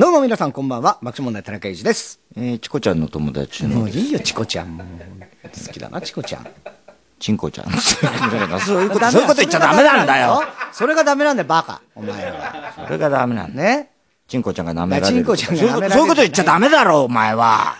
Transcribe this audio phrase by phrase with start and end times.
[0.00, 0.98] どうも皆さんこんばんは。
[1.02, 2.20] 爆笑問題田中裕二です。
[2.34, 4.78] えー、チコちゃんの友達のもういいよ、チコちゃん。
[4.78, 4.86] もう
[5.46, 6.46] 好きだな、チコちゃん。
[7.18, 7.66] チンコちゃん。
[8.64, 10.42] そういうこと、そういうこと言っちゃダメなんだよ。。
[10.72, 11.82] それがダメなんだよ、バカ。
[11.94, 12.72] お前は。
[12.86, 13.76] それがダメなんだよ。
[13.76, 13.90] ね？
[14.26, 15.16] チンコちゃんが舐められる。
[15.18, 17.74] チンコちゃんがそういうことそういうこと言っちゃダメだろ、お前は。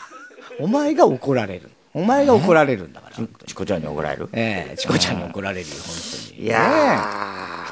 [0.58, 1.70] お前が怒られる。
[1.92, 3.26] お前が怒られるんだから。
[3.46, 4.28] チコちゃんに怒られる？
[4.32, 5.94] ええチコちゃんに怒られるよ、 本
[6.28, 6.44] 当に。
[6.44, 7.04] いや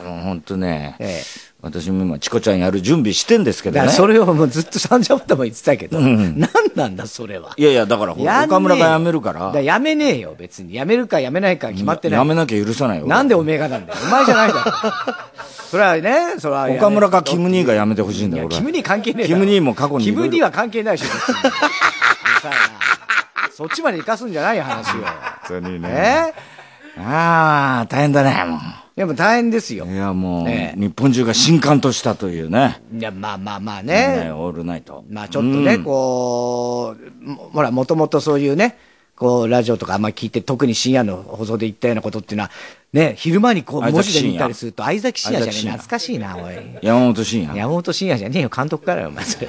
[0.02, 3.88] ー、もう本当ね、ええ私も今、チコちゃんやる準備してんですけどね。
[3.88, 7.52] それをもうずっとサンジャポタも言ってたけど、何なんだ、それは。
[7.56, 10.74] いやいや、だから岡村が辞めるから、だやめねえよ、別に。
[10.74, 12.20] やめるかやめないか決まってない。
[12.22, 13.06] 辞めなきゃ許さないよ。
[13.08, 13.98] なんでおめえがなんだよ。
[14.04, 14.72] お前じゃないだろ。
[15.68, 16.68] それはね、それは。
[16.70, 21.50] 岡村かキム・ニーが辞めてほしいんだよ、俺はキムニー関係ねえキム・ニーも過去にキムニーは関係ないでしょ、別に うる
[22.40, 22.87] さいな。
[23.58, 25.00] そっちまで生かすんじゃないよ、話を。
[25.00, 25.10] 本
[25.48, 26.32] 当にえ？
[26.96, 28.60] ああ、大変だね、もう。
[28.94, 29.84] でも大変ですよ。
[29.84, 32.80] いや、もう、ええ日本中が震撼としたというね。
[32.96, 34.30] いや、まあまあまあねね。
[34.30, 35.04] オールナイト。
[35.10, 38.78] まあちょっとね、うんこう、もほら、もともとそういうね、
[39.16, 42.52] こう、ラジオとかあんまり聞いて、特に深夜の放送で言ったようなことっていうのは、
[42.92, 46.54] ね、昼間にこう、文字で見たりすると、相崎深夜じゃねえ、懐かしいな、おい。
[46.80, 47.58] 山本慎也。
[47.58, 49.48] 山本慎也じゃねえよ、監督からよ、お前、それ。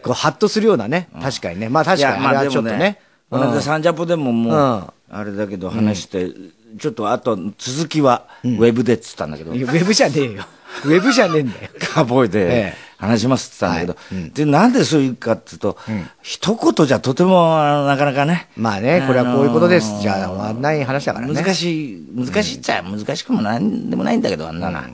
[0.00, 1.68] こう、ハッとするようなね、確かにね。
[1.68, 3.00] まあ確かに、あれはちょっとね。
[3.32, 4.84] この間サンジャポでももう、うん。
[5.18, 6.30] あれだけど話して、
[6.78, 10.44] ちょっとあと続きはウェブでっつったんだけど、ウェブじゃねえよ。
[10.84, 11.68] ウェブじゃねえんだよ。
[11.78, 15.76] カーボーイえでえ話しますって言ったんだけど、で、なんでそういうかっていうと、
[16.22, 17.56] 一言じゃとても
[17.86, 19.88] なかなかね、まあね、これはこういうことです。
[19.90, 21.34] あのーじゃあ、終わんない話だからね。
[21.34, 24.80] 難しい、難しいっちゃ難しくもなんでもないんだけど、あんなの。
[24.80, 24.86] な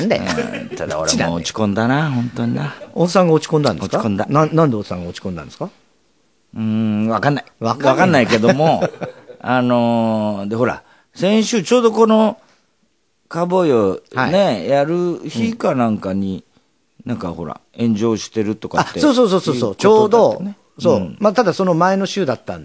[0.00, 0.22] んだよ。
[0.70, 0.76] うん。
[0.76, 2.74] ただ俺もう落ち込んだな、本当にな。
[2.94, 3.98] おっさんが落ち込んだんですか？
[3.98, 4.26] 落ち込んだ。
[4.30, 5.68] ななんでおっさんが落ち込んだんですか？
[6.54, 7.44] うーん、わかんない。
[7.60, 8.82] わかんないけども、
[9.40, 10.82] あのーで、ほら、
[11.14, 12.38] 先週ちょうどこの、
[13.28, 16.44] カーボーイをね、やる日かなんかに、
[17.04, 19.00] なんかほら、炎上してるとかあっ、て。
[19.00, 20.42] そうそうそうそうそう、いちょうど
[20.78, 21.16] そう、ん。
[21.18, 22.58] まあ、ただその前の週だった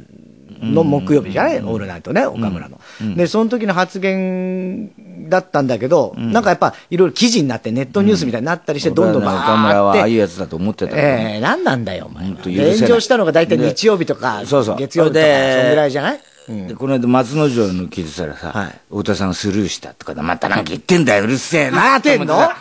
[0.62, 2.79] の木曜日じゃない、オールナイトね、岡村の、
[3.16, 4.91] で、その時の発言
[5.29, 10.17] だったんだけど、なんかやっぱ、いろいろ記事になって、ネットニュースみたいになったりして、どんどんバ俺はね岡村はああいうーって。
[10.17, 12.28] やつだと思ってたええなんなんだよ、お前。
[12.28, 14.78] 炎上したのが大体日曜日とか、そうそう。
[14.78, 16.19] 月曜日とか、でそんぐらいじゃない？
[16.47, 18.79] でこの間松之丞の聞いてたらさ、はい。
[18.90, 22.56] 太田さんがスルーしたとかで、またなんか言ってんだよ、うるせえな言って思ってさ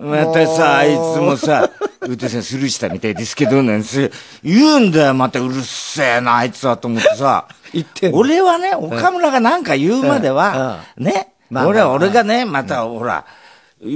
[0.00, 1.68] またさ、あいつもさ、
[2.00, 4.10] 太田さんスルーしたみたいですけど、なんて
[4.44, 7.46] 言うんだよ、またうるせえな、あいつはと思ってさ。
[7.72, 13.24] 言って俺はね、岡村がなんか言うまでは、ね、俺は、俺がね、また、ほら、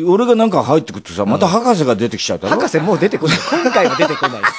[0.06, 2.56] 俺がなんか入ってくるとさ、また博士が出てきちゃうだろ？
[2.56, 3.38] 博士もう出てこない。
[3.62, 4.40] 今回は出てこない。
[4.40, 4.52] です。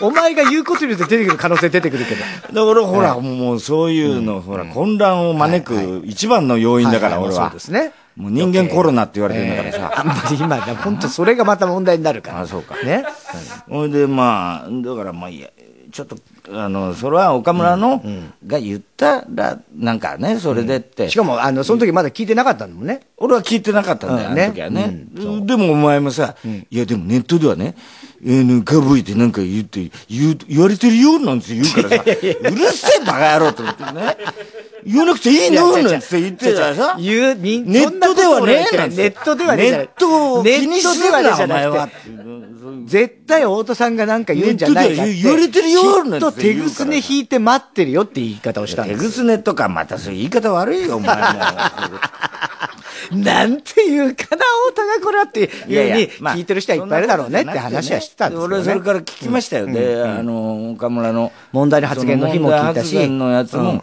[0.00, 2.20] お前が言うことによって出てくる可能性出てくるけど。
[2.66, 7.46] だからほら、もうそういうの、ほら、混乱を招く一番の要因だから、俺は。
[7.46, 7.58] そうで。
[7.58, 7.92] すね。
[8.18, 10.00] もう人間コロナって言われてるんだからさ。
[10.00, 12.40] あんまり今、本当それがまた問題になるから。
[12.40, 13.04] あそうかね。
[13.68, 15.48] ほいで、まあ、だからまあいいや、
[15.92, 16.16] ちょっと、
[16.50, 18.02] あの、それは岡村の、
[18.44, 21.08] が言ったら、なんかね、それでって。
[21.08, 23.02] しかも、あの、その時まだ聞いてなかったんだもんね。
[23.16, 25.06] 俺は聞いてなかったんだよ、うんねあの時はね。
[25.46, 26.34] でもお前もさ、
[26.70, 27.76] いやでもネットではね、
[28.24, 34.16] えー、カブイってなんか言って、言う、言われてるよなんて言うからさ、うるせえバカ野郎と思ってね。
[34.88, 35.70] 言わなくていいの？
[35.76, 41.88] なんて言ってたらさ、言う、みネットではねえなんてネットではねえネットを気にするな、ネットではねえじゃお前は。
[42.86, 45.14] 絶対太田さんがなんか言うんじゃないかって。
[45.14, 49.04] 言われてるよきっとなんて手ぐすね引いて待ってるよって言い方をしたん手です。
[49.04, 51.22] ぐすねとか、またそういう言い方悪いよ、お前も。
[53.12, 58.54] なんていうかな、太田がこれはっていうふうにまあ聞いてる人はいっぱいいるだろうねって話はしてたんですけどね。
[58.54, 59.66] 俺はそれから聞きましたよ。
[59.66, 61.32] で、あの、岡村の。
[61.52, 63.82] 問題の発言の日も聞いたし発言のやつも、うん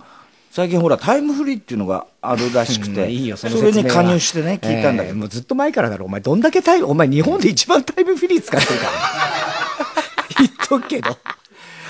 [0.55, 5.13] 最近ほら、タイムフリーっていうのがあるらしくて、うんいいよ、そそれに加入してね、聞いたんだけど。
[5.13, 8.91] えーもうずっと前からだろ、お前、どんだけタイム、お前、日本で一番タイムフリー使ってるから。
[10.39, 11.17] 言っとくけど。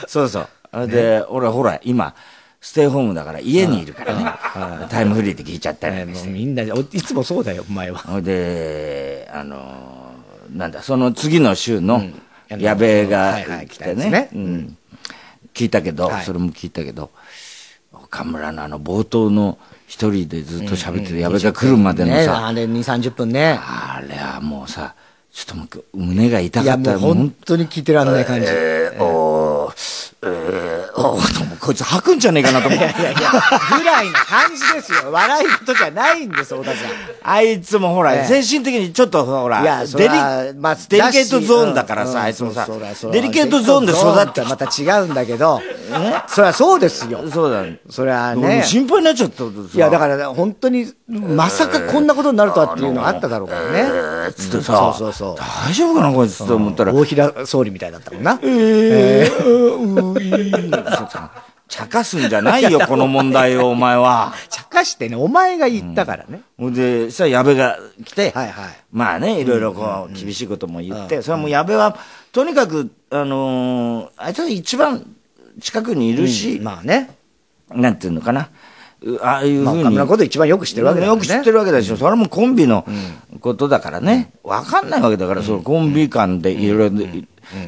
[0.07, 0.47] そうそう。
[0.71, 2.15] あれで、俺ほら、今、
[2.59, 6.06] ステイホームだから家にいるからね、タイムフリーって聞いちゃったりえ。
[6.25, 6.71] みんない
[7.03, 8.19] つもそうだよ、お前は。
[8.23, 12.03] で、あのー、なんだ、その次の週の
[12.50, 13.38] 矢部が
[13.69, 14.31] 来てね。
[15.53, 17.12] 聞いたけどはい、それも聞いたけど、
[18.15, 19.57] 岡岡村のあの冒頭の
[19.88, 23.59] 一人でずっと喋ってる矢部が来るまでのね、さ、あれ2、30分ね。
[23.62, 24.95] あれはもうさ、
[25.31, 28.47] ちょっともう胸が痛いや、かったもう本当に聞いてらんない感じ。
[28.50, 32.85] えー、おー、えー、おー、ともこいつ吐くんじゃねえかなと思って。
[32.85, 33.31] いやいや、
[33.77, 35.12] ぐらいな感じですよ。
[35.12, 36.89] 笑い事じゃないんです、小田さん。
[37.23, 40.09] あいつもほら、ええ精神的にちょっとほら、いや、そデリ
[40.59, 42.67] まあデリケートゾーンだからさ、うんあいつもさ
[43.12, 45.59] デリケートゾーンで育ってまた違うんだけど、
[46.27, 47.27] そりゃそうですよ。
[47.31, 48.63] そうだ、そりゃね。
[48.63, 49.44] 心配になっちゃった。
[49.44, 54.15] いいや、だからね、本当に、まさかこんなことになるとはっていうのがあっただろうからね。
[54.25, 55.35] ら、つってさ、そうそうそう
[55.67, 58.39] 大丈夫かな、こいつと思ったら、大平総理みたいだったもんな。
[58.44, 60.51] えー、うい
[61.67, 64.33] 茶化すんじゃないよ、 この問題を、お前は。
[64.50, 66.41] 茶化してね、お前が言ったからね。
[66.57, 71.97] ほんで、さ、矢部が来て、はいはいまあね、いろいろこう、厳しいことも言って、それはもう矢部は、
[72.31, 75.06] とにかく、あのーあいつは一番
[75.59, 77.15] 近くにいるし、まあね。
[77.73, 78.50] なんていうのかな。
[79.01, 79.83] うああいうまあ、ふうに。
[79.83, 81.17] 岡村のこと一番よく知ってるわけだからね。
[81.17, 82.85] よく知ってるわけだし、それもコンビの
[83.41, 86.95] ことだからね、わかんないわけだから、そのコンビ間でいろいろ、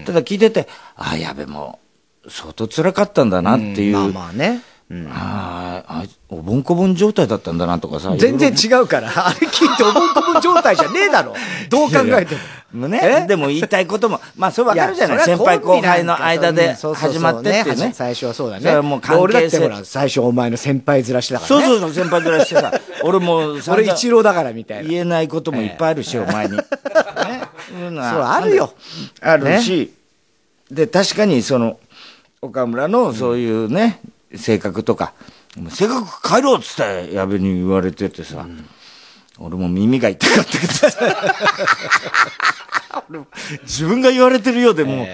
[0.05, 1.87] ただ聞いてて、ああ、やべ、もう、
[2.29, 4.62] 相当辛かったんだなっていう、まあまあね。
[4.89, 11.35] うんああ、おぼんこぼん状態だったんだなとかさ、全然違うから、 あれ聞いておぼんこぼん状態じゃねえだろ。
[11.69, 12.35] どう考えて
[12.71, 12.88] も。
[12.88, 17.91] ね、でも言いたいことも、 まあ、それ分かるじゃない、先輩後輩の間で始まってってね。
[17.94, 18.62] 最初はそうだね。
[18.62, 21.65] それはもう関俺だっ係性てほら、最初お前の先輩面してたからね。
[21.65, 22.71] そうそうそう、先輩ずらしてさ、
[23.03, 24.89] 俺も、俺一郎だからみたいな。
[24.89, 26.56] 言えないこともいっぱいあるし、お前に。
[26.57, 26.63] ね。
[27.71, 28.73] そうあるよ。
[29.21, 29.94] あるし、
[30.71, 31.77] で、確かにその、
[32.42, 34.00] 岡村のそういうね、
[34.36, 35.13] 性格とか、
[35.69, 38.45] 性格変えろっつって、矢部に言われててさ、
[39.39, 40.98] 俺も耳が痛かったけど。
[43.63, 45.07] 自分が言われてるようでも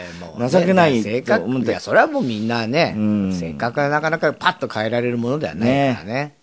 [0.50, 6.36] 情けない性格いや、それはもうみんなねん、性格はなかなかパッと変えられるものではないからね。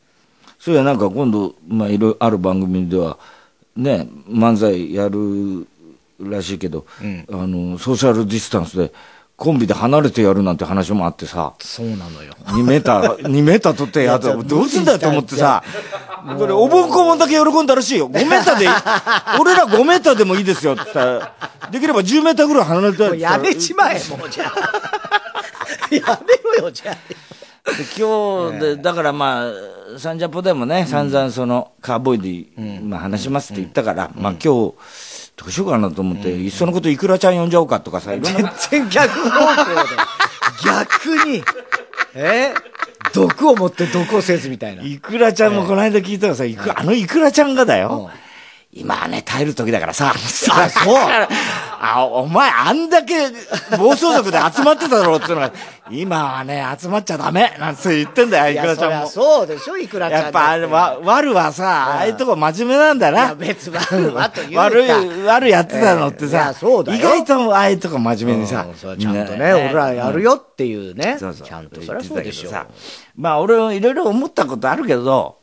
[0.58, 3.18] そういやなんか今度、まあ、いろいろある番組では
[3.74, 5.66] ね漫才やる
[6.20, 7.02] らしいけど、あ
[7.46, 8.92] のソーシャルディスタンスで
[9.40, 11.54] コンビで離れてやるなんて話もあってさ。
[11.60, 12.34] そうなのよ。
[12.48, 15.64] 2メーター 2メーター取ってやったらどうすんだよと思ってさ。
[16.36, 18.10] これおぼんこぼんだけ喜んだらしいよ。
[18.10, 18.68] 5メーターで
[19.40, 21.32] 俺ら5メーターでもいいですよって言ったら
[21.70, 24.52] できれば10メーターぐらい離れたいもうやめちまえ、もうじゃあ。
[25.90, 27.70] やめろよ、じゃあ。
[27.70, 34.74] で今日で、だからまあ、サンジャポでもね、散々その、カーボーイで、まあ話しますって言ったから、まあ今日、
[35.40, 39.96] どうしようかなと思って、いっそのこといくらちゃん呼んじゃおうかとかさ、いろんな、全然逆方向で。
[40.64, 41.42] 逆に。
[42.14, 42.52] え？
[43.14, 44.82] 毒を持って毒をせずみたいな。
[44.82, 48.10] いくらちゃんもこの間聞いたらさ、いくあのいくらちゃんがだよ、
[48.72, 50.18] 今はね、耐える時だからさ、あ、
[50.68, 50.96] そう
[51.82, 53.30] あ、お前あんだけ
[53.78, 55.52] 暴走族で集まってただろうっていうのが、
[55.90, 59.08] 今はね、集まっちゃダメなんて言ってんだよ、いくらちゃんも。
[59.08, 63.34] そうでしょ、いくらちゃんだやっぱあれ、わ、悪はさ、ああいうとこ真面目なんだいや、な。
[63.34, 64.60] 別悪はというか。
[64.60, 64.88] 悪い、
[65.24, 71.16] 悪いやってたのっていさや、そうだよ意外とああいうとこ真面目にさちゃんとみね、俺らやるよっていうね。
[71.18, 72.50] そうそうちゃんと、そりゃそうでしょ
[73.16, 75.38] まあ俺いろいろ思ったことあるけど、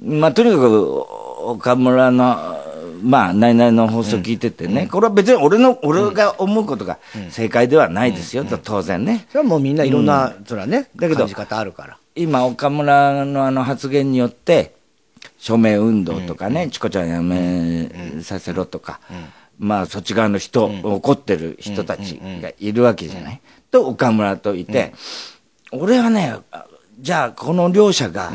[0.00, 1.04] まあとにかく
[1.44, 2.56] 岡村の、
[3.02, 6.98] まあ、内々の放送聞いててね、これは別に俺の、俺が思うことが
[7.30, 9.26] 正解ではないですよ、と当然ね。
[9.28, 11.98] それはもうみんないろんな、それはね、だけど感じ方あるから。
[12.14, 14.74] 今、岡村のあの発言によって、
[15.38, 19.00] 署名運動とかね、チコちゃんやめさせろとか、
[19.58, 23.40] まあそっち側の人、怒ってる人たちがいるわけじゃない？
[23.70, 24.92] と、岡村といて、
[25.72, 26.66] 俺はね、あ
[27.00, 28.32] じゃあこの両者が、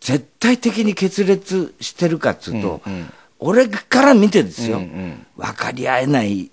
[0.00, 2.82] 絶対的に決裂してるかっつうと、
[3.38, 4.80] 俺から見てですよ、
[5.36, 6.50] 分かり合えない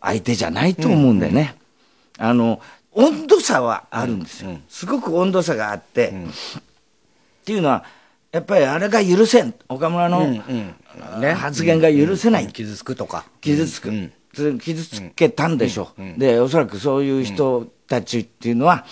[0.00, 1.56] 相手じゃないと思うんだよね。
[2.18, 2.60] あの、
[2.92, 4.58] 温度差はあるんですよ。
[4.68, 6.12] すごく温度差があって、っ
[7.44, 7.84] ていうのは、
[8.32, 9.54] やっぱりあれが許せん。
[9.68, 12.48] 岡村の、ね発言が許せない。
[12.48, 13.24] 傷つくとか。
[13.40, 18.84] 傷つく、つ傷つけたんでしょう、でおそらくそういう人たちっていうのは、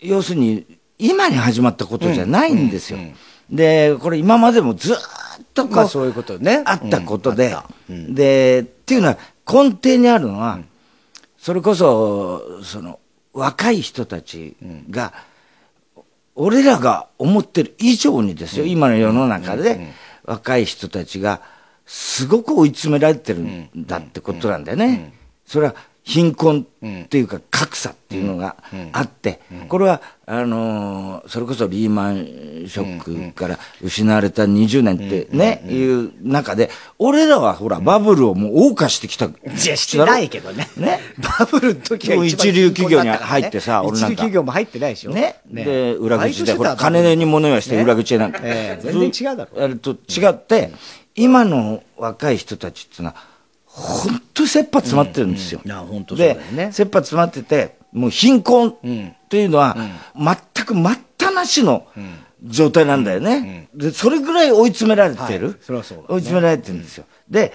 [0.00, 0.66] 要するに
[0.98, 2.98] 今に始まったことじゃないんですよ、
[3.50, 4.98] でこれ今までもずーっ
[5.54, 6.62] とこう,、まあそういうことね。
[6.64, 7.56] あったことで、
[7.88, 10.60] うんでっていうのは根底にあるのは、
[11.38, 13.00] それこそその
[13.32, 14.56] 若い人たち
[14.90, 15.12] が、
[16.34, 19.92] 俺らが思ってる以上にですよ、今の世の中で、
[20.24, 21.40] 若い人たちが、
[21.86, 25.12] すごく追い詰められてるんだってことなんだよね。
[25.44, 25.74] それは
[26.10, 26.66] 貧困
[27.04, 28.56] っていうか格差っていうのが
[28.92, 29.38] あって、
[29.68, 39.26] これは、あのーそれこそリーマンショックから失われた20年ってね、いう中で、俺らはほら、バブルをもう謳歌してきた。
[39.26, 39.32] いい
[39.68, 40.68] や、してないけどね。
[40.76, 40.98] ね？
[41.38, 45.12] バブルの時は一流企業に入ってさ俺なんか一流企業も入ってないでしょ。
[45.12, 45.36] ね？
[45.48, 48.40] で、裏口で、ほら、金に物言わして裏口へなんか。
[48.42, 49.76] ええ全然違うだろ。
[49.76, 50.72] と違って、
[51.14, 53.29] 今の若い人たちっていうのは、
[53.72, 55.60] 本当に切羽詰まってるんですよ。
[55.64, 55.70] うん。
[56.14, 56.18] うん。
[56.18, 56.72] でよね。
[56.72, 58.76] 切羽詰まってて、もう貧困
[59.28, 59.76] というのは、
[60.16, 61.86] 全く待ったなしの
[62.44, 63.68] 状態なんだよね。
[63.74, 65.46] で、それぐらい追い詰められてる。
[65.46, 65.56] はい。
[65.60, 66.08] それはそうだね。
[66.10, 67.04] 追い詰められてるんですよ。
[67.28, 67.52] で、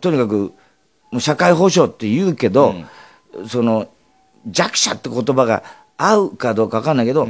[0.00, 0.52] とにかく、
[1.10, 2.74] もう社会保障って言うけど、
[3.46, 3.88] その、
[4.46, 5.62] 弱者って言葉が
[5.96, 7.28] 合うかどうかわかんないけど、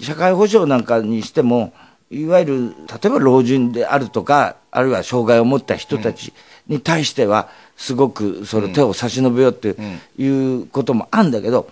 [0.00, 1.72] 社会保障なんかにしても、
[2.10, 6.32] いわゆる、例えば老人であるとか、あるいは障害を持った人たち
[6.68, 9.74] に対しては、すごくその手を差し伸べようって
[10.16, 11.70] いうこともあるんだけど、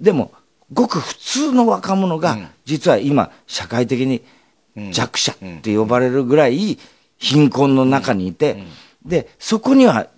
[0.00, 0.32] でも、
[0.72, 4.22] ごく普通の若者が、実は今、社会的に
[4.92, 6.78] 弱者って呼ばれるぐらい
[7.18, 8.64] 貧困の中にいて、
[9.04, 10.08] で、そこには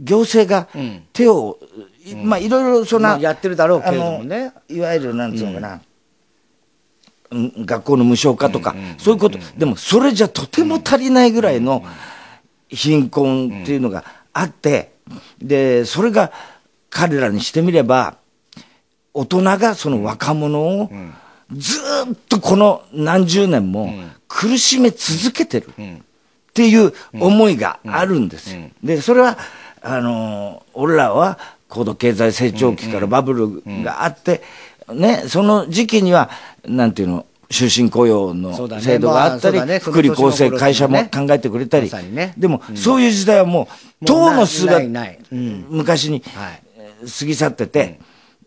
[0.00, 0.68] 行政が
[1.12, 1.58] 手を、
[2.04, 4.52] いまあいろいろそんな、まあやってるだろうけれどもね。
[4.68, 5.80] いわゆるなんつうのかな、
[7.30, 7.66] うん。
[7.66, 11.84] 学校の無償化とか、そういうこと、でもそれじゃとても足りないぐらいの
[12.72, 14.92] 貧困っていうのがあって、
[15.40, 16.32] で、それが
[16.90, 18.16] 彼らにしてみれば、
[19.14, 20.90] 大人がその若者を
[21.52, 23.92] ずーっとこの何十年も
[24.26, 26.02] 苦しめ続けてるっ
[26.54, 28.54] ていう思いがあるんです。
[28.54, 28.62] よ。
[28.82, 29.36] で、それは、
[29.82, 31.38] あのー俺らは
[31.68, 34.42] 高度経済成長期からバブルがあって、
[34.92, 36.30] ね、その時期には、
[36.64, 39.78] なんていうの、終身雇用の制度があったり、まあね。
[39.78, 41.10] 福利厚生会社もね。
[41.12, 42.34] 考えてくれたり、ね。
[42.36, 43.68] でも、そういう時代はも
[44.02, 44.78] う、党の巣が
[45.30, 45.66] うん。
[45.68, 48.00] 昔に過ぎ去ってて、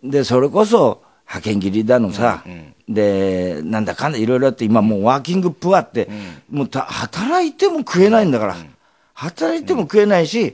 [0.04, 2.44] で、それこそ派遣切りだのさ、
[2.90, 6.10] で、なんだかんだいろいろあって、今もうワーキングプアって、
[6.50, 8.58] もうた働いても食えないんだから、
[9.14, 10.54] 働いても食えないし、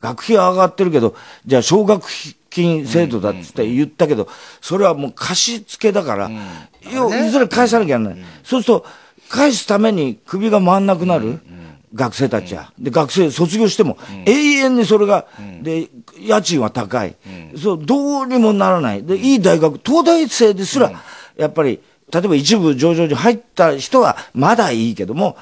[0.00, 1.14] 学費は上がってるけど、
[1.46, 2.06] じゃあ奨学
[2.56, 4.28] 金制度だって言ったけど、
[4.62, 6.30] それはもう貸し付けだから、
[6.90, 8.24] 要いずれ返さなきゃならない。
[8.42, 8.86] そうすると、
[9.28, 11.38] 返すために首が回んなくなる。
[11.94, 12.72] 学生たちは。
[12.78, 13.96] で、学生卒業しても、
[14.26, 15.26] 永遠にそれが、
[15.62, 17.14] で、家賃は高い。
[17.56, 19.04] そう、どうにもならない。
[19.04, 20.92] で、いい大学、東大生ですら、
[21.36, 21.80] やっぱり、
[22.12, 25.36] 例えば一部上場に入った人はまだいいけども、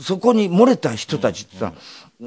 [0.00, 1.72] そこに漏れた人たちってさ、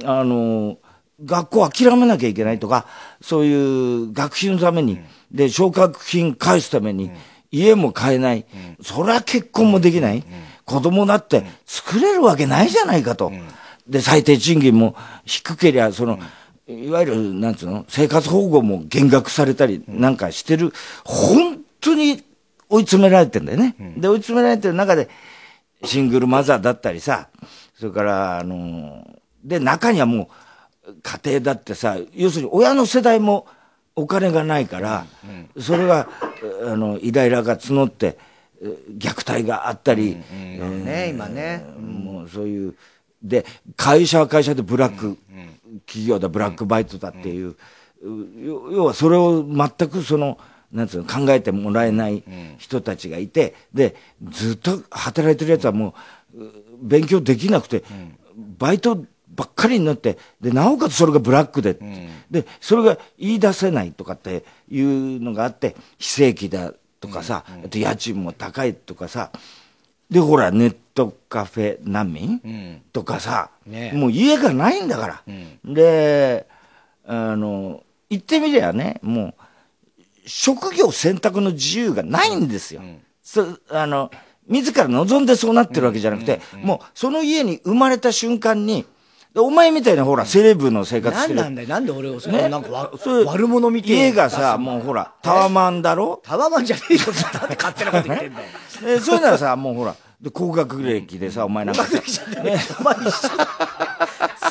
[0.06, 0.78] あの、
[1.24, 2.86] 学校諦めなきゃいけないとか、
[3.22, 5.00] そういう学費のために、
[5.32, 7.12] で、奨学金返すために、
[7.52, 8.46] 家も買えない。
[8.82, 10.24] そりゃ結婚もできない。
[10.66, 13.32] 子供だって作れるわけないじゃないかと。
[13.88, 16.20] で、最低賃金も低けりゃ、その、
[16.68, 22.24] いわゆる、なんつうの、生活保護も減額されたりなんかしてる、本当に
[22.70, 23.76] 追い詰められてんだよね。
[23.98, 25.10] で、追い詰められてる中で、
[25.84, 27.28] シングルマザーだったりさ、
[27.78, 29.06] それから、あの、
[29.44, 30.28] で、中にはもう、
[31.02, 33.48] 家庭だってさ、要するに親の世代も
[33.96, 35.06] お金がないから、
[35.60, 36.10] それが、
[36.66, 38.18] あの、イライラが募って、
[38.62, 38.66] え
[38.98, 41.10] 虐待があったり、えーね。
[41.10, 42.76] 今ねもうそういう、
[43.22, 45.18] で、会社は会社でブラック、
[45.86, 47.56] 企業だ、ブラックバイトだっていう、う
[48.42, 50.38] 要要はそれを全くその、
[50.72, 52.24] なんつうの、考えてもらえない
[52.58, 53.96] 人たちがいて、で、
[54.30, 55.94] ずっと働いてるやつはも
[56.34, 57.84] う、う勉強できなくて、
[58.58, 61.78] バイトばっかりになって、で、なおかつそれがブラックで、
[62.30, 69.32] で、それが言い出せないとかっていうのがあって、非正規だとかさ、あと家賃も高いとかさ、
[70.10, 73.92] で、ほら、ネットカフェ難民、とかさ、ね。
[73.94, 75.24] もう家がないんだから。
[75.66, 76.48] で、
[77.06, 79.34] あの、言ってみりゃね、もう、
[80.26, 82.82] 職業選択の自由がないんですよ。
[83.24, 84.12] そあの、
[84.48, 88.88] 自ら望んでそうなってるわけじゃなくて、もう、その家に生まれた瞬間に、で
[89.36, 91.36] お前みたいなほら、セレブの生活してる。
[91.36, 91.68] 何なんだよ。
[91.68, 92.50] なんで俺をそのね。
[92.50, 92.92] なんか
[93.26, 96.22] 悪者みたい家がさ、もうほら、タワマンだろ？
[96.24, 97.00] タワマンじゃねえよ。
[97.00, 98.48] だって勝手なこと言ってんだよ。
[98.86, 102.00] えそういうのはさ、もうほら、で高学歴でさ、お前なんかさ、
[102.80, 103.30] お前一緒。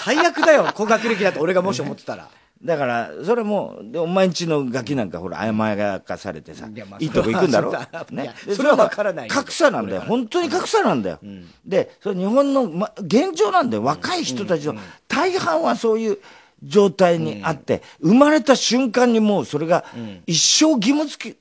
[0.00, 0.66] 最悪だよ。
[0.74, 2.28] 高学歴だと俺がもし思ってたら
[2.64, 7.72] だから、それも、でお前んちのガキなんかほら、甘やかされてさ、いいいとこ行くんだろ？
[7.72, 9.34] それはそれは分からないよ。
[9.34, 10.02] 格差なんだよ。
[10.02, 11.18] 本当に格差なんだよ。
[11.64, 13.82] で、それ日本の、ま、現状なんだよ。
[13.82, 14.76] 若い人たちの
[15.08, 16.18] 大半はそういう
[16.62, 19.84] 状態にあって、生まれた瞬間にもうそれが
[20.26, 21.38] 一生義務付き、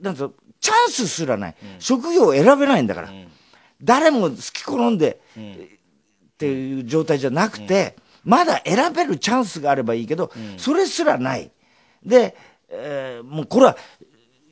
[0.00, 0.32] なんつうの？
[0.60, 1.54] チャンスすらない。
[1.78, 3.10] 職業を選べないんだから。
[3.82, 11.50] 誰も好き好んで、っていう状態じゃなくて、まだ選べるチャンスがあればいいけど、それすらない。
[12.04, 12.36] で、
[12.70, 13.76] えーもうこれは、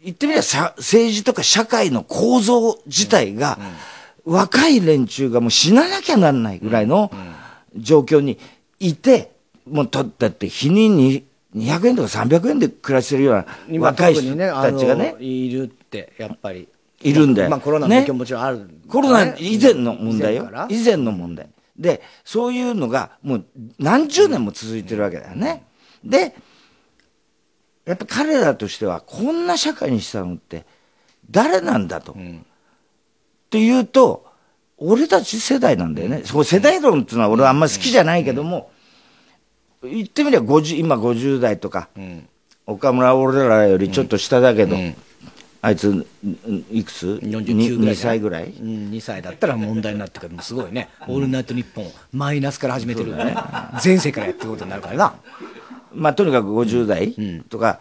[0.04, 3.58] 言ってみればさ政治とか社会の構造自体が、
[4.24, 7.10] 若い連中がもう死ななきゃなんないぐらいの
[7.76, 8.38] 状況に
[8.78, 9.32] いて、
[9.68, 11.24] もうと、だって日にに
[11.56, 16.68] 200円とか300円で暮らしてるような今若い人たちがねの、いるって、やっぱり。
[17.04, 17.50] いるんだよ。
[17.50, 20.48] まあコロナの影響ももちろんある、コロナ以前の問題よ。
[20.68, 21.48] 以前の問題。
[21.76, 23.44] で、そういうのがもう
[23.78, 25.64] 何十年も続いてるわけだよね。
[26.04, 26.34] で、
[27.84, 30.64] やっぱ彼らとしてはこんな社会にしたのって
[31.30, 32.12] 誰なんだと。
[32.12, 32.14] っ
[33.50, 34.26] ていうと、
[34.78, 36.22] 俺たち世代なんだよね。
[36.24, 38.70] そう世代論っていうのは俺はあんまり好きじゃないけども、
[39.82, 41.88] 言ってみれば50、今50代とか、
[42.66, 44.76] 岡村は俺らよりちょっと下だけど、
[45.64, 46.04] あいつ、ん
[46.72, 48.44] いくつ？49ぐらい ?2 歳ぐらい？
[48.46, 50.36] うん、2歳だったら問題になってくる。
[50.42, 53.36] すごいね、オールナイトニッポン、マイナスから始めてるよね、
[53.82, 55.14] 前世からやってることになるからな、
[55.94, 57.14] まあ、とにかく50代
[57.48, 57.78] とか、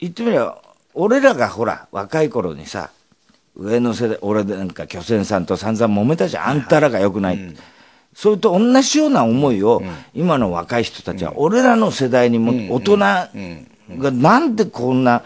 [0.00, 0.60] 言ってみれば、
[0.92, 2.90] 俺らがほら、若い頃にさ、
[3.56, 7.60] 上の世代、俺なんか巨泉さんと散々揉めたじゃん、あんたらが良くないって。
[8.12, 9.82] それと同じような思いを、
[10.14, 13.30] 今の若い人たちは、俺らの世代にも、大人が
[14.10, 15.22] なんでこんな、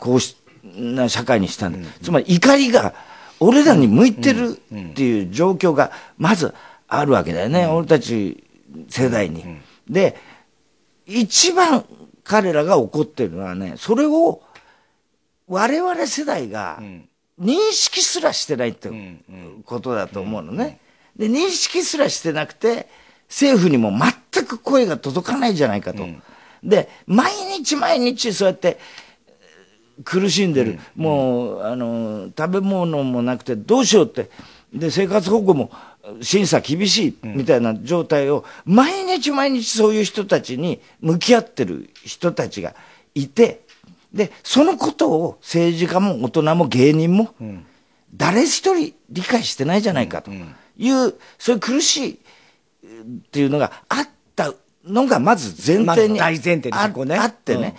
[0.00, 1.88] こうしな社会にしたんだ。
[2.02, 2.94] つまり怒りが、
[3.38, 6.54] 俺らに向いてるっていう状況が、まず
[6.88, 8.44] あるわけだよね、俺たち
[8.88, 9.44] 世代に。
[9.88, 10.16] で、
[11.06, 11.84] 一番
[12.24, 14.42] 彼らが怒ってるのはね、それを
[15.48, 16.80] 我々世代が
[17.40, 18.90] 認識すらしてないって
[19.64, 20.78] ことだと思うのね。
[21.16, 22.88] で、認識すらしてなくて、
[23.28, 26.06] 政府にも全く声が届かないじゃないかと。
[26.62, 28.78] で、毎日毎日そうやって
[30.04, 30.78] 苦しんでる。
[30.96, 34.30] もう、あの、食べ物もなくてどうしようって。
[34.72, 35.70] で、生活保護も
[36.20, 42.74] 審査厳しいみたいな状態を、毎日毎日そういう人たちに向き合ってる人たちが
[43.14, 43.62] いて、
[44.12, 47.34] で、そのことを政治家も大人も芸人も、
[48.14, 50.30] 誰一人理解してないじゃないかと。
[50.30, 52.18] いう、そういう苦しいっ
[53.30, 54.54] ていうのがあった
[54.84, 57.16] のがまず前提にあね。
[57.16, 57.76] あってね、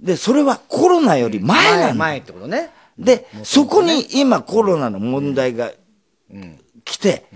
[0.00, 1.94] で、それはコロナより前なんだ。
[1.94, 5.72] 前ってことね、で、そこに今コロナの問題が
[6.84, 7.26] 来て、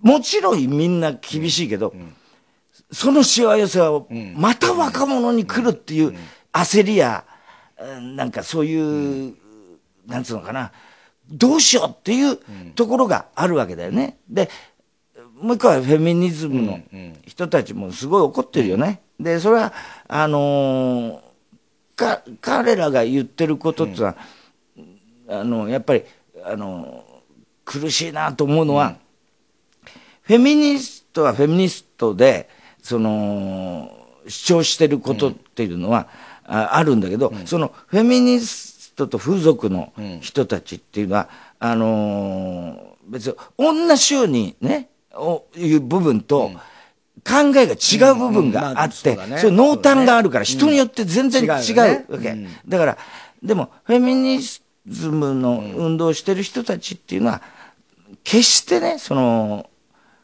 [0.00, 1.94] もちろんみんな厳しいけど、
[2.90, 6.14] そのしわ寄せはまた若者に来るっていう
[6.52, 7.24] 焦りや、
[7.80, 9.34] うんなんかそういう、
[10.06, 10.72] なんつうのかな、
[11.30, 12.38] どうしようっていう
[12.74, 14.18] ところがあるわけだよね。
[14.28, 14.50] で、
[15.40, 16.80] もう一個はフェミニズムの
[17.26, 19.02] 人たちもすごい怒ってるよね。
[19.18, 19.72] で、それは、
[20.08, 21.31] あのー
[21.96, 24.16] か、彼らが言ってることってのは、
[25.28, 26.02] あの、やっぱり、
[26.44, 27.04] あの、
[27.64, 28.96] 苦しいなと思うのは、
[30.22, 32.48] フェミニストはフェミニストで、
[32.82, 33.90] その、
[34.28, 36.08] 主張してることっていうのは、
[36.44, 41.28] ああるんだけど、そのフェミニストと風俗の人たちっていうのは、
[41.58, 46.50] あのー別に同じようにね、おいう部分と、
[47.24, 52.36] 考えが違う部分があって、そう濃淡があるから、人によって全然違うわけ。
[52.66, 52.98] だから、
[53.42, 57.42] でも、フェミニズムの運動をしてる人たちっていうのは、
[58.24, 59.68] 決してね、その、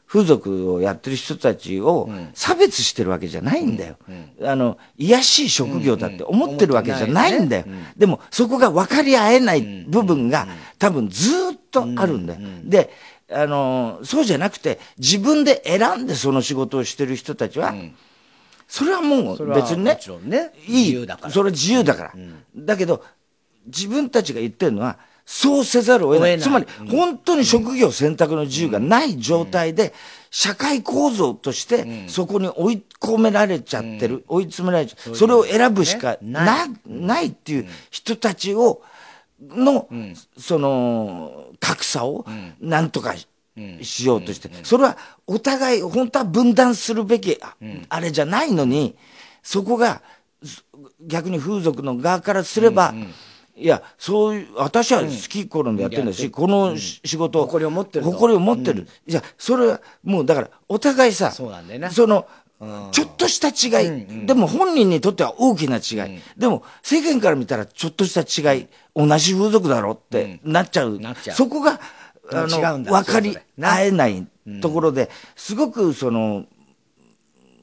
[0.09, 3.97] 風俗をやってる人たちを差別してるわけじゃないんだよ。
[4.43, 7.67] あの、癒やしい職業だって思ってるわけじゃないんだよ。
[7.97, 12.41] でも、そこが分かり合えない部分が多分ずーっとあるんだよ。
[12.65, 12.91] で、
[13.31, 17.75] あの、そうじゃなくて、自分で選んでその仕事をしてる人たちは、
[18.67, 20.85] それはもそう別にね、ねいい。
[20.87, 21.33] 自由だから。
[21.33, 22.13] それは自由だから。
[22.57, 23.05] だけど、
[23.67, 26.39] 自分たちが言ってるのは、そうせざるを得ない。
[26.39, 26.65] 得ない。
[26.65, 29.93] つまり、本当に職業選択の自由がない状態で、
[30.31, 35.15] 社会構造として、そこに追い込められちゃってる、追い詰められちゃう。
[35.15, 38.83] それを選ぶしかな、ないっていう人たちを、
[39.41, 39.89] の、
[40.37, 42.27] その、格差を、
[42.61, 43.15] なんとか
[43.83, 44.97] しようとして、それは
[45.27, 47.57] お互い、本当は分断するべき、あ
[47.89, 48.97] あれじゃないのに、
[49.43, 50.03] そこが、
[50.43, 50.65] す
[51.01, 52.95] 逆に風俗の側からすれば、
[53.57, 58.13] いや、そういう、私は好き頃でやってるんだし、このし仕事を、誇りを持ってると。
[58.13, 58.87] 誇りを持ってる。
[59.07, 62.27] じゃあそれは、もうだから、お互いさ、そうなんだよねその、
[62.91, 68.67] ちょっとした違い、でも本人にとっては大きな違い、でも世間から見たらちょっとした違い、
[68.97, 70.99] 同じ風俗だろってなっちゃう。
[70.99, 71.37] なっちゃう。
[71.37, 71.81] そこが、
[72.33, 74.27] あの、分かり合えない
[74.61, 76.47] ところで、すごくその、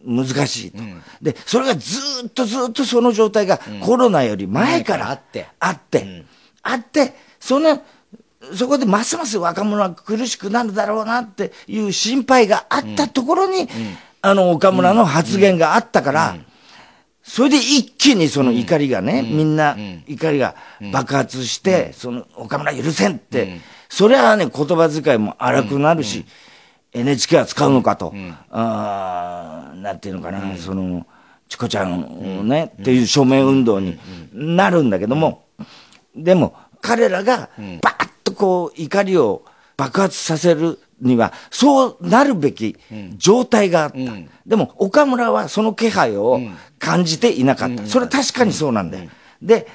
[0.05, 0.77] 難しいと。
[1.21, 5.47] で、それがずーっとずーっとその状態がコロナより前から前からあって。
[5.59, 6.25] あって、
[6.61, 7.81] あって、その、
[8.53, 13.67] そこでますます若者は苦しくなるだろうなっていう心配があったところに、
[14.25, 16.35] あの岡村の発言があったから、
[17.21, 20.55] それで一気にその怒りがね、みんな怒りが
[20.91, 23.59] 爆発して、その岡村許せんって。
[23.87, 26.25] それはね、言葉遣いも荒くなるし、
[26.91, 28.13] NHK は使うのかと、
[28.51, 31.05] なんていうのかな、その、
[31.47, 33.97] チコちゃんをね、っていう署名運動に
[34.33, 35.45] なるんだけども、
[36.15, 37.49] でも、彼らが、
[37.81, 39.43] バーッとこう、怒りを
[39.77, 42.77] 爆発させるには、そうなるべき
[43.17, 43.97] 状態があった。
[44.45, 46.39] でも、岡村はその気配を
[46.79, 47.85] 感じていなかった。
[47.85, 49.09] それは確かにそうなんだよ。
[49.41, 49.67] で、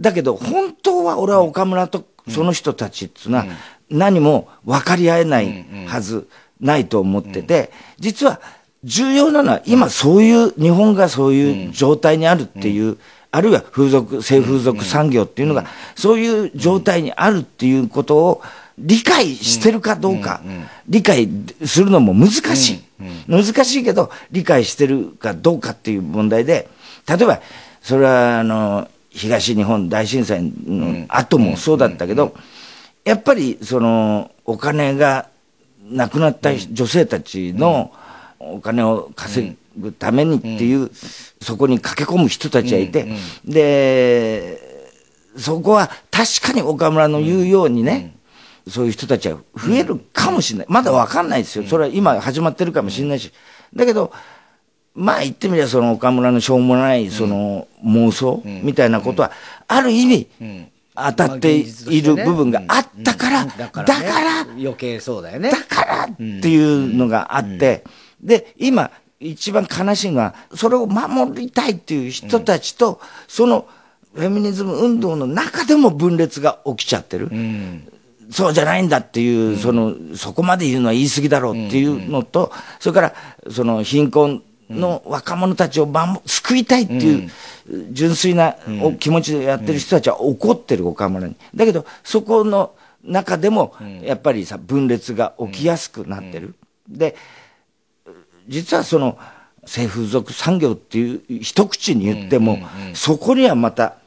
[0.00, 3.46] だけど、本当は俺は岡村とその人たちっていうのは、
[3.90, 6.28] 何も分かり合えないはず
[6.60, 8.40] ないと思ってて、実は
[8.84, 12.98] 重要なのは、今そういう、日本がそういう状態にあるっていう、
[13.30, 18.42] あるいは風俗、性風俗産業っていうのが、そういう状態にあるっていうことを
[18.78, 20.40] 理解してるかどうか、
[20.88, 21.28] 理解
[21.64, 22.80] するのも難しい。
[23.28, 26.68] 難しいけど、理解してるかどうかっていう問題で、
[27.08, 27.40] 例えば、
[27.82, 32.34] それは、あの、東日本大震災の後もそうだったけど、
[33.04, 35.28] やっぱり、その、お金が
[35.90, 37.92] 亡くなった女性たちの
[38.38, 40.90] お金を稼ぐためにっていう、
[41.40, 43.08] そこに駆け込む人たちがいて、
[43.44, 44.58] で、
[45.36, 48.14] そこは確かに岡村の言うようにね、
[48.68, 50.66] そういう人たちは増えるかもしれない。
[50.68, 51.64] まだわかんないですよ。
[51.64, 53.32] それは今始まってるかもしれないし。
[53.74, 54.12] だけど、
[54.94, 59.32] まあ言ってみればその岡村のしょうもないその妄想みたいなことは、
[59.68, 60.28] ある意味、
[60.94, 65.50] 当たっている部分があったから、だから、余計そうだよね。
[65.50, 67.84] だからっていうのがあって、
[68.20, 73.66] で、今、一番悲しいのは、それを守りたいっていう人たちと、その
[74.14, 77.30] フェミニズム運動の中でも分裂が起きちゃってる。
[78.30, 83.14] そうじゃないんだっていう、その、そこまで言うのは言い過ぎだろうっていうのと、それから、
[83.50, 87.30] その貧困の若者たちを守救いたいっていう、
[87.90, 91.36] 純粋なお気持ちでやってる人たちは怒ってる岡村に。
[91.54, 96.54] だけど、そこの中でも、やっぱりさ、分裂が起きやすくなってる。
[96.88, 97.16] で、
[98.46, 99.18] 実はその、
[99.64, 102.58] 性風俗産業っていう一口に言っても、
[102.94, 103.97] そこにはまた、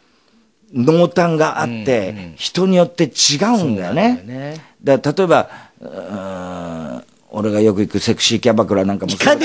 [0.73, 4.21] 濃淡があって、人によって違うんだよね。
[4.25, 4.61] ね。
[4.83, 5.49] だ例えば、
[5.81, 9.25] うーん俺がよく行くセクシーキャバクラなんかもそう。
[9.25, 9.35] だ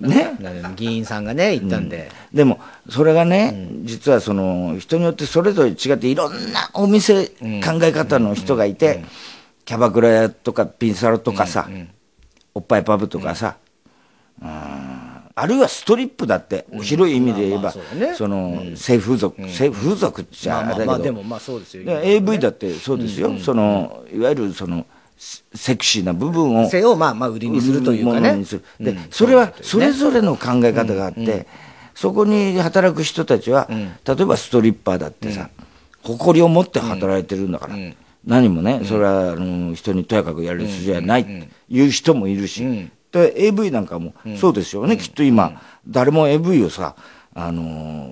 [0.00, 0.30] ね。
[0.76, 2.10] 議員さんがね、言ったんで。
[2.32, 2.58] でも、
[2.88, 7.32] それがね、実はその、人によってそれぞれ違って、いろんなお店、考
[7.82, 9.04] え方の人がいて、
[9.66, 11.68] キャバクラ屋とかピンサロとかさ、
[12.54, 13.56] おっぱいパブとかさ、
[14.42, 15.09] うん
[15.40, 17.72] あるいはストリップだって、広い意味で言えば
[18.14, 21.84] その、性風俗、性風俗じゃあれだけど、まあまあまあ、でもまあそうですよ。
[21.84, 24.84] で AV だってそうですよ、そのいわゆるその
[25.16, 28.44] セセクシーな部分を性をまあまあ売りにするというかね。
[28.80, 31.46] で、それはそれぞれの考え方があって、
[31.94, 35.50] そこに働く人たちは、例えばストリッパーだってさ、
[36.02, 37.74] 誇りを持って働いてるんだから、
[38.24, 46.94] 何もね、それはあの人にとやかくやる筋じゃないっていう人もいるし、で AV なんかもそうですよね、きっと今、誰も AV をさ、
[47.34, 47.62] あの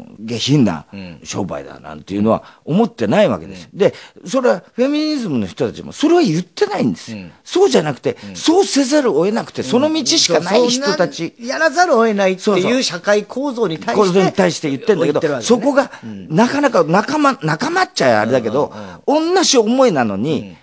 [0.04, 0.84] ー下品な
[1.24, 3.68] 商売だなんていうのは思ってないわけです。
[3.72, 7.16] で、それはフェミニズムの人たちもそれは言ってないんです。
[7.44, 12.82] そうじゃなくて、そうせざるを得なくて、その道しかない人たち、やらざるを得ないってそうそいうう。
[12.82, 14.18] 社会構造に対こして。
[14.18, 15.42] れに対して言ってんだけど、ね。
[15.42, 15.90] そこが、
[16.28, 18.72] なかなか仲間、仲間っちゃあれだけど、
[19.06, 20.56] 同じ思いなのに、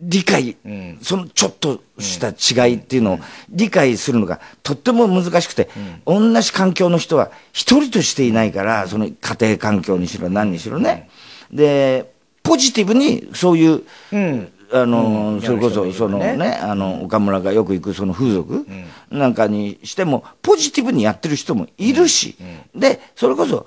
[0.00, 0.56] 理解、
[1.02, 3.18] そのちょっとした違いっていうのを
[3.50, 5.68] 理解するのがとっても難しくて、
[6.06, 11.10] 同じ環境の人は一人としていないから、その家庭環境にしろ何にしろね。
[11.52, 13.82] で、ポジティブにそういう、
[14.72, 18.66] あの、それこそ、そのね、あの、岡村がよく行くその風俗
[19.10, 22.36] なんかにしても、ポジティブにやってる人もいるし、
[22.74, 23.66] で、それこそ、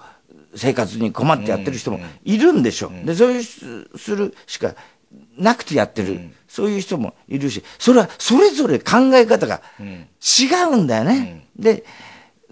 [0.56, 2.92] 生活に困ってやってる人もいるんでしょ。
[3.06, 4.76] で、そういうするしか
[5.38, 11.48] なくてやってる、そういう人もいるし、それはそれぞれ考え方が違うんだよね。
[11.58, 11.84] で、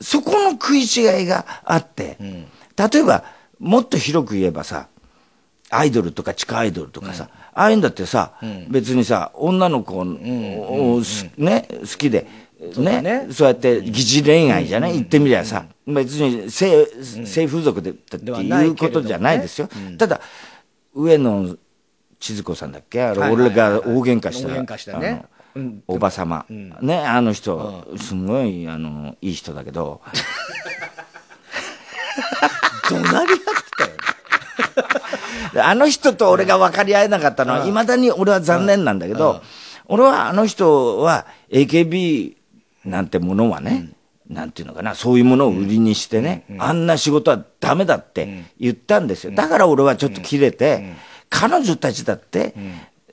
[0.02, 3.24] そこの食い違いがあって、例えば、
[3.60, 4.88] もっと広く言えばさ、
[5.70, 8.34] アイドルとか地下アイドルとかさ、ああいうんだってさ、
[8.70, 12.28] 別にさ、女の子を、すね、好きで、
[12.78, 13.02] ね。
[13.02, 16.88] ねそうやって疑似恋愛じゃない、言ってみりゃさ、別に性、
[17.26, 19.68] 性風俗でってではないいうことじゃないですよ。
[19.68, 20.22] ねただ、
[20.94, 21.56] 上野
[22.20, 23.02] 千鶴子さんだっけ？
[23.04, 24.50] あれ、俺が大喧嘩した。
[24.50, 25.24] 大喧嘩したね。
[25.88, 26.46] おばさま。
[26.50, 30.02] ね、あの人、すごい、あの、いい人だけど、
[32.90, 33.44] 怒鳴り合って
[35.54, 35.66] たよ。
[35.66, 39.42] あの人と俺が分かり合えなかったのは、いまだに俺は残念なんだけど、
[39.86, 42.36] 俺はあの人は AKB
[42.86, 43.90] なんてものはね、
[44.30, 49.32] なんていうのかな、そういうものを売りにしてね、あんな仕事はダメだって言ったんですよ。
[49.34, 50.94] だから俺はちょっと切れて、
[51.30, 52.54] 彼女たちだって、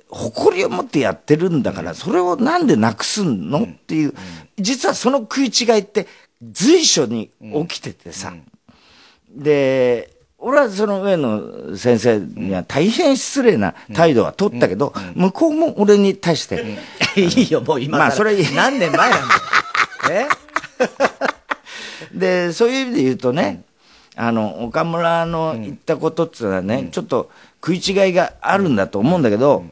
[0.08, 4.14] 誇りを持ってやってるんだから、それをなんでなくすのっていう、
[4.58, 6.06] 実はその食い違いって
[6.42, 7.30] 随所に
[7.68, 8.34] 起きててさ、
[9.30, 16.78] で、俺はその上野先生には大変失礼な態度は取ったけど、向こうも俺に対して、
[17.16, 18.04] いいよ、もう今更。
[18.04, 20.28] まあそれ 何年前なんだよ。
[22.12, 22.18] え？
[22.18, 23.62] で、そういう意味で言うとね、
[24.16, 27.30] あの、岡村の言ったことっていうのはね、ちょっと
[27.64, 29.64] 食い違いがあるんだと思うんだけど、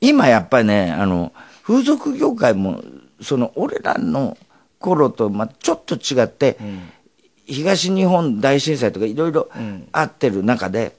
[0.00, 1.32] 今やっぱりね、あの、
[1.62, 2.82] 風俗業界も、
[3.20, 4.36] その、俺らの
[4.78, 6.56] 頃と、まあちょっと違って、
[7.46, 9.48] 東日本大震災とかいろいろ
[9.92, 10.94] あってる中で、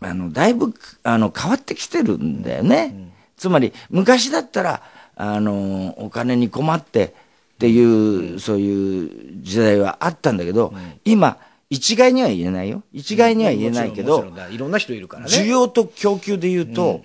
[0.00, 0.72] あの、だいぶ、
[1.02, 2.94] あの、変わってきてるんだよね。
[3.36, 4.82] つまり、昔だったら、
[5.16, 7.10] あの、お金に困ってっ
[7.58, 10.72] ていう、そういう時代はあったんだけど、
[11.04, 11.36] 今、
[11.70, 12.82] 一概には言えないよ。
[12.92, 15.30] 一概には言えないけどいろんな人いるからね。
[15.30, 17.04] 需要と供給で言うと、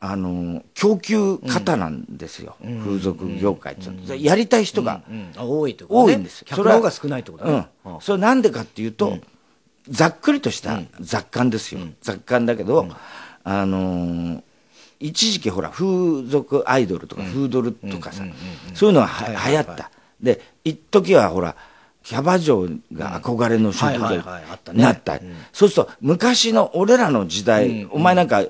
[0.00, 2.56] あの、供給方なんですよ。
[2.84, 5.02] 風俗業界ってやりたい人が
[5.36, 5.76] 多い。
[5.88, 6.46] 多いんですよ。
[6.48, 7.68] 客の方が少ないってことだね。
[7.86, 8.00] うん。
[8.00, 9.18] それなんでかっていうと、
[9.88, 11.80] ざっくりとした雑感ですよ。
[12.02, 12.86] 雑感だけど、
[13.44, 14.42] あのー
[15.00, 18.24] 一時期ほら、風俗アイドルとか、フードルとかさ、
[18.74, 19.92] そういうのがはは流行った。
[20.20, 21.54] で、一時はほら、
[22.02, 24.22] キャバ嬢が憧れの職業
[24.72, 25.18] になった。
[25.52, 28.42] そうすると、昔の俺らの時代、お前なんか、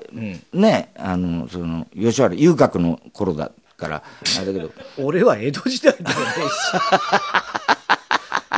[0.53, 4.03] ね、あの、その、吉原遊郭の頃だから、
[4.37, 6.15] あれだけど、俺は江戸時代でもね。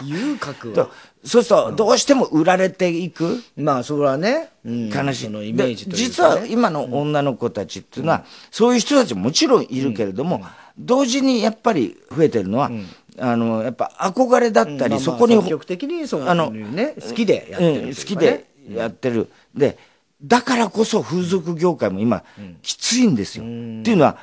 [0.04, 0.89] 遊郭は。
[1.23, 3.43] そうすると、どうしても売られていく。
[3.56, 4.89] まあ、それはね、うん。
[4.89, 5.25] 悲しい。
[5.25, 10.43] そのイメージ実は今の女の子たちっていうのは、そういう人たちももちろんいるけれども、
[10.80, 12.71] 同時にやっぱり増えてるのは、
[13.17, 19.30] あの、やっぱ憧れだったり、そこに、積極的にあのね、好きでやってる好きでやってる。
[19.56, 19.78] で、
[20.24, 22.24] だからこそ風俗業界も今、
[22.62, 23.43] きついんですよ。
[23.43, 24.17] っていうのは、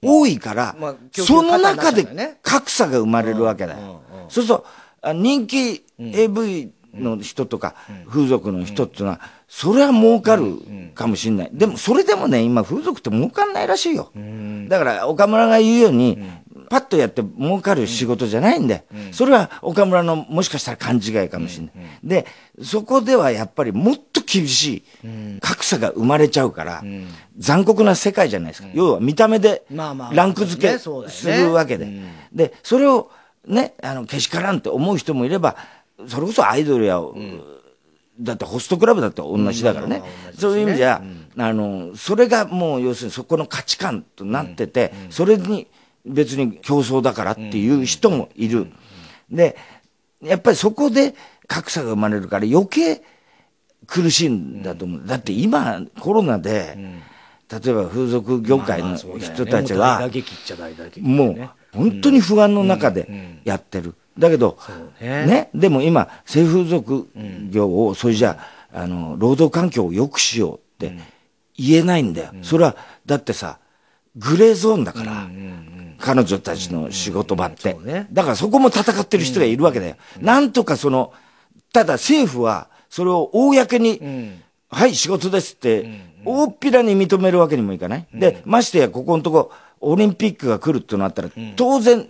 [0.00, 0.76] 多いから、
[1.12, 2.06] その中で
[2.42, 4.00] 格差が生まれるわけだよ。
[4.28, 4.66] そうすると、
[5.02, 7.74] あ人気 AV の人とか、
[8.08, 10.56] 風俗の人っていうのは、それは儲かる
[10.94, 11.50] かもしれない。
[11.52, 14.12] でも、それでもね、今風俗って儲かんないらしいよ。
[14.68, 16.18] だから、岡村が言うように、
[16.70, 21.72] パッとやって儲かる仕事じゃないんで、それは岡村のもしかしたら勘違いかもしれない。
[22.04, 22.26] で、
[22.62, 26.82] そこではやっぱりもっと厳しい格差が生まれちゃうから、
[27.38, 28.68] 残酷な世界じゃないですか。
[28.74, 30.90] 要は見た目でランク付けす
[31.26, 31.88] るわけで。
[32.32, 33.10] で、それを
[33.46, 35.56] ね、あの、けしからんって思う人もいれば、
[36.06, 37.00] それこそアイドルや、
[38.20, 40.02] だってホストクラブだって同じだからね。
[40.36, 41.02] そういう意味じゃ、
[41.36, 45.66] あの、それがもう要するにそこの価値観となってて、それに
[46.08, 48.68] 別に競争だからっていう人もいる。
[49.30, 49.56] で、
[50.22, 51.14] やっぱりそこで
[51.46, 53.02] 格差が生まれるから余計
[53.86, 55.06] 苦しいんだと思う。
[55.06, 56.76] だって今コロナで、
[57.50, 60.10] 例えば風俗業界の人たちは、
[61.00, 63.94] もう本当に不安の中でやってる。
[64.18, 64.58] だけど、
[65.00, 65.26] ね。
[65.26, 67.08] ね、でも今、性風俗
[67.50, 68.38] 業を、それじゃ
[68.72, 70.98] あ、あの、労働環境を良くしようって
[71.56, 72.32] 言えないんだよ。
[72.42, 73.60] それは、だってさ、
[74.16, 75.28] グレーゾーンだから、
[75.98, 77.76] 彼女たちの仕事場って。
[78.12, 79.96] だからそこも戦ってる人がいるわけだよ。
[80.20, 81.12] なんとかその、
[81.72, 84.00] ただ政府は、それを公に、
[84.70, 85.88] はい、仕事ですって、
[86.24, 88.06] 大っぴらに認めるわけにもいかない。
[88.12, 92.08] で、ましてや、ここのとこ、オリンピックが来るってなったら、当然、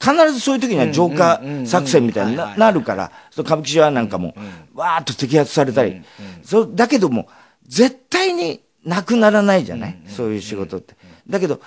[0.00, 4.34] 必ずそういう時には浄化作戦みたいにななるから、その歌舞伎町なんかも、
[4.74, 6.02] わーっと摘発されたり、
[6.42, 7.28] そうだけども、
[7.66, 10.94] 絶対になくならないじゃない、そういう仕事って。
[11.28, 11.60] だけど、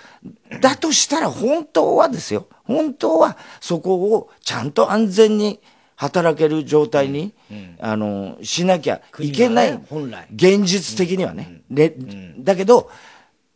[0.62, 5.60] だとしたら本当はですよ、本当はそこをちゃんと安全に
[5.96, 7.34] 働ける状態に、
[7.80, 9.72] あの、しなきゃいけない。
[9.72, 10.28] ね本来。
[10.34, 11.62] 現実的にはね。
[11.70, 11.96] で
[12.40, 12.90] だけど、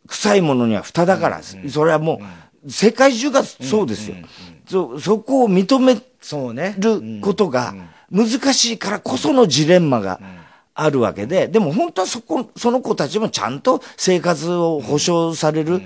[0.06, 2.20] 臭いものには蓋だから、それはも
[2.66, 4.16] う、世界中がそうですよ。
[4.68, 6.74] そそこを認めそうね。
[6.78, 7.74] ることが
[8.10, 10.20] 難しいからこそのジレンマが
[10.74, 15.82] あるわけで、でも本当はそこ、その子たちもちゃんと生活を保障される、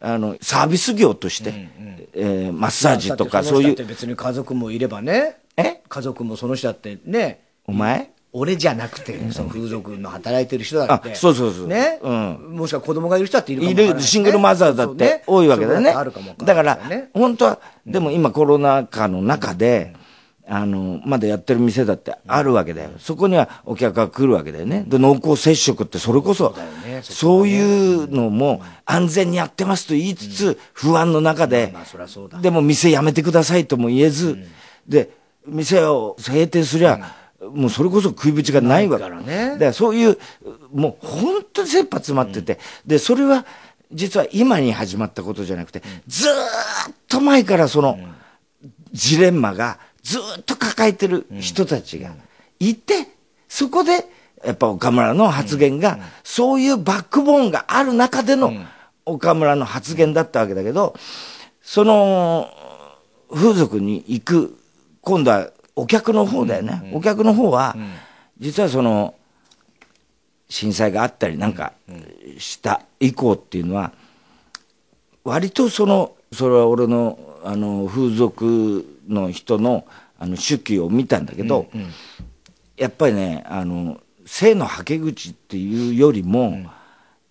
[0.00, 1.68] あの、サービス業として、
[2.14, 3.66] えーマッサージとかそういう。
[3.68, 5.36] だって、別に家族もいればね。
[5.56, 5.80] え？
[5.88, 7.40] 家族もその人だってね。
[7.66, 8.10] お前？
[8.34, 11.12] 俺じゃなくて、その風俗の働いてる人だって。
[11.12, 12.00] あそうそうそうね？
[12.02, 12.56] うん。
[12.56, 14.10] もしくは子供がいる人だっているかもいる、わからないしね。
[14.10, 15.92] シングルマザーだって多いわけだよね。
[15.92, 16.80] そうあるかもわかだから
[17.14, 19.94] 本当は、でも今コロナ禍の中で、
[20.48, 22.90] あの、まだやってる店だってあるわけだよ。
[22.98, 24.84] そこにはお客が来るわけだよね。
[24.86, 26.54] で、濃厚接触ってそれこそ、
[27.02, 34.38] そういうのも安全にやってますと言いつつ、不安の中でまあそりゃそうだ、でも店辞めてくださいとも言えず、
[34.86, 35.10] で、
[35.46, 39.04] 店を閉店すりゃ、もうそれこそ食いぶちがないわけ。
[39.04, 39.50] からね。
[39.52, 40.18] だからそういう
[40.72, 43.46] もう本当に切羽詰まってて、で、それは、
[43.92, 47.98] 実は今に始まったことじゃなくて、ずーっと前からその、
[48.92, 52.14] ジレンマがずーっと抱えてる人たちが
[52.58, 53.08] いて、
[53.48, 54.06] そこで、
[54.44, 58.52] やっぱ岡村の発言が、そういうバックボーンがある中での
[59.06, 60.96] 岡村の発言だったわけだけど、
[61.62, 62.48] その、
[63.32, 64.58] 風俗に行く、
[65.00, 66.90] 今度はお客の方だよね。
[66.92, 67.76] お客の方は、
[68.38, 69.14] 実はその、
[70.48, 71.72] 震災があったりなんか
[72.38, 73.92] した以降っていうのは、
[75.24, 79.86] 割とその、それは俺の、あの、風俗の人の、
[80.18, 81.66] あの、手記を見たんだけど、
[82.76, 86.64] やっぱりね、あの、性のはけ口っていうよりも、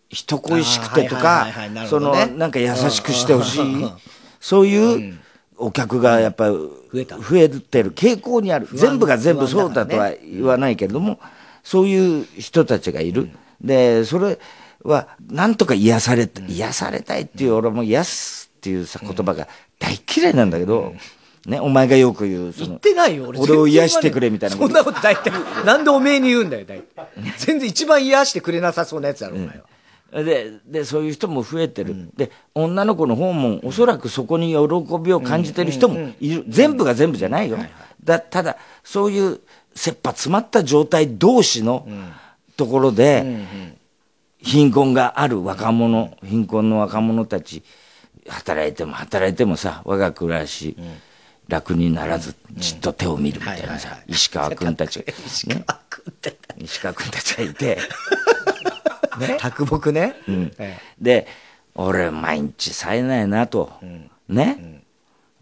[0.09, 1.47] 人恋しくてとか
[1.89, 3.91] その、なんか優しくしてほしい、
[4.39, 5.19] そういう
[5.57, 7.17] お客がやっぱり増えた。
[7.17, 8.67] 増えてる傾向にある。
[8.71, 11.19] 安全部が全部そうだとは言わないけれども、
[11.63, 13.29] そういう人たちがいる。
[13.61, 14.39] で、それ
[14.83, 19.47] は、なんとか癒された、癒されたいっていう、俺も癒すっていうさ、言葉が
[19.79, 20.93] 大嫌いなんだけど、
[21.45, 23.39] ね、お前がよく言う、言っ、てないよ、俺。
[23.39, 25.33] 俺を癒してくれみたいなそんなこと大体。
[25.65, 27.07] なんでおめえに言うんだよ、大体。
[27.37, 30.23] 全然一番癒してくれなさそうなやつだろ、お前は。
[30.23, 32.09] で、で、そういう人も増えてる。
[32.15, 36.45] で、女の子の方も、おそらくそこに喜びを感じてる人もいる。
[36.47, 37.57] 全部が全部じゃないよ。
[38.03, 39.39] だ、ただ、そういう
[39.73, 41.87] 切羽詰まった状態同士の
[42.57, 43.47] ところで、
[44.39, 47.63] 貧困がある若者、貧困の若者たち、
[48.27, 50.75] 働いても働いてもさ、我が暮らし、
[51.51, 54.99] 楽にならず、じっと手を見るみたいなさ、石川君たち。
[55.47, 55.65] ね。
[56.57, 57.77] 石川君たちがいて、
[59.19, 59.37] ね。
[59.37, 60.15] 卓木ね。
[60.29, 60.51] うん。
[60.57, 61.27] えで、
[61.75, 63.69] 俺、毎日冴えないなと、
[64.29, 64.81] ね、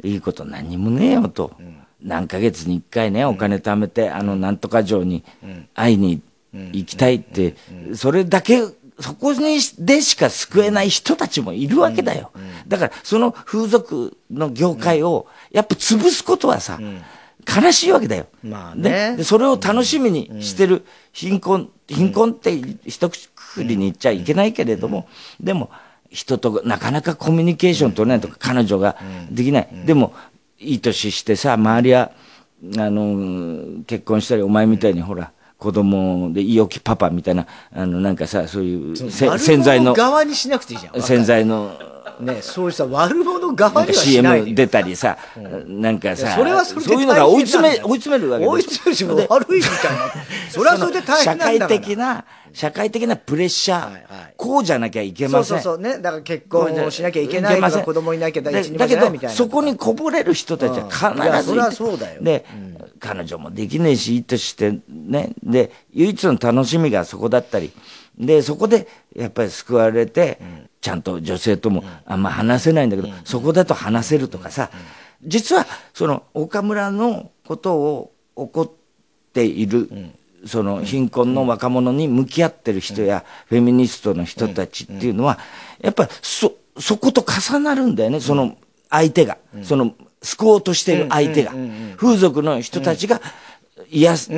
[0.04, 1.56] いいこと何にもねえよと、
[2.02, 5.24] 何ヶ月に一回ね、お金貯めて、あの、なんとか城に
[5.76, 6.22] 会いに
[6.54, 7.56] 行きたいって、
[7.94, 8.64] それだけ、
[9.00, 12.32] そこにでしか救えない人たちもいるわけだよ。
[12.68, 16.80] だから、その風俗の業界を、やっぱ潰すことはさ、
[17.48, 18.28] 悲しいわけだよ。
[18.44, 19.12] まあね。
[19.12, 22.52] ででそれを楽しみにしてる貧困、貧困って
[22.86, 25.08] 一括りに言っちゃいけないけれども、
[25.40, 25.70] でも、
[26.10, 28.98] 人となかなかコミュニケーション取れないとか、彼女が
[29.32, 29.70] できない。
[29.86, 30.14] でも、
[30.60, 32.12] いい年してさ、周りは、
[32.78, 37.46] あの、結婚したり、お前みたいにほら、子供で、いいおきパパみたいな、
[37.76, 41.02] あの、なんかさ、そういう、せ悪洗剤の者、側にしなくていいじゃん。
[41.02, 41.74] 洗剤の、
[42.22, 45.18] ね、そういうさ、悪者側にはしないで CM よ出たりさ、
[45.68, 50.12] なんかさ、それはそれでそういうのが追い詰め、追い詰めるわけ追い詰めるしも悪いみたいな。
[50.50, 51.58] それはそれで大変なんだから。
[51.60, 54.00] 社会的な、社会的なプレッシャー、
[54.38, 55.58] こうじゃなきゃいけそません。
[55.58, 56.00] うそうそうね。
[56.00, 59.30] だから結婚をしなきゃいけないとか、子供いなきゃ第一にだけど。
[59.30, 62.46] そこにこぼれる人たちは必ずいてうで、
[63.00, 65.34] 彼女もできねえし、いいとしてね。
[65.44, 67.72] で、唯一の楽しみがそこだったり。
[68.18, 70.40] で、そこで、やっぱり救われて、
[70.82, 74.70] ちゃんと女性ともあんま話せないんだけど、そこだと話せるとかさ、
[75.24, 78.72] 実は、その、岡村のことを怒っ
[79.34, 79.90] ている、
[80.46, 85.40] その貧困の若者に向き合ってる人や、フェミニストの人たちっていうのは、
[85.82, 88.58] やっぱりそ、そこと重なるんだよね、その
[88.90, 89.38] 相手が。
[89.64, 91.54] その、救おうとしている相手が。
[91.98, 93.22] 風俗の人たちが、
[93.92, 94.32] 癒す、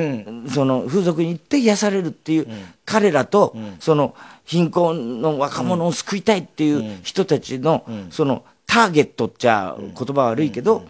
[0.52, 2.46] その風俗に行って癒されるっていう、
[2.84, 10.84] 彼らと、その貧困の若者を救いたいっていう人たちの、そのターゲットっちゃ言葉悪いけど、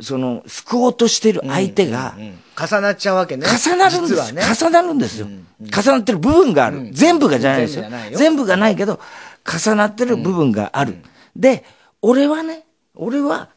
[0.00, 2.16] その救おうとしている相手が、
[2.58, 3.46] 重なっちゃうわけね。
[3.46, 4.42] 重なるんです、実はね。
[4.60, 5.26] 重なるんですよ、
[5.60, 6.88] 重なってる部分がある。
[6.92, 9.00] 全部がじゃないですよ全部がないけど、
[9.44, 10.96] 重なってる部分がある。
[11.36, 11.64] で、
[12.02, 13.48] 俺はね、俺は、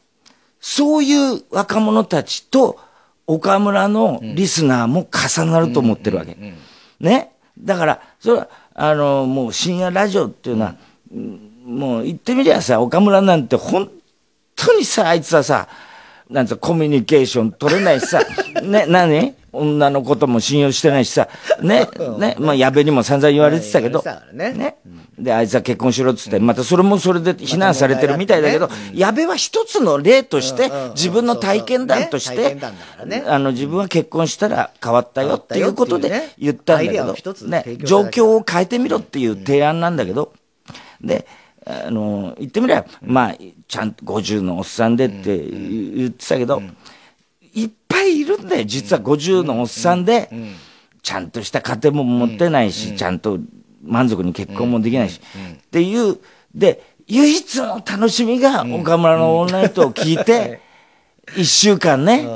[0.60, 2.78] そういう若者たちと、
[3.26, 6.36] 岡村のリスナーも重なると思ってるわけ。
[6.98, 7.32] ね。
[7.58, 10.76] だから、それは、あの、もう深夜ラジオっていうのは、
[11.12, 13.90] うんもう言ってみりゃさ、岡村なんて本
[14.56, 15.68] 当にさ、あいつはさ、
[16.30, 18.20] なんつうのコミュニケーション取れないしさ、
[18.62, 19.34] ね、何？
[19.50, 21.28] 女のことも信用してないしさ、
[21.62, 21.88] ね、
[22.18, 24.78] ね、まあ、矢部にも散々言われてたけど、言われてたからね
[25.18, 32.56] で、あいつは結婚しろっつって、またそれもそれで非難されてるみたいだけど、矢部は一つの例として、自分の体験談として
[33.26, 37.14] あの、自分は結婚したら変わったよっていうことで言ったんだけど。
[37.46, 37.64] ね。
[37.78, 40.32] 状況を変えてみろっていう提案なんだけど、
[41.00, 41.26] で、
[41.68, 43.34] あの、言ってみれば、まあ、
[43.68, 46.62] ちゃんと50のおっさんでって言ってたけど、
[47.52, 50.30] いっぱいいるんだよ、実は50のおっさんで、
[51.02, 53.38] ちゃんとした家庭も持ってないし、ちゃんと
[53.84, 55.20] 満足に結婚もできないし、
[55.54, 56.18] っていう、
[56.54, 60.60] で、唯一の楽しみが岡村のオンライトを聞いて、
[61.36, 62.26] 一週間ね、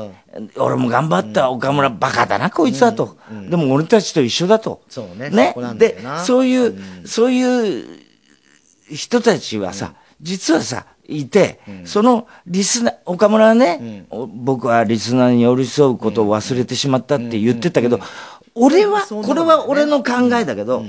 [0.56, 3.16] 俺も頑張った、岡村バカだな、こいつはと。
[3.48, 4.82] でも俺たちと一緒だと。
[4.90, 5.30] そうね
[5.78, 8.01] でな、そういう、そういう
[8.90, 18.00] 人たちはさ、実はさ、いて、そのリスナー、岡村はね、お僕はリスナーに寄り添うことを忘れてしまったって言ってたけど、
[18.54, 20.84] 俺は、これは俺の考えだけど、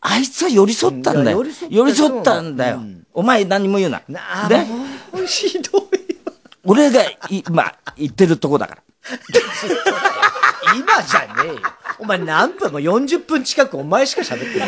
[0.00, 1.42] あいつは寄り添ったんだよ。
[1.70, 2.80] 寄り添ったんだよ。
[3.12, 4.02] お前何も言うな。
[4.08, 4.66] なあ、ね
[5.12, 6.32] もうひどいわ。
[6.64, 7.18] 俺がい
[7.48, 8.82] 今言ってるとこだから。
[10.74, 11.60] 今じゃねえよ。
[11.98, 14.66] お前何分も40分近くお前しか喋ってな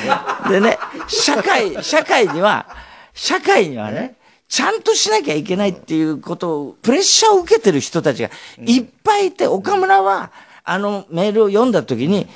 [0.48, 0.50] い。
[0.50, 0.78] でね、
[1.08, 2.66] 社会、社会には、
[3.14, 4.16] 社会にはね、
[4.48, 8.30] ちゃんとしなきゃいけないっていうことを、プレッシャーを受けてる人たちが
[8.64, 10.30] いっぱいいて、岡村は、
[10.64, 12.26] あのメールを読んだ時に、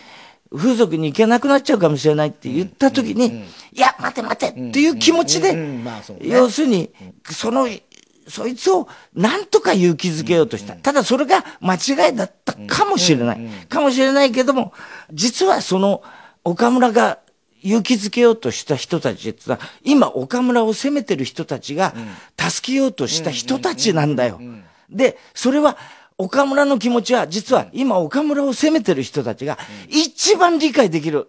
[0.55, 5.57] 風俗に行けなくなっちゃうかもしれないって言った時に、いや、待て待てっていう気持ちで
[6.21, 6.91] 要するに、
[7.31, 7.67] その、
[8.33, 10.75] そいつを何とか勇気づけようとした。
[10.75, 13.41] ただそれが間違いだったかもしれない。
[13.69, 14.73] かもしれないけども、
[15.13, 16.03] 実はその
[16.43, 17.19] 岡村が
[17.63, 21.93] 勇気づけようとした人たちってのは、今岡村を責めてる人たちが
[22.39, 24.41] 助けようとした人たちなんだよ。
[24.89, 25.77] で、それは
[26.17, 29.59] 岡村の気持ちは実は今岡村を責めてる人たちが
[29.91, 31.29] 一番理解できる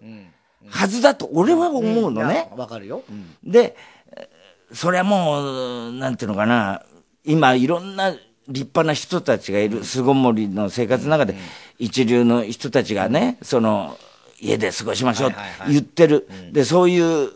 [0.70, 2.50] はずだと俺は思うのね。
[2.56, 3.04] わかるよ。
[3.44, 3.76] で、
[4.16, 4.44] えー
[4.76, 6.82] それはもう、なんていうのかな、
[7.26, 11.36] 今いろんな立派な人たちがいる、巣ごもりの生活の中で、
[11.80, 13.98] 一流の人たちがね、その、
[14.40, 16.28] 家で過ごしましょうって言ってる。
[16.52, 17.30] で、そういう、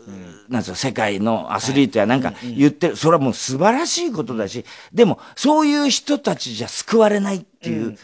[0.49, 2.97] なんつうの、世界のアスリートやなんか言ってる。
[2.97, 7.97] それはもう素晴らしいことだし、でも、そういう人たちじゃ救われないっていう、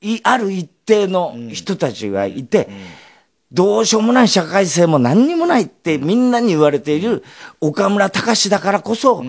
[0.00, 2.68] いある一定の人たちがいて、
[3.52, 7.24] どうしようもない社会性も何にもないってみんなに言われている
[7.60, 9.24] 岡村隆史だからこそ、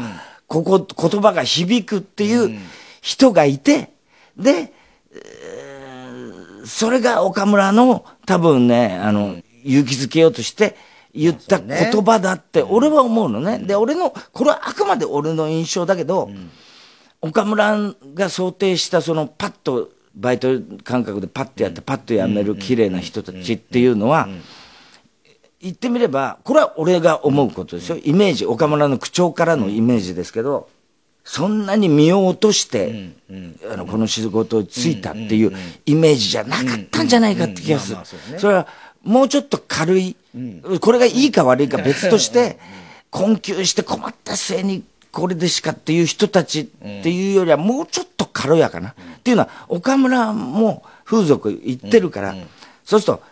[0.49, 2.59] ここ、言葉が響くっていう
[3.01, 3.91] 人がいて、
[4.35, 4.73] で、
[5.13, 10.75] えーそれが岡村の多分ね、あの、勇気づけようとして
[11.15, 13.59] 言った言葉だって俺は思うのね。
[13.59, 16.29] で、俺の、これはあくまで俺の印象だけど、
[17.21, 20.49] 岡村が想定したそのパッとバイト
[20.83, 24.27] 感覚でパッとやってパッとやめる綺麗な人たちっていうのは
[25.61, 27.97] 言ってみればこれは俺が思うことですよ。
[28.03, 30.69] イメージ岡村の口調からのイメージですけど
[31.23, 33.11] そんなに身を落として
[33.71, 35.51] あのこの仕事に就いたっていう
[35.85, 37.97] イメージじゃなかったんじゃないかって気がする。
[38.39, 38.67] それは
[39.03, 40.15] もうちょっと軽い
[40.79, 42.57] これがいいか悪いか別として
[43.09, 48.89] 困窮して困った末にこれでしかっていう人たちっていうよりはもうちょっと軽やかな。
[48.89, 48.93] っ
[49.23, 52.35] ていうのは岡村も風俗行ってるから、
[52.85, 53.23] そうすると、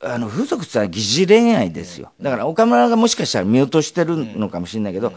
[0.00, 2.12] あの風俗ってのは疑似恋愛ですよ。
[2.20, 5.12] だから岡村がもしかしたら見落としてるのかもしれないけど、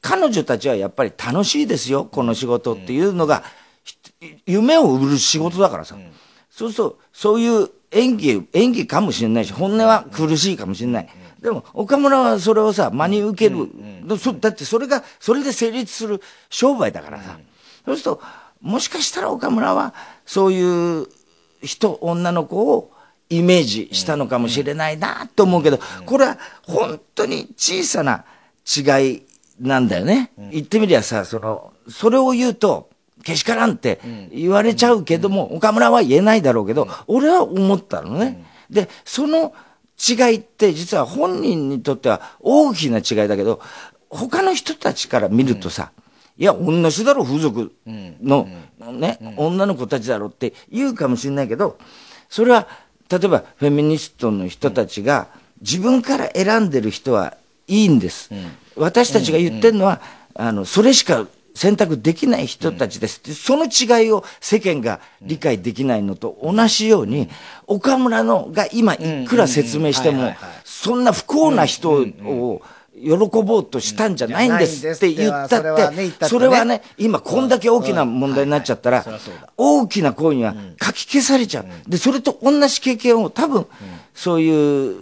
[0.00, 3.44] 彼女たちはやっぱり楽しいですよ、この仕事っていうのが、
[3.84, 3.96] ひ
[4.46, 5.96] 夢を売る仕事だからさ。
[6.50, 11.08] そうすると、そういう演技、演技かもしれないし、本音は苦しいかもしれない。
[11.40, 13.68] でも、岡村はそれをさ、真に受ける。
[14.40, 16.20] だってそれが、それで成立する
[16.50, 17.38] 商売だからさ。
[17.84, 18.22] そうすると、
[18.60, 19.94] もしかしたら岡村は、
[20.24, 21.06] そういう
[21.62, 22.92] 人、女の子を
[23.32, 28.24] イメージしたのかもしれないなと思うけど、これは本当に小さな
[28.64, 29.22] 違い
[29.60, 30.32] なんだよね。
[30.50, 32.90] 言ってみりゃさ、その、それを言うと、
[33.24, 34.00] けしからんって
[34.32, 38.44] 言われちゃうけども、岡村は言えないだろうけど、俺は思ったのね。
[38.68, 39.54] で、その
[39.98, 43.60] 違いって実は本人にとっては大きな違いだけど、
[44.10, 45.92] 他の人たちから見るとさ、
[46.36, 48.48] いや、同じだろ、風俗の、
[48.92, 51.78] ね、女の子たちだろって言うかもしれないけど、
[52.28, 52.66] それは、
[53.12, 55.28] 例えばフェミニストの人たちが
[55.60, 57.36] 自分から選んでる人は
[57.66, 58.30] いいんです。
[58.74, 60.00] 私たちが言ってるのは、
[60.34, 67.28] あの、それしか選択できない人たちですって、その違いを世間が理解できないのと同じように、
[67.66, 70.34] 岡村のが今いくら説明しても、
[70.64, 72.62] そんな不幸な人を
[73.02, 79.04] 喜ぼうとしたんじゃないんですって言ったって、それはね、今こんだけ大きな問題になっちゃったら、
[79.56, 81.66] 大きな声には書き消されちゃう。
[81.88, 83.66] で、それと同じ経験を多分、
[84.14, 84.96] そういう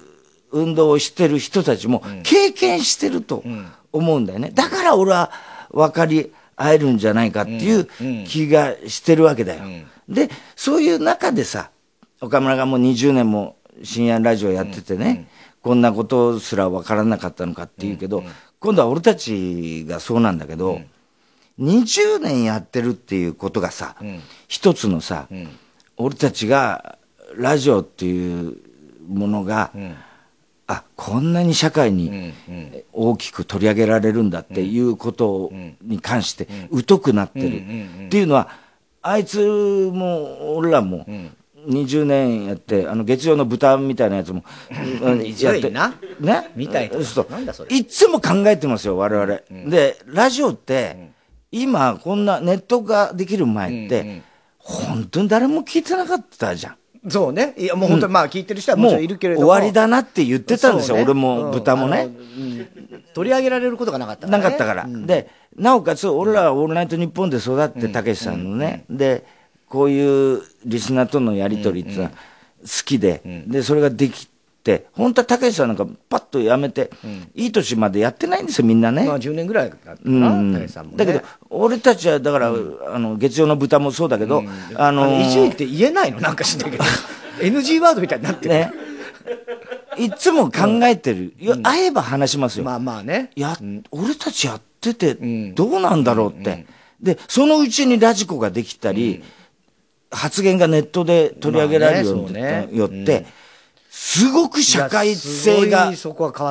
[0.53, 3.45] 運動をしてる人たちも経験してると
[3.93, 4.51] 思うんだよね。
[4.55, 5.31] だから俺は
[5.71, 7.89] 分かり合えるんじゃないかっていう
[8.27, 9.63] 気がしてるわけだよ。
[10.09, 11.71] で、そういう中でさ、
[12.21, 15.29] 岡村がもう20年も深夜ラジオやっててね、
[15.63, 18.23] こんなことすら分からなかったのかっていうけど、
[18.59, 20.81] 今度は俺たちがそうなんだけど、
[21.59, 23.97] 20年やってるっていうことがさ、
[24.49, 25.29] 一つのさ、
[25.97, 26.99] 俺たちが
[27.37, 28.57] ラジオっていう
[29.07, 29.71] ものが、
[30.67, 32.33] あこんなに社会に
[32.93, 35.51] 大きく取り上げられるんだっていうこと
[35.83, 36.47] に関して
[36.87, 38.51] 疎くなってるっていうのは
[39.03, 41.07] あいつも、俺らも、
[41.69, 44.45] 20年やって、あの、月曜の豚みたいなやつも、
[45.03, 46.51] うんやって20なね？
[46.57, 47.27] みたいなそうそう。
[47.31, 47.77] なんだそれ。
[47.77, 49.41] いつも考えてますよ、我々。
[49.69, 51.11] で、ラジオって、
[51.53, 54.23] 今、こんなネットができる前って、
[54.59, 56.77] 本当に誰も聞いてなかったじゃん。
[57.09, 57.55] そうね。
[57.57, 59.47] いや、もう本当にまあ聞いてる人はもちろんいるけれども。
[59.47, 61.03] 終わりだなって言ってたんですよ、ね。
[61.03, 62.09] 俺も豚もね。
[62.09, 62.69] うん。
[63.15, 64.45] 取り上げられることがなかったからね。
[64.45, 69.25] なかったから、でなおかつ俺らは「オールナイトニッポン」で育ってたけしさんのね、で
[69.71, 72.17] こういうリスナーとのやり取りっていうのは好
[72.85, 74.29] きで,、でそれができ
[74.65, 76.91] て本当はたけしさんなんかパッとやめて、
[77.35, 79.07] いい年までやってないんですよみんなね。
[79.07, 80.53] まあ10年ぐらいだったかうん。
[80.53, 80.99] な、武さんもね。
[80.99, 84.45] だけど俺たちはだから、あの月曜の豚もそうだけど、
[84.75, 86.21] ああの、の伊集院って言えないの？
[86.21, 86.85] なんか知んないけど。
[87.41, 88.55] NG ワードみたいになってる。
[88.55, 88.73] ね。
[89.97, 93.31] いつも考えてる、いや会えば話しますよ、まあまあね。
[93.37, 93.57] や、
[93.91, 95.55] 俺たちやっててん。
[95.55, 96.67] どうなんだろうって、
[97.01, 99.23] でそのうちにラジコができたり、
[100.11, 103.27] 発言がネットで取り上げられるようによって、
[103.91, 105.93] すごく社会性が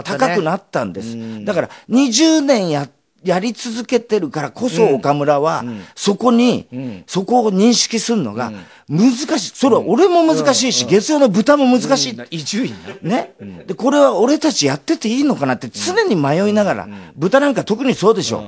[0.04, 2.88] 高くなったんです、だから20年や
[3.24, 5.64] やり続けてるからこそ岡村は、
[5.96, 8.52] そこに、そこを認識するのが
[8.88, 9.52] 難しい。
[9.56, 12.22] それは俺も難しいし、月曜の豚も難しい。
[12.32, 13.18] 伊集院な。
[13.18, 13.34] ね、
[13.68, 18.42] でこれは俺たちやってていいのかなって常に迷いながら、豚なんか特にそうでしょ、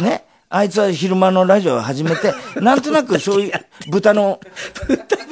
[0.00, 3.52] ね、あいつは昼間のラジオを始めて、 なんとなくそういう
[3.88, 4.40] 豚の、
[4.86, 5.26] ぶたぶ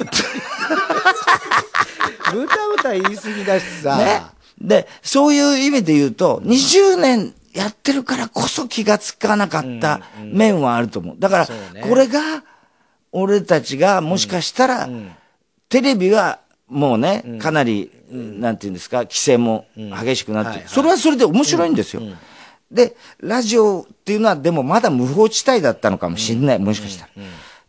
[2.83, 3.97] た言い過ぎだしさ。
[3.97, 4.23] ね、
[4.59, 11.15] でそういう意味で言うと、20年やってるからこそ気がつかなかった面はあると思う。
[11.17, 11.47] だから、
[11.81, 12.43] これが、
[13.13, 14.89] 俺たちがもしかしたら、
[15.69, 22.01] テレビはもうね、かなり、なんていうんですか、規制も激しくなって、それはそれで面白いんですよ。
[22.71, 27.11] で、ラジオっていうのは、でもまだ無法地帯だったのかもしれない、もしかしたら。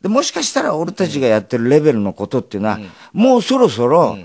[0.01, 2.79] でもしかしたら俺たちがやってるレベルのことっていうのは、
[3.13, 4.17] もうそろそろ、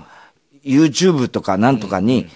[0.64, 2.28] YouTube とかなんとかに、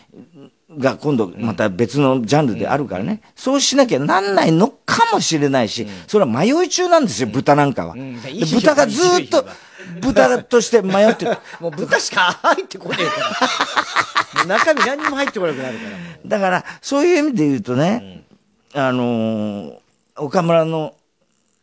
[0.78, 7.94] が今度また別のジャンルであるからね、そうしなきゃなんないのかもしれないし、それは迷い中なんですよ、豚なんかは。
[7.94, 9.46] 豚がずーっと
[10.00, 11.38] 豚として迷ってる。
[11.60, 14.46] もう豚しか入ってこねえから。
[14.46, 15.90] 中身何にも入ってこなくなるから。
[16.26, 18.24] だから、そういう意味で言うとね、
[18.74, 19.78] あのー
[20.18, 20.94] 岡村の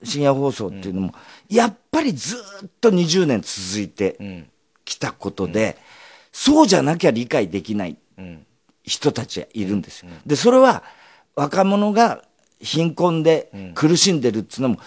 [0.03, 1.13] 深夜放送っていうのも、
[1.49, 4.45] やっぱりずーっと20年続いて
[4.85, 5.77] きたことで、
[6.31, 7.97] そうじゃなきゃ理解できない
[8.83, 10.11] 人たちがいるんですよ。
[10.25, 10.83] で、それは
[11.35, 12.23] 若者が
[12.59, 14.77] 貧困で苦しんでるっていうのも、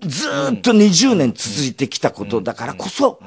[0.00, 3.20] ずーっと20年続いてきたことだからこそ、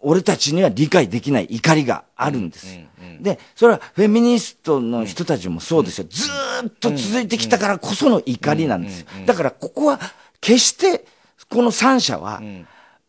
[0.00, 2.82] 俺たちには理解できない怒りがあるんですよ。
[3.20, 6.06] で、それはフェミニストの人たちもそうですよ。
[6.08, 9.06] ずーっと続いてきたからこその怒りなんですよ。
[9.26, 9.98] だからここは
[10.40, 11.04] 決して
[11.50, 12.40] この三者は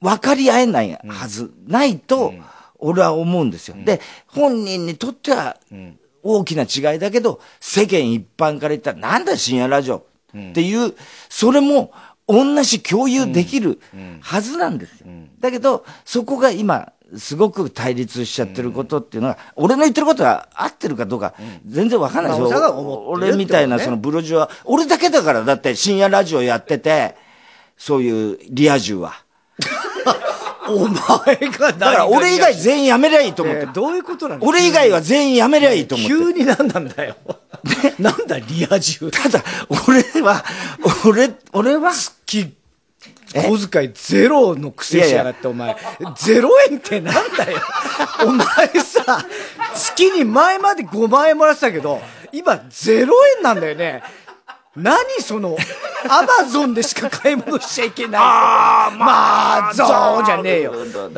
[0.01, 2.33] 分かり合えないはずないと
[2.79, 3.75] 俺は思うんですよ。
[3.83, 5.57] で、本人にとっては
[6.23, 10.95] 大きな違いだけど、世間一般から言ったらなんだ深夜ラジオっていう、
[11.29, 11.91] それも
[12.29, 13.79] 同じ共有できる
[14.21, 15.07] はずなんですよ。
[15.39, 21.33] だけど、そこが今、すごく対立しちゃってることっていうのは、俺の言ってることが合ってるかどうか、
[21.65, 23.07] 全然わかんないですよ。
[23.07, 27.15] 俺みたいなそのブロジュは、俺だけだから、だって深夜ラジオやってて、
[27.77, 29.13] そういうリア充は。
[30.69, 33.67] お前がだから俺以外全員やめりゃいいと思ってる。
[33.67, 34.45] えーどういうことなの？
[34.45, 36.19] 俺以外は全員やめりゃいいと思ってる。
[36.19, 37.15] 急に何なんだよ。
[37.99, 39.11] なんだリア充。
[39.11, 39.43] ただ、
[39.87, 40.43] 俺は、
[41.05, 42.53] 俺、俺は、月
[43.33, 45.75] 小遣いゼロの癖しやがって、お前。
[46.17, 47.59] ゼロ円ってなんだよ。
[48.23, 48.45] お前
[48.81, 49.25] さ、
[49.75, 52.01] 月に前まで5万円もらってたけど、
[52.31, 54.03] 今ゼロ円なんだよね。
[54.75, 55.57] 何その、
[56.07, 58.21] アマゾンでしか買い物しちゃいけない。
[58.21, 60.73] ああ、まあ、そうじゃねえよ。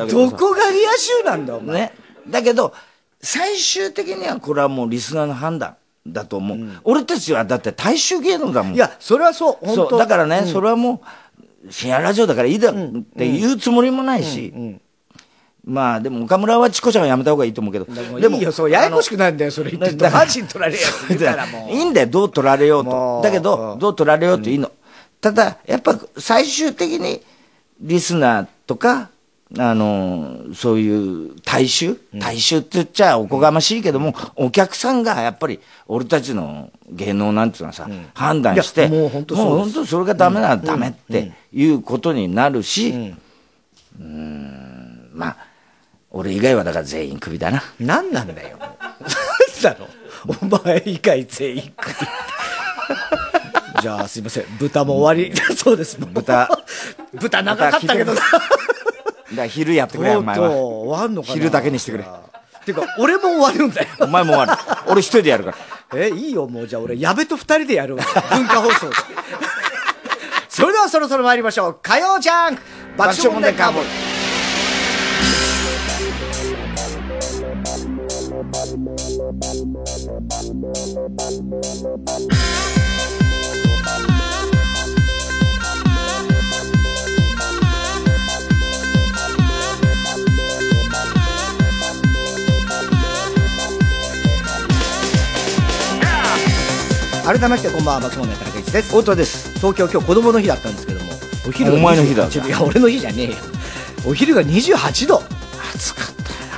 [0.08, 1.80] どこがリア充なんだ、お前。
[1.80, 1.94] ね。
[2.28, 2.72] だけど、
[3.20, 5.76] 最終的にはこれはもうリスナーの判断
[6.06, 6.58] だと思う。
[6.84, 8.74] 俺たちはだって大衆芸能だもん。
[8.74, 11.02] いや、それはそう、本当そう、だからね、それはも
[11.64, 14.52] う、深夜ラジオだからいいだろって言うつもりもないし、
[15.64, 20.04] まあでも岡村はチコちゃんはやめた方がいいと思うけど、でもいいよ、そう、ややこしくなるんだよ、それ言ってると。
[20.04, 21.70] だからマジに取られるやつ言ったらもう。
[21.74, 23.20] いいんだよ、どう取られようと。
[23.22, 24.70] だけど、どう取られようといいの。
[25.20, 27.22] ただ、やっぱ最終的に
[27.80, 29.10] リスナーとか、
[29.58, 43.14] あのそういう大衆、大衆って言っちゃおこがましいけども、お客さんがやっぱり俺たちの芸能なんていうのはさ、判断して、もう本当それがダメならダメっていうことになるし、
[44.00, 45.36] うん、まあ、
[46.12, 47.62] 俺以外はだから全員クビだな。
[47.80, 48.58] 何なんだよ。
[48.60, 49.88] 何だろ
[50.40, 51.94] お前以外全員クビ
[53.80, 56.48] じゃあすいません豚も終わりだそうです豚
[57.14, 58.20] 豚長かったけどな。
[59.34, 60.50] だ昼やってくれよ、お前は。
[60.50, 62.04] 終わんのかな昼だけにしてくれ。
[62.66, 63.88] てか、俺も終わるんだよ。
[64.00, 64.62] お前も終わる。
[64.86, 65.54] 俺一人でやるか
[65.92, 65.98] ら。
[65.98, 68.04] え、いいよ、もうじゃあ俺、矢部と二人でやるわ。
[68.30, 68.96] 文化放送で。
[70.48, 71.78] それではそろそろ参りましょう。
[71.82, 72.62] 火曜ジャンク
[72.96, 74.11] 爆笑問題カーボーイ。
[78.52, 78.76] 改め
[97.48, 98.88] ましてこんばんは爆笑問題田中一です。
[98.88, 99.54] 太田です。
[99.54, 101.10] 東京今日子供の日だったんですけども
[101.48, 102.28] お昼がお前の日だ。
[102.28, 103.36] 28いや俺の日じゃねえよ。
[104.06, 105.22] お昼が28度。
[105.74, 106.11] 暑かっ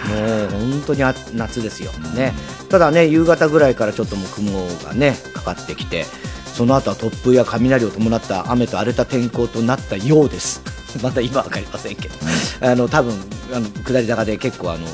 [0.04, 1.92] たもう本当にあ夏ですよ。
[2.14, 2.32] ね。
[2.68, 6.04] ただね夕方ぐらいからちょっともう雲がねかかってきて
[6.44, 10.62] その後は突風や雷を伴った雨と荒れた天候となったようです。
[11.02, 12.14] まだ今は分かりませんけど、
[12.60, 13.14] あの多分
[13.52, 14.86] あの下り坂で結構あの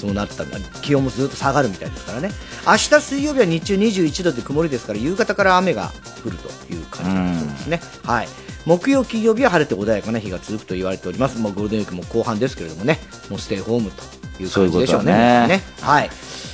[0.00, 0.44] そうなった
[0.80, 2.30] 気温もずっと下がるみたいですからね。
[2.66, 5.90] 明日水曜日は日中21度で曇りですから夕方から雨が
[6.24, 8.28] 降るという感じですね、はい
[8.66, 11.38] 木曜金曜日は晴れて穏やかな日が続くと言われております。
[11.38, 12.98] もうゴールデンウィークも後半ですけれどもね。
[13.30, 14.02] もうステイホームと
[14.42, 14.68] いう感じでしょうね。
[14.68, 15.48] そういうことだね。
[15.48, 16.10] ねはい、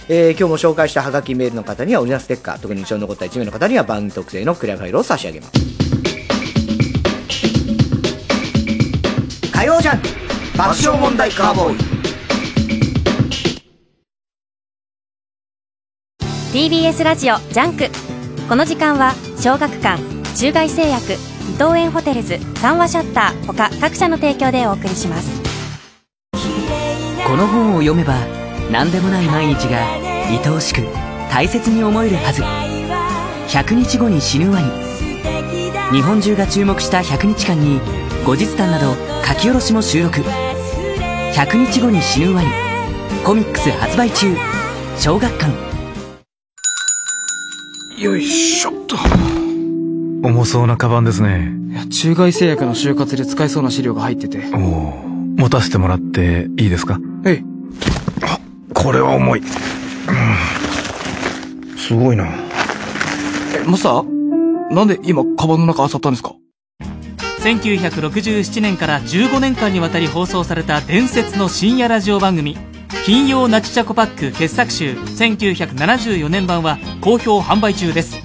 [0.09, 5.53] えー今日も紹介したハガキメールの方にはオリジナルステッカー特に印象に残った1名の方には番組特製のクリアファイルを差し上げます。
[9.53, 10.09] 火曜ジャンク
[10.57, 11.97] 爆笑問題カーボーイ。
[16.53, 17.91] TBS ラジオジャンク。
[18.49, 20.01] この時間は小学館
[20.37, 25.41] 中外製薬伊藤園ホテルズ三和シャッター他各社の提供でお送りします。
[27.27, 28.15] この本を読めば
[28.71, 29.79] 何でもない毎日が
[30.29, 30.83] 愛おしく
[31.31, 32.43] 大切に思えるはず。
[33.49, 34.71] 100日後に死ぬワニ
[35.97, 37.81] 日本中が注目した100日間に
[38.25, 38.95] 後日談など
[39.25, 40.21] 書き下ろしも収録。
[41.35, 42.49] 100日後に死ぬワニ
[43.25, 44.35] コミックス発売中。
[44.99, 45.53] 小学館。
[47.99, 48.97] よいしょっと。
[50.23, 51.53] 重そうなカバンですね。
[51.71, 54.41] いや、中外製薬の就活で使えそうな資料が入ってて。
[54.55, 55.07] おお。
[55.37, 56.99] 持たせてもらっていいですか？
[57.25, 57.45] えい。
[58.23, 58.39] あ、
[58.75, 59.41] これは重い。
[59.41, 59.43] う
[61.75, 62.25] ん、すごいな。
[63.55, 64.75] え、マスター？
[64.75, 66.33] なんで今、カバンの中漁ったんですか
[67.43, 72.57] ？1967年から15年間にわたり放送された伝説の深夜ラジオ番組
[73.05, 78.17] 金曜ナチチャコパック傑作集1974年版は好評販売中です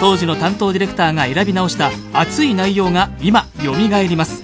[0.00, 4.42] 当時の担当ディレクターが選び直した熱い内容が今蘇ります。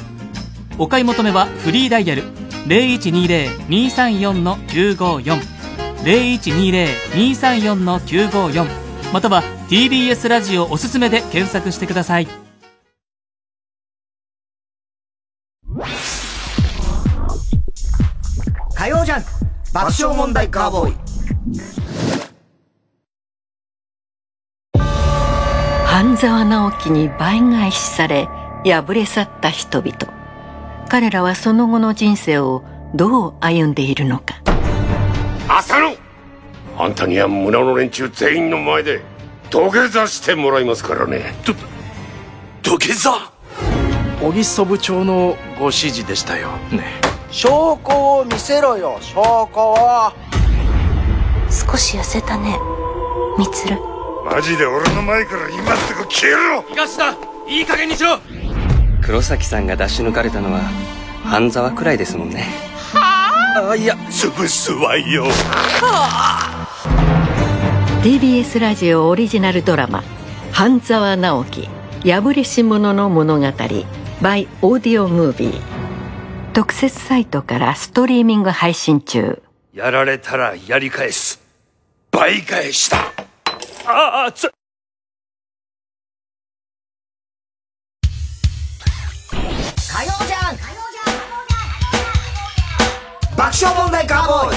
[0.78, 2.24] お買い求めはフリーダイヤル
[2.66, 5.40] 0120-234-954
[6.04, 8.66] 0120-234-954
[9.12, 12.28] または TBS ラジオおすすめで検索してください。
[18.74, 19.28] 火曜ジャンク
[19.72, 20.96] 爆笑問題カーボーイ。
[25.96, 28.28] 半沢直樹に倍返しされ
[28.66, 29.96] 敗れ去った人々。
[30.90, 32.62] 彼らはその後の人生を
[32.94, 34.34] どう歩んでいるのか。
[35.48, 35.96] 浅野
[36.76, 39.00] あんたには村の連中全員の前で
[39.48, 41.34] 土下座してもらいますからね。
[42.62, 43.32] 土下座？
[44.20, 46.48] 小木曽部長のご指示でしたよ。
[46.72, 46.84] ね。
[47.30, 49.14] 証拠を見せろよ証
[49.50, 50.12] 拠を
[51.48, 52.58] 少し痩せたね
[53.38, 53.78] みつる
[54.26, 56.64] マジで俺の前から今すぐ消えろ！
[56.68, 57.12] 東田
[57.48, 58.18] いい加減にしろ！
[59.00, 60.62] 黒崎さんが出し抜かれたのは
[61.22, 62.48] 半沢くらいですもんね。
[62.92, 63.76] あ？
[63.76, 65.26] いや潰すわよ。
[68.02, 70.02] TBS ラジオオリジナルドラマ
[70.52, 71.68] 「半沢直樹
[72.04, 75.60] 破れし者の物語 by オーディオムービー」
[76.52, 79.40] 特設サイトからストリーミング配信中。
[79.72, 81.40] やられたらやり返す。
[82.10, 83.12] 倍返しだ
[83.88, 84.50] ああつ
[89.88, 90.62] 火曜ジャンク
[93.36, 94.56] 爆笑問題カーボーイ。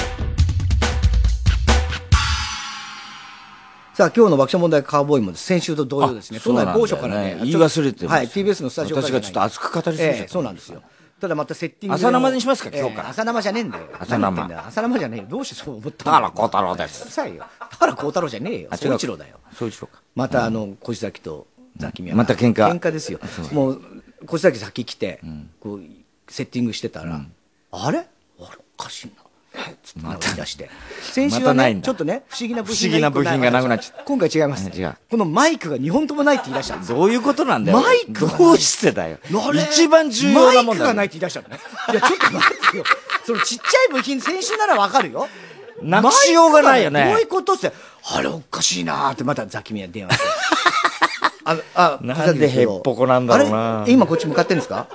[3.94, 6.38] さあ今日の爆笑問題カーボーイも先週と同様ですね。
[6.38, 10.18] あ都内某所からね言い忘れてはい TBS のスタジオから私がちょっと熱く語りすぎちゃった。
[10.22, 10.82] ええそうなんですよ
[11.20, 12.70] ただまたセッティングで朝生にしますか？
[12.76, 13.08] 今日から。
[13.08, 13.84] ええ朝生じゃねえんだよ。
[13.98, 14.66] 朝生。
[14.66, 15.26] 朝生じゃねえよ。
[15.28, 17.02] どうしてそう思った田原幸太郎です。
[17.02, 17.44] うるさいよ。
[17.58, 18.70] 田原幸太郎じゃねえよ。
[18.72, 19.38] 総一郎だよ。
[19.54, 20.02] そう一郎か。
[20.14, 21.46] またあの小崎と
[21.76, 22.68] ザキミヤまた喧嘩。
[22.70, 23.20] 喧嘩ですよ。
[23.52, 23.82] もう
[24.26, 25.20] 小崎先来て
[25.60, 25.80] こう
[26.28, 27.20] セッティングしてたら
[27.72, 27.98] あれ？
[27.98, 28.06] あれ？
[28.38, 29.12] おかしいな
[29.82, 30.70] つってなんか言い出して。
[31.02, 34.02] 先週またはね、ちょっとね、不思議な部不品思議な部品がなくなっちゃった。
[34.04, 34.70] 今回違います。
[35.10, 36.98] このマイクが2本ともないって言い出したんですよ。
[36.98, 37.80] どういうことなんだよ。
[37.80, 39.18] マイクどうしてだよ。
[39.70, 41.58] 一番重要なもんだよマイクがないって言い出したのね。
[41.90, 42.84] いや、ちょっと待ってよ。
[43.26, 45.28] そのちっちゃい部品、先週ならわかるよ。
[45.82, 47.72] なくしようがないよねどういうことって、
[48.12, 50.24] あれおかしいなーってまたザキミヤに電話して。
[51.44, 54.88] あ、あ、なんでへっぽこなんだろうな今こっち向かってんですか？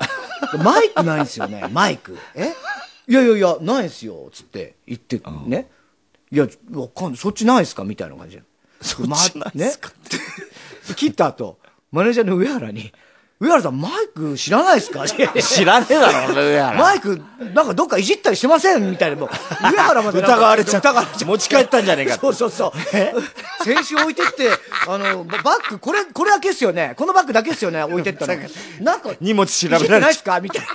[0.63, 2.17] マイクないんですよね、マイク。
[2.35, 2.53] え？
[3.07, 5.69] いやいやいや、ないんすよ、つって言って、ね。
[6.31, 7.17] いや、わかんない。
[7.17, 8.43] そっちないんすかみたいな感じで。
[8.81, 9.15] そっちな
[9.51, 11.59] いんすかね、切った後、
[11.91, 12.91] マネージャーの上原に、
[13.37, 15.05] 上原さん、マイク知らないですか？
[15.07, 17.21] 知らねえだろ上原マイク、
[17.53, 19.17] なんかどっかいじったりしてませんみたいな。
[19.17, 19.29] もう
[19.71, 20.93] 上原まで疑われちゃった
[21.25, 23.63] 持ち帰ったんじゃねえかそうそうそう。
[23.65, 24.49] 先週置いてって、
[24.87, 26.93] あの、ババッグ、これ、これだけっすよね。
[26.95, 27.83] このバッグだけっすよね。
[27.83, 28.35] 置いてったの。
[28.79, 30.39] なんか、荷物調べいじってないっられちすか？
[30.39, 30.67] みたいに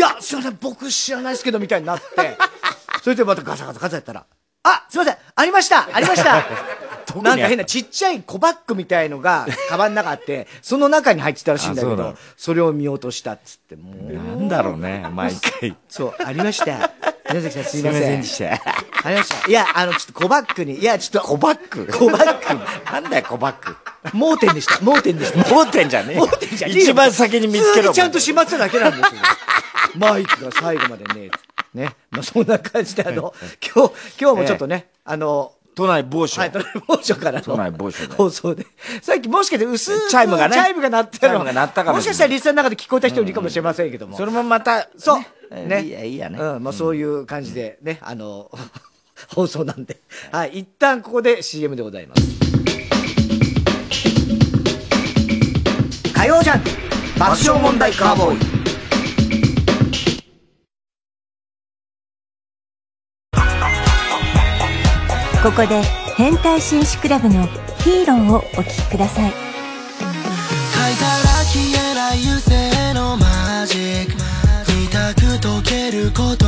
[0.00, 0.06] な。
[0.08, 2.38] いや、すいません、僕知らないですけど、みたいになって。
[3.04, 4.24] それでまたガサガサガサやったら、
[4.68, 6.44] あ、すいません、ありましたありました
[7.16, 14.12] になんか変なちっちゃい小バッグみたいのが、 カバンの中あって、その中に入ってたらしいんだけど、それを見落としたっつって、もう。
[14.12, 15.76] なんだろうね、毎回。
[15.88, 16.90] そう、ありました。
[17.30, 18.00] 宮崎さんすいません。
[18.00, 19.48] すいませんでしたありました。
[19.48, 21.28] いや、あの、ちょっと小バッグに、いや、ちょっと。
[21.28, 21.86] 小バッグ？
[21.92, 22.60] 小バッグに。
[22.92, 23.76] なんだよ、小バッグ。
[24.12, 24.78] 盲点でした。
[24.80, 25.52] 盲点でした。
[25.52, 29.20] 盲点じゃねえよ盲点じゃねえよ一番先に見つけろちゃんとしまってただけなんですよ。
[29.96, 31.30] マイクが最後までね、
[31.76, 31.94] ね。
[32.10, 33.32] まあ、そんな感じで、あの、
[33.74, 36.40] 今日、今日もちょっとね、あの、都内某所。
[36.40, 38.14] はい、都内某所から都の内某所で。
[38.14, 38.66] 放送で。
[39.02, 44.16] さっきもしかして薄いチャイムがねチャイムが鳴ったのが鳴ったかもしかしたらリスナーの中で聞こえた人いるかもしれませんけども。
[44.16, 45.20] それもまた、そう。
[45.54, 45.82] ねね。
[45.82, 48.50] いいやいいやねうん、まあそういう感じでね、あの、
[49.34, 49.98] 放送なんで。
[50.32, 52.22] はい、一旦ここで CM でございます。
[56.14, 56.70] 火曜ジャンク
[57.18, 58.55] 爆笑問題カーボーイ。
[65.46, 65.80] ここで
[66.16, 67.46] 変態紳士クラブの
[67.84, 74.12] ヒーローをお聴きください書いたら消えない油性のマジック
[74.72, 76.45] 見たく解けること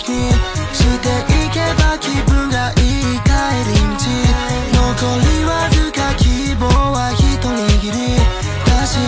[0.00, 3.36] していけば気分がいい帰
[3.68, 4.00] り道。
[4.72, 8.16] 残りわずか希望は一握り。
[8.64, 8.98] だしい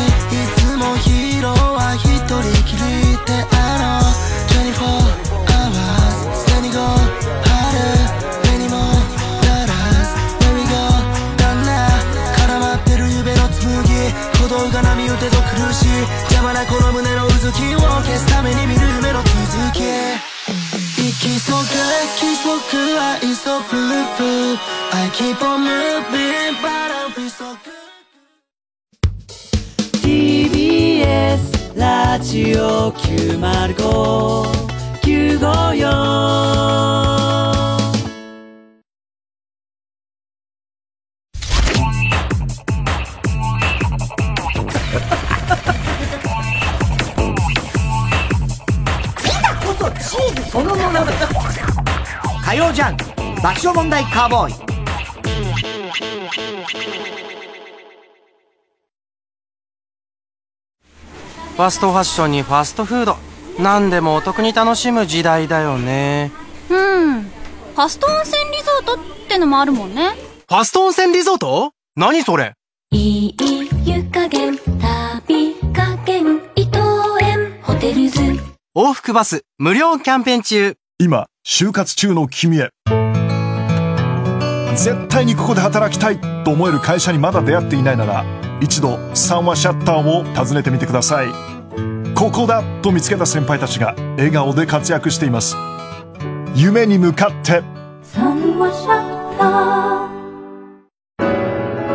[0.57, 4.05] つもヒーローは一人きりってあの
[4.53, 4.85] 24
[5.49, 6.81] hours 捨てに go
[7.49, 7.57] 春
[8.53, 8.77] 目にも
[9.49, 9.73] なら
[10.05, 10.13] ず
[10.45, 10.77] Where we go
[11.39, 11.89] だんな
[12.37, 15.89] 絡まってる夢の紡ぎ鼓動が波打てと苦しい。
[16.29, 20.32] 邪魔なこの胸のうずきを消すために見る夢の続き
[21.23, 24.59] 息そぐ息そぐ I is so blue
[24.93, 27.71] I keep on moving but I feel so good
[30.03, 34.22] TBS ラジオ905954
[53.43, 54.53] 爆笑問題カーボーイ。
[61.57, 63.17] ファストファッションにファストフード。
[63.59, 66.31] 何でもお得に楽しむ時代だよね。
[66.71, 67.23] うん。
[67.23, 70.11] ファスト温泉リゾートってのもあるもんね。
[70.49, 71.73] ファスト温泉リゾート？
[71.97, 72.55] 何それ？
[72.93, 73.37] いい
[73.85, 76.79] 湯加減、旅加減、伊藤
[77.21, 78.21] 園ホテルズ。
[78.77, 80.77] 往復バス無料キャンペーン中。
[80.99, 82.71] 今就活中の君へ
[84.77, 88.25] 絶対にここで働きたいと思える会社にまだ出会っていないなら
[88.61, 91.29] 一度三話シャッターを訪ねてみてください。
[92.15, 95.57] ここだと見つけた先輩たちが笑顔で活躍しています。
[96.55, 97.63] 夢に向かって。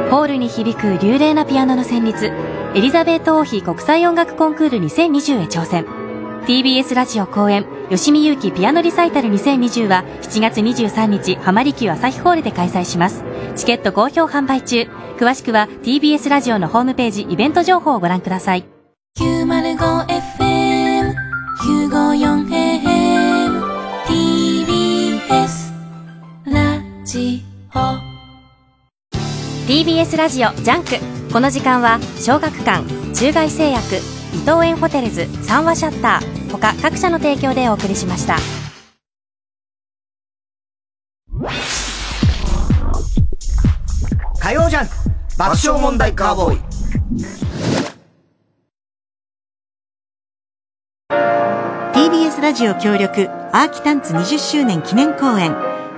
[0.10, 2.34] ホールに響く流麗なピアノの旋律。
[2.76, 5.97] エリザベート王妃国際音楽コンクール2020へ挑戦。
[6.48, 13.22] TBS ラジオ公演吉見祐希ピアノリサイタル2020は7月23日浜離宮朝日ホールで開催します。
[13.58, 14.88] チケット好評販売中。
[15.18, 18.64] 詳しくは TBS ラジオのホームページイベント情報をご覧ください。
[19.20, 21.16] 905FM、
[21.90, 23.62] 954AM、
[24.06, 25.74] TBS、
[26.46, 26.82] ラ
[29.68, 30.96] TBS ラジオジャンク。
[31.34, 36.52] この時間は小学館中外製薬伊藤園ホテルズ三和シャッター。
[36.52, 38.38] 他各社の提供でお送りしました。
[44.40, 44.94] 火曜ジャンク。
[45.38, 46.62] 爆笑問題カーボーイ。
[51.94, 55.56] TBS ラジオ協力アーキタンツ20周年記念公演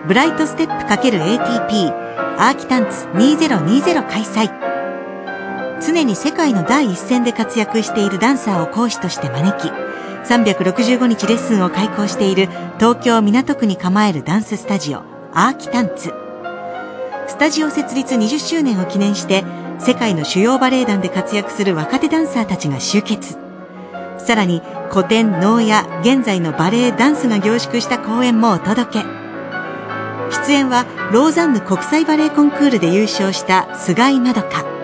[0.08, 1.94] ブライトステップ ×ATP
[2.38, 4.69] アーキタンツ2020開催
[5.80, 9.72] 常に世界の第一線で活躍しているダンサーを講師として招き
[10.30, 15.00] 365日レッスンを開講している東京港区に構えるダンススタジオ
[15.34, 16.14] アーキタンツ。
[17.28, 19.44] スタジオ設立20周年を記念して
[19.80, 23.38] 世界の主要バレエ団で活躍する若手ダンサーたちが集結。
[24.18, 24.62] さらに
[24.92, 29.06] 古典能や現在のバレエダンスが凝縮した公演もお届け。
[30.32, 34.79] 出演はローザンヌ国際バレエコンクールで優勝した菅井まどか。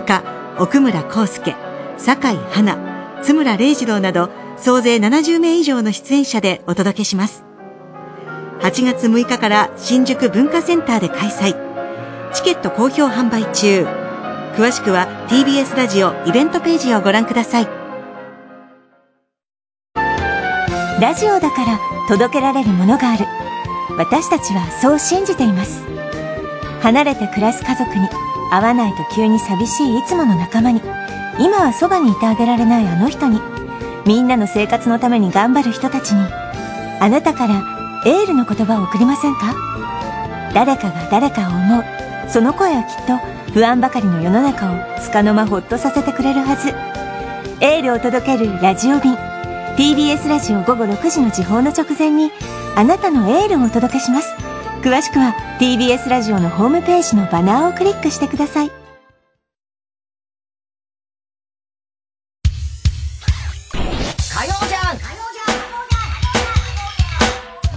[0.00, 0.22] 他
[0.58, 1.56] 奥村康介
[1.98, 2.76] 酒井花
[3.22, 7.44] 津村礼二郎など総勢70名以上の出演者でお届けします。
[8.60, 11.54] 8月6日から新宿文化センターで開催。
[12.32, 13.86] チケット好評販売中。
[14.56, 17.68] 詳しくは TBS ラジオイベントページをご覧ください。
[21.00, 21.78] ラジオだから
[22.08, 23.26] 届けられるものがある。
[23.98, 25.82] 私たちはそう信じています。
[26.80, 28.08] 離れて暮らす家族に
[28.50, 30.80] 会わないと急に寂しいいつもの仲間に。
[31.38, 33.40] 今はそばにいてあげられないあの人に。
[34.06, 36.26] みんなの生活のために頑張る人たちに。
[37.00, 37.62] あなたから
[38.06, 39.54] エールの言葉を送りませんか？
[40.54, 41.84] 誰かが誰かを思う。
[42.28, 43.18] その声はきっと
[43.52, 46.70] 不安ばかりの世の中を束の間ほっとさせてくれるはず。
[47.60, 49.16] エールを届けるラジオ便。
[49.76, 52.30] TBS ラジオ午後6時の時報の直前に
[52.76, 54.34] あなたのエールをお届けします。
[54.82, 58.70] 詳しくは TBS ラジオのホームページのバナーをクリックしてください。
[64.38, 65.04] 火曜ジャンク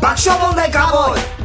[0.02, 1.39] 爆笑問題カーボーイ。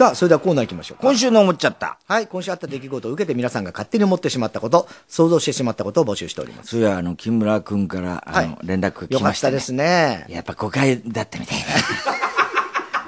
[0.00, 1.98] さあ、それではコーナー行きましょう今週の思っちゃった。
[2.08, 6.70] はい、今週あった出来事を受けて皆さんが勝手に思ってしまったこと、想像してしまったことを募集しております。
[6.70, 9.12] それはあの、木村くんから、あの、連絡来ました、ね。
[9.12, 10.24] よかったですね。
[10.30, 11.64] やっぱ誤解だったみたいな。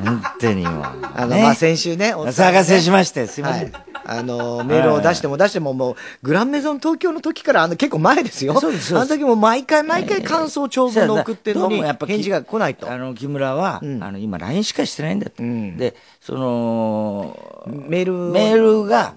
[0.05, 0.84] 本当にもう。
[1.14, 3.72] あの、まあ、先週ね、お探せしまして、すいません。
[3.72, 8.59] はいあの、メールを出しても出しても、もう、グランメゾン東京の時から、あの、結構前ですよ。
[8.61, 12.90] そうですそうですあの時も毎回毎回感想長文の送ってるのに、やっぱ返事が来ないと。
[12.90, 15.42] あの、木村は、あの、今 LINE しかしてないんだって。
[15.42, 19.14] で、その、メールメールが、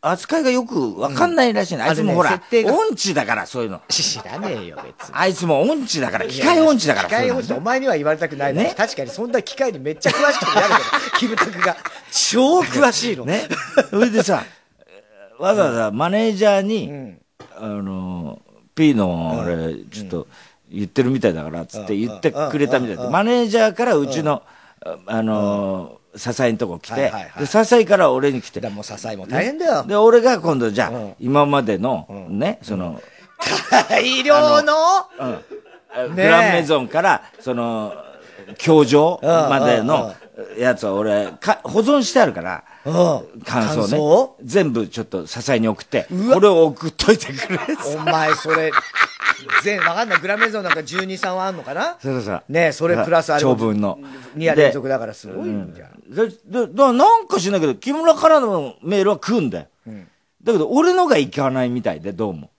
[0.00, 1.82] 扱いがよくわかんないらしいね。
[1.82, 3.80] あいつもほら、音痴だから、そういうの。
[3.88, 5.14] 知らねえよ、別に。
[5.14, 7.08] あいつも音痴だから、機械音痴だから。
[7.08, 8.74] 機械音痴お前には言われたくないね。
[8.76, 10.80] 確かにそんな機械にめっちゃ詳しくてやるけ
[11.10, 11.76] ど、 キムタクが。
[12.12, 13.24] 超詳しいの。
[13.24, 13.48] ね。
[13.90, 14.44] それでさ、
[15.38, 17.16] わざわざマネージャーに、
[17.56, 18.40] あの、
[18.76, 20.26] P の俺、ちょっと
[20.70, 24.42] 言ってるみたいだから、つって言ってくれたみたいで、マネージャーからうちの、
[25.06, 28.60] あの、笹井のとこ来てで、笹井から俺に来て。
[28.68, 29.84] もう笹井も大変だよ。
[29.84, 33.00] で、俺が今度じゃあ、今までの、ね、その、
[33.88, 34.74] 大量の？
[36.14, 37.94] グランメゾンから、その、
[38.58, 40.14] 教場までの
[40.58, 42.64] やつは俺、か保存してあるから、
[43.44, 44.36] 感想感想？
[44.40, 44.44] ね。
[44.44, 47.58] 全部ちょっと支えに送って、これを送っといてくれ。
[47.96, 48.70] お前、それ、
[49.62, 50.20] 全、わかんない。
[50.20, 51.96] グラメゾンなんか12、3はあんのかな？
[52.00, 52.42] そうそうそう。
[52.48, 53.98] ねえそれプラスあれ長文の。
[54.36, 56.14] 2夜連続だからすごいんじゃん。
[56.14, 59.66] で、で、だなんか知んないけど、木村からのメールは来んだよ。
[60.42, 62.50] だけど、俺のが行かないみたいで、どうも。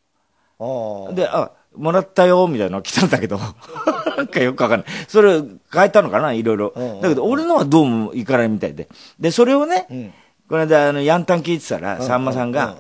[1.13, 3.39] で、あ、もらったよ、みたいなの来たんだけど、
[4.17, 4.88] なんかよくわかんない。
[5.07, 6.73] それ変えたのかないろいろ。
[7.01, 8.89] だけど、俺のはどうも行かないみたいで。
[9.19, 10.13] で、それをね、
[10.49, 12.75] この間、あの、ヤンタン聞いてたら、さんまさんが、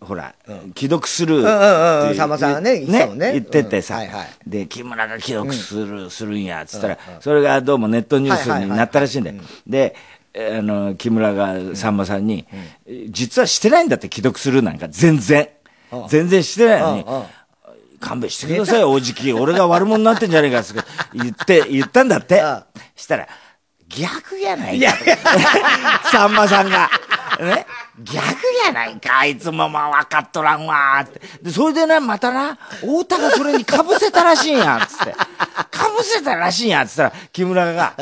[0.00, 0.34] ほら、
[0.76, 4.00] 既読するってさんまさんがね言ってててさ
[4.46, 9.42] で、木村が既読する、するんや、つったら、それがどうもネットニュースになったらしいんだよ。
[9.66, 9.96] で、
[10.34, 12.46] えーあの、木村がさんまさんに、
[13.08, 15.48] 実はしてないんだって既読するなんか全然。
[16.08, 17.04] 全然してないのに、
[17.98, 19.32] 勘弁してください、おじき。
[19.32, 20.74] 俺が悪者になってんじゃねえか、って
[21.14, 22.42] 言って、言ったんだって。
[22.94, 23.28] したら、
[23.88, 24.92] 逆やないか。
[26.10, 26.90] さんまさんが。
[27.40, 27.66] ね。
[28.02, 28.18] 逆
[28.64, 31.20] やないか、あいつもまあ分かっとらんわって。
[31.42, 35.12] で、それでな、またな、太田がそれに被せたらしいんや、つって。
[35.72, 37.94] 被せたらしいんや、つったら、木村が、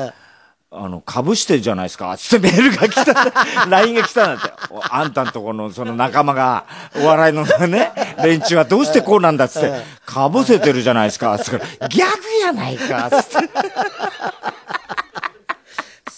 [0.70, 3.32] あの、被してじゃないですか、つってメールが来た、
[3.70, 4.52] LINE が来たんだって。
[4.70, 6.64] おあんたんとこのその仲間が、
[6.96, 9.72] お笑いのね、連中はどうしてこうなんだっつって、
[10.06, 11.66] 被せてるじゃないですか、つって。
[11.88, 12.02] 逆
[12.42, 13.48] やないか、つって。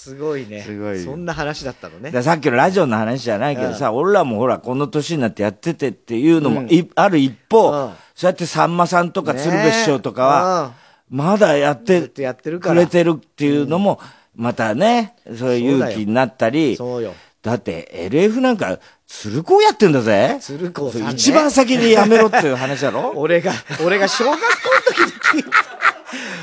[0.09, 0.63] すすごいね。
[0.63, 0.99] すごい。
[0.99, 2.11] よそんな話だったのね。
[2.23, 10.73] さっきのラジオの話じゃないけどさ、俺らもほら、この年になってやっててっていうのもい、ある一方、そうやってさんまさんとか鶴瓶師匠とかは、
[11.11, 12.75] まだやってやってるから。
[12.75, 14.01] くれてるっていうのも、
[14.35, 17.15] またね、そういう勇気になったり、そうよ。
[17.43, 20.39] だって LF なんか、鶴子やってんだぜ。
[20.41, 21.11] 鶴子さんね。
[21.13, 23.13] 一番先にやめろっていう話だろ？
[23.17, 23.53] 俺が、
[23.85, 25.78] 俺が小学校の時に聞いた。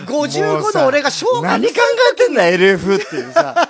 [0.05, 1.73] 55の俺が小学校何考
[2.13, 3.69] えてんだ LF っていうさ。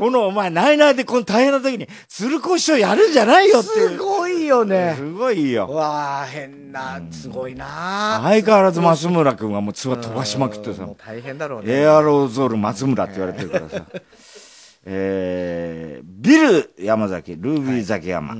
[0.00, 3.88] このお前、ナイナイでこの大変な時に、鶴子師匠やるんじゃないよっていう。
[3.90, 4.94] すごいよね。
[4.96, 5.68] すごいよ。
[5.68, 10.88] わあ、変な、すごいな相変わらず松村君はもう唾飛ばしまくってさ。
[10.96, 11.82] 大変だろうね。
[11.82, 13.84] エアロゾル松村って言われてるからさ。
[14.86, 18.36] えー、ビル山崎、ルービー崎山。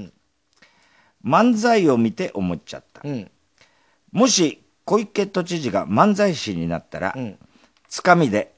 [1.22, 3.03] 漫才を見て思っちゃった。
[4.12, 7.14] もし小池都知事が漫才師になったら、
[7.89, 8.53] つかみで、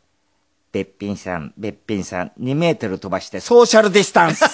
[0.72, 4.44] べっぴんさん、べっぴんさん、2メートル飛ばしてソーシャルディスタンス。
[4.44, 4.48] ス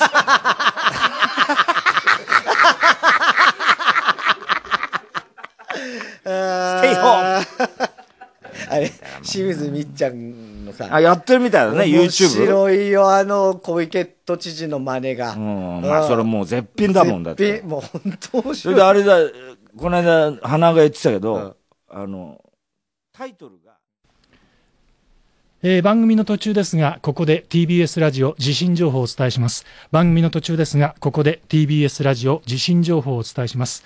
[6.82, 7.46] テイホーム
[8.70, 8.90] あれ、
[9.22, 10.88] 清水みっちゃんのさ。
[10.90, 15.32] あやってるみたいだね YouTube 面白いよ、あの、小池都知事の真似が。
[15.32, 17.46] うん、まあそれもう絶品だもんだって。
[17.46, 18.74] 絶品もう本当面そ白い。
[18.74, 19.32] れであれだ、
[19.76, 21.56] この間、花が言ってたけど、
[21.90, 22.42] あの、
[23.12, 23.76] タイトルが、
[25.62, 29.64] えー番組の途中ですが、ここで TBS ラジオ地震情報をお伝えします。
[29.90, 33.84] 番組の途中ですが、ここで TBS ラジオ地震情報をお伝えします。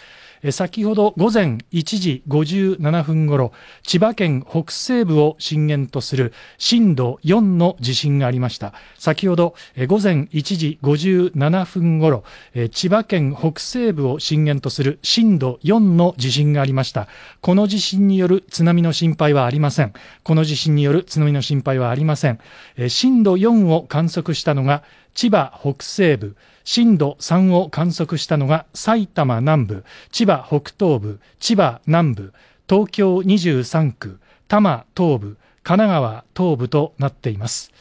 [0.51, 3.53] 先ほど午前1時57分ごろ、
[3.85, 8.75] 千葉県北西部を震源とする震度4の地震がありました。
[8.99, 9.55] 先ほど
[9.87, 12.25] 午前1時57分ごろ、
[12.73, 17.07] 千葉県北西部を震源とする震度4の地震がありました。
[17.41, 19.93] この地震による津波の心配はありません。
[20.25, 22.41] この地震による津波の心配はありません。
[22.89, 24.83] 震度4を観測したのが
[25.15, 32.33] 千葉北西部、震度3を観測したのが埼玉南部、千葉北東部、千葉南部、
[32.69, 37.72] 東京23区、多摩東部、神奈川東部となっています。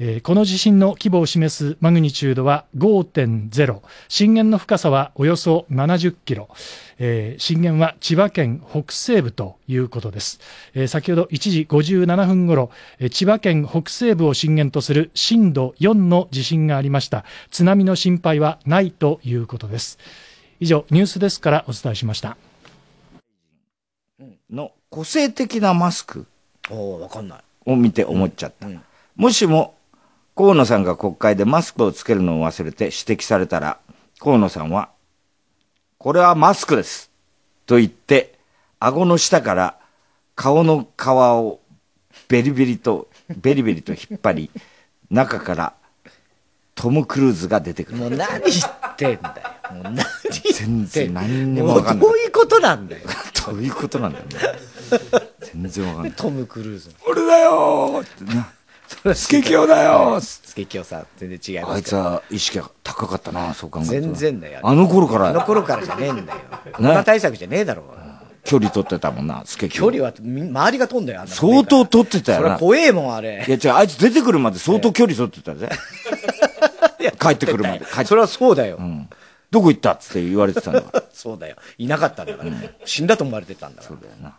[0.00, 6.48] えーこの地震の規模を示すマグニチュードは5.0、震源の深さはおよそ70キロ、
[6.98, 10.40] えー震源は千葉県北西部ということです。
[10.74, 12.70] えー先ほど1時57分ごろ、
[13.00, 17.24] えー千葉県北西部を震源とする震度4の地震がありました。
[17.50, 19.98] 津波の心配はないということです。
[20.60, 22.36] 以上、ニュースデスクからお伝えしました。
[24.50, 26.26] の個性的なマスク
[26.70, 27.40] おおわかんない。
[27.66, 28.68] を見て思っちゃった。
[29.16, 29.74] もしも、
[30.38, 33.80] 河野さんが国会でマスクをつけるのを忘れて指摘されたら、
[34.20, 34.90] 河野さんは、
[35.98, 37.10] これはマスクです
[37.66, 38.38] と言って、
[38.78, 39.76] 顎の下から
[40.36, 41.58] 顔の皮を
[42.28, 44.50] ベリベリと、ベリベリと引っ張り、
[45.10, 45.74] 中から
[46.76, 47.98] トム・クルーズが出てくる。
[47.98, 49.74] もう何言ってんだよ。
[49.74, 50.06] もう何言っ
[50.40, 52.16] て全然何にもうもわかんないどう。
[52.16, 53.08] いうことなんだよ。
[53.44, 54.32] どういうことなんだよね。
[55.40, 56.12] 全然わかんない。
[56.12, 56.94] トム・クルーズ。
[57.08, 58.52] 俺だよーってな。
[59.14, 63.92] スケキヨだよースケキヨさん、全然違いますあいつは意識が高かったな、そう考えると。
[63.92, 64.60] 全然だよ。
[64.62, 66.40] あの頃からあの頃からじゃねえんだよ。
[66.72, 67.84] コロナ対策じゃねえだろ。
[68.44, 69.84] 距離取ってたもんな、スケキヨ。
[69.84, 72.46] 距離は、み周りが飛んだよ、相当取ってたよな。
[72.46, 73.44] それ怖えもん、あれ。
[73.46, 75.68] いや違う、あいつ出てくるまで相当距離取ってたぜ。
[77.20, 77.84] 帰ってくるまで。
[78.06, 78.78] それはそうだよ。
[79.50, 81.04] どこ行ったって言われてたんだから。
[81.12, 81.56] そうだよ。
[81.78, 82.50] いなかったんだから。
[82.84, 83.88] 死んだと思われてたんだから。
[83.88, 84.36] そうだよな。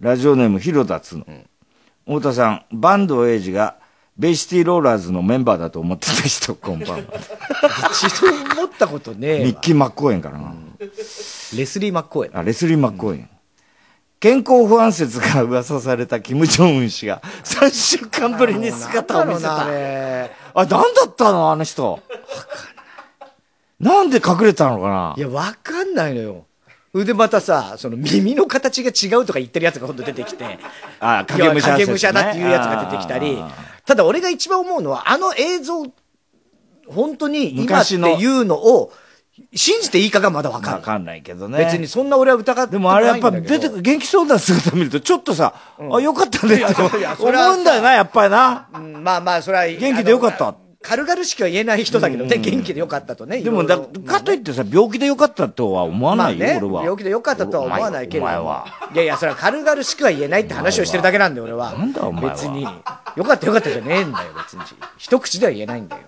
[0.00, 1.26] ラジオネーム、広田つの。
[2.10, 3.76] 太田さん、坂東英二が、
[4.18, 7.02] ベイシティローラーズのメンバーだと思ってた人、 こんばんは。
[7.92, 8.26] 一度
[8.60, 10.52] 思ったことねえわミッキー・マッコーエンからな。
[10.80, 10.86] レ
[11.64, 12.36] スリー・マッコーエン。
[12.36, 13.30] あ、レスリー・マッコーエン。
[14.18, 19.62] 健康不安説が噂されたキム・ジョンウン氏が3週間ぶりに姿を見せた。
[19.62, 22.00] あなんだったのあの人。
[23.78, 26.44] なんで隠れたのかないや、わかんないのよ。
[26.92, 30.58] で、またさ、その耳の形が違うとか言ってるやつが今度出てきて。
[30.98, 33.38] あ、影武者説ね影武者だっていうやつが出てきたり。
[33.86, 35.86] ただ俺が一番思うのは、あの映像、
[36.88, 38.92] 本当に今っていうのを、
[39.54, 40.74] 信じていいかがまだわかんない。
[40.74, 41.58] わかんないけどね。
[41.58, 46.90] 別にそんな俺は疑ってでもあれやっぱ出てく元気そうな姿見るとちょっとさ、あ、よかったねって思
[47.54, 48.68] うんだよな、やっぱりな。
[48.74, 49.66] うんまあまあ、それは。
[49.66, 50.54] 元気でよかった。
[50.82, 53.42] 軽々しくは言えない人だけどね、元気でよかったとね。
[53.42, 56.82] でもだ、かといってさ、病気でよかったとは思わないよ、俺は。
[56.82, 58.66] 病気でよかったとは思わないけれどお前は。
[58.94, 61.72] いやいや、それは軽々しくは言えないって話をしてるだけなんだよ、俺は。
[61.74, 62.62] なんだお前は別に。
[62.62, 62.70] よ
[63.24, 64.62] かったよかったじゃねえんだよ、別に。
[64.96, 66.02] 一口では言えないんだよ。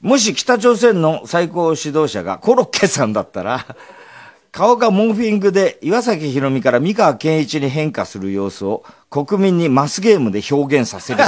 [0.00, 3.66] もし北朝鮮の最高指導者がコロッケさんだったら、
[4.52, 11.20] 顔がモーフィングで岩崎宏美から三河健一に変化する様子を国民にマスゲームで表現させる。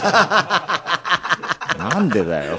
[1.79, 2.59] ななんでだよ。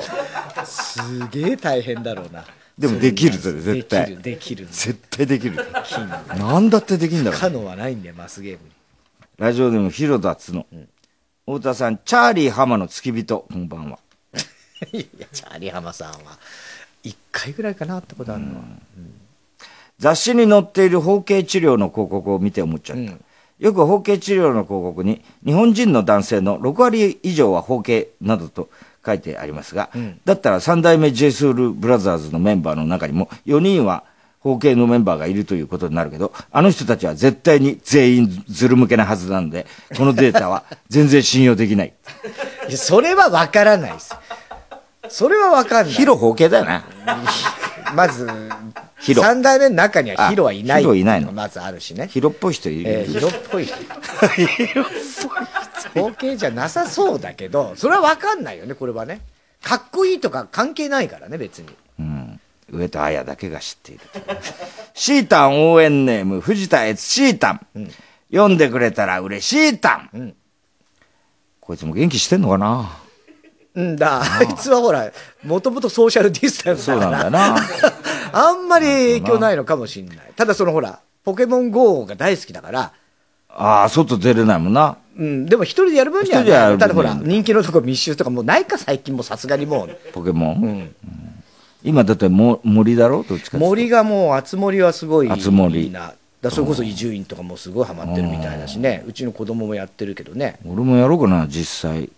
[0.65, 2.45] すげえ大変だろうな。
[2.77, 4.15] でもできるぞ、絶対。
[4.15, 4.67] できる、できる。
[4.71, 5.57] 絶対できる。
[5.57, 7.37] できんのなんだってできんだから。
[7.37, 8.71] 不可能はないんだよ、マスゲームに。
[9.37, 10.65] ラジオでも広田つの。
[11.45, 13.99] 太田さん、チャーリー浜の付き人、こんばんは。
[14.93, 16.37] いや、チャーリー浜さんは、
[17.03, 18.63] 一回ぐらいかなってことあるのは。
[19.97, 23.11] 雑誌に載っている包茎治療の広告を見て思っちゃった。
[23.59, 28.69] よく包茎治療の広告に、日本人の男性の6割以上は包茎などと
[29.05, 29.89] 書いてありますが、
[30.25, 34.03] だったら三代目 JSOUL ブラザーズのメンバーの中にも4人は
[34.39, 39.65] 包茎のメンバーがいるということになるけど、あの人たちは絶対に全員ずる向けなはずなので、
[39.97, 41.93] このデータは全然信用できない。
[42.67, 44.15] いやそれは分からないです。
[45.09, 45.93] それは分かんない。
[45.93, 46.85] ヒロ包茎だよな。
[47.95, 48.29] まず、
[48.99, 50.77] ヒロ三代目の中にはヒロはいない。
[50.77, 52.07] あヒロいないのまずあるしね。
[52.07, 52.89] ヒロっぽい人いる。
[52.89, 53.75] えー、ヒロっぽい人。
[55.93, 59.21] 包茎じゃなさそうだけど、それは分かんないよね、これはね。
[59.63, 61.67] かっこいいとか関係ないからね、別に。
[61.99, 62.39] うん。
[62.71, 64.01] 上戸彩だけが知っている。
[64.93, 67.91] シータン応援ネーム、藤田悦シータン。
[68.31, 70.35] 読んでくれたら嬉しいタン。
[71.59, 72.89] こいつも元気してんのかな？
[73.75, 75.11] うんだ、あいつはほら、
[75.43, 77.21] もともとソーシャルディスタンスだから。
[77.21, 77.57] そうなんだな。
[78.33, 80.17] あんまり影響ないのかもしれない。
[80.35, 82.93] ただそのほら、ポケモン GO が大好きだから、
[83.49, 84.97] ああ、外出れないもんな。
[85.19, 89.97] うん、でも一人でやる分には、一人でやる分にはただほら、人気のとこ密集とかもうないか、最近もうさすがにもう。
[90.13, 90.63] ポケモン？
[90.63, 90.95] うん
[91.81, 93.23] 今だっても森だろ？
[93.23, 95.29] どっちか森がもう、あつ森はすごい。
[95.29, 95.91] あつ森。
[95.91, 96.15] だ
[96.49, 99.03] それこそ伊集院とかもすごいハマってるみたいだしね。
[99.07, 100.57] うちの子供もやってるけどね。
[100.65, 102.09] 俺もやろうかな、実際。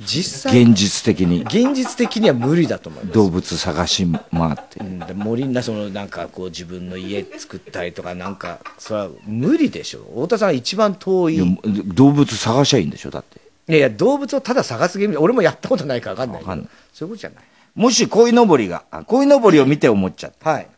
[0.00, 1.42] 実際現実的に。
[1.42, 3.14] 現実的には無理だと思います。
[3.14, 4.80] 動物探し回って。
[4.80, 11.58] うん、で森なそのなんかこう自分の家作ったりとかなんかそれは無理でしょ太田さんが一番遠い
[11.94, 13.10] 動物探しゃいいんでしょ？
[13.10, 13.40] だって。
[13.68, 17.44] いやいや動物をただ探すゲーム俺もやったことないから分かんないけどんないそういうことじゃない
[17.74, 20.48] もし鯉のぼりが、あ鯉のぼりを見て思っちゃった。
[20.48, 20.68] はい。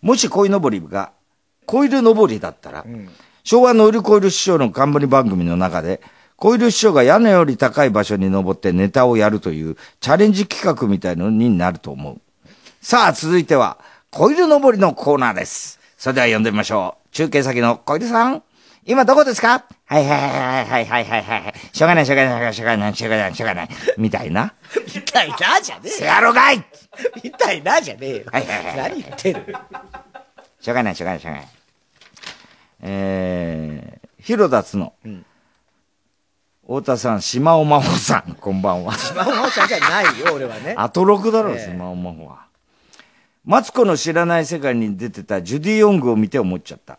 [0.00, 1.12] もし鯉のぼりが、
[1.66, 2.86] コイルのぼりだったら、
[3.44, 6.00] 昭和のウルコイル師匠の冠番組の中で、
[6.42, 12.20] 小犬師匠が屋根より高い場所に登ってネタをやるというチャレンジ企画みたいのになると思う。
[12.80, 13.78] さあ、続いては、
[14.10, 15.78] 小犬登りのコーナーです。
[15.96, 17.08] それでは呼んでみましょう。
[17.12, 18.42] 中継先の小犬さん。
[18.84, 19.64] 今どこですか？
[19.84, 21.54] はいはいはいはいはいはいはい。
[21.72, 23.68] しょうがないしょうがないしょうがないしょうがないしょうがない。
[23.96, 24.52] みたいな？
[24.96, 25.88] みたいなじゃねえ。
[25.90, 26.64] せやろがい
[27.22, 28.24] みたいなじゃねえよ。
[28.32, 28.76] はいはいはい。
[28.90, 29.56] 何言ってる
[30.60, 31.48] しょうがないしょうがないしょうがない。
[32.80, 34.94] えー、広田つの。
[35.04, 35.24] うん
[36.72, 38.96] 太田さん、島尾真帆さん、 こんばんは。
[38.96, 40.74] 島尾まほさんじゃないよ、俺はね。
[40.78, 42.46] アトロクだろ、ええしまおまほは。
[43.44, 46.98] マツコの知らない世界に出てたジュディ・オングを見て思っちゃった。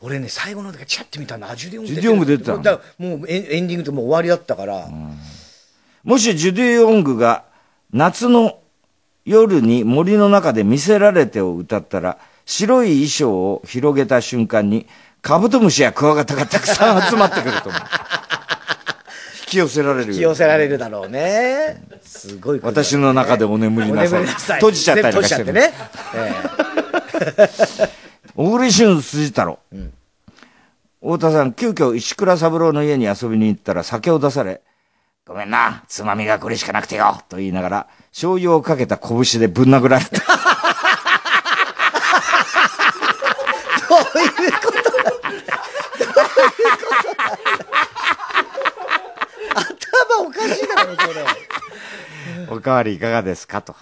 [0.00, 1.50] 俺ね、最後の時チラッて見たんだ。
[1.50, 4.88] あジュディオングジュディオング出てたもうエンエンディングともう終わりだったから。
[6.04, 7.44] もしジュディ・オングが
[7.92, 8.58] 夏の
[9.26, 12.16] 夜に森の中で魅せられてを歌ったら、
[12.46, 14.86] 白い衣装を広げた瞬間に、
[15.20, 17.80] カブトムシやクワガタがたくさん集まってくると思う。
[19.50, 20.12] 引き寄せられるよ。
[20.12, 21.82] 引き寄せられるだろうね。
[22.02, 24.26] すごいね私の中でお眠りなさい。
[24.28, 25.72] さい閉じちゃったりとかしてね。
[26.14, 26.32] え
[28.36, 29.58] 小栗旬辻太郎。
[31.02, 34.60] 太田さん、急遽石倉三郎の家に遊びに行ったら酒を出され、
[35.26, 40.10] ごめんな、つまみがこれしかなくてよ、と言いながら、醤油をかけた拳でぶん殴られた。
[43.88, 45.42] どういうことなんだどういう
[46.76, 47.70] ことなんだ
[50.18, 51.24] 頭おかしいだろ、それ。
[52.50, 53.74] おかわりいかがですかと。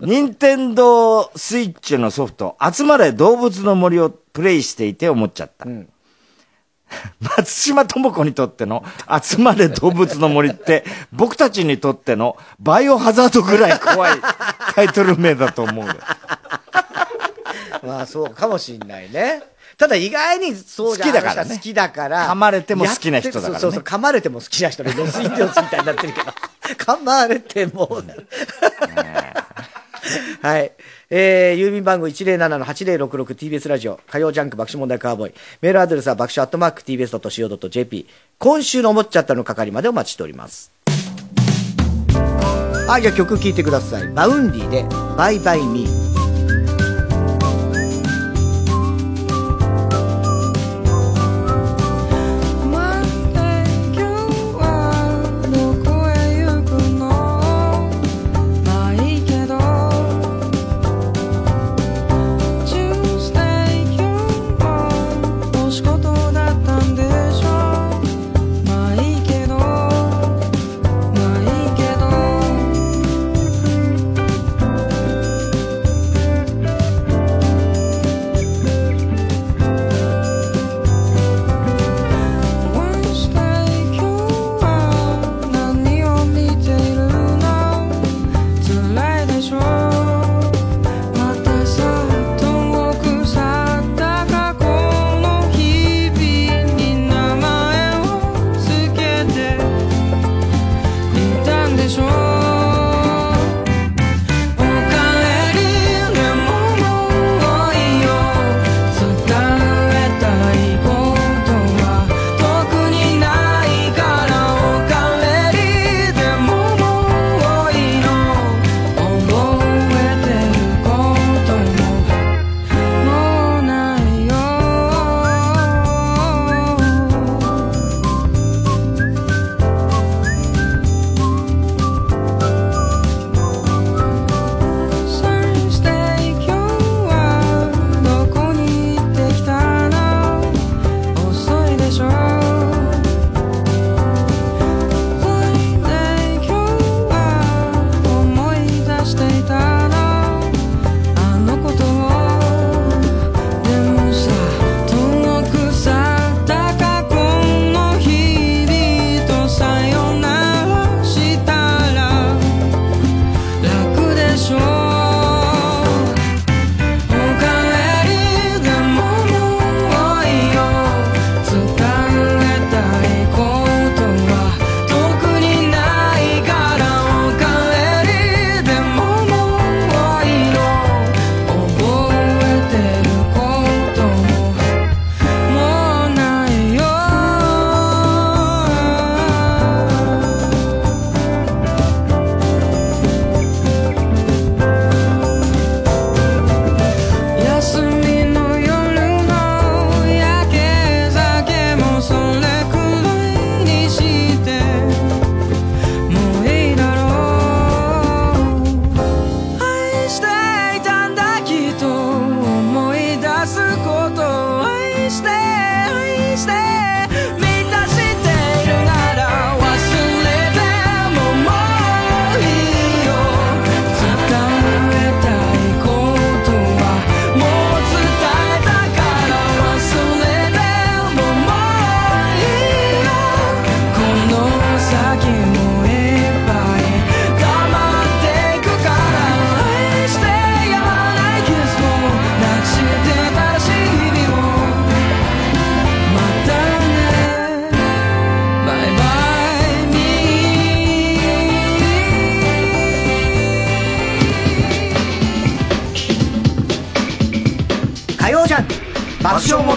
[0.00, 5.66] 任天堂スイッチのソフト、集まれ動物の森をプレイしていて思っちゃった。
[7.20, 8.84] 松島智子にとっての
[9.22, 14.18] 集まれ動物の森って、僕たちにとってのバイオハザードぐらい怖い
[14.74, 15.94] タイトル名だと思うよ。
[17.82, 19.42] まあそうかもしんないね。
[19.78, 22.28] ただ意外にそうじゃん好きだからね好きだから。
[22.28, 26.32] 噛まれても好きな人だからねそうそう、噛まれても好きな人で、ロスインディオスみたいになってるけど。
[26.92, 28.02] 噛まれても。
[30.40, 30.72] はい。
[31.10, 35.34] えー、郵便番号 107-8066TBS ラジオ、火曜ジャンク爆笑問題カーボーイ。
[35.60, 38.06] メールアドレスは爆笑アットマーク TBS.CO.JP。
[38.38, 40.72] 今週の思っちゃったの係までお待ちしております。
[42.88, 44.08] はい、じゃあ曲聴いてください。
[44.08, 44.84] バウンディで、
[45.16, 46.05] バイバイミー。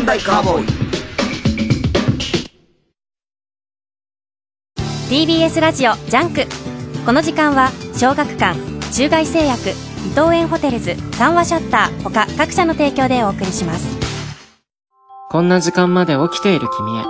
[0.09, 0.67] 爆笑問題カーボーイ
[5.09, 6.47] TBS ラジオジャンク
[7.05, 8.59] この時間は小学館
[8.91, 9.73] 中外製薬伊
[10.09, 13.99] 藤園ホテルズ三和シャッター他各社の提供でお送りします
[15.29, 17.03] こんな時間まで起きている君へ。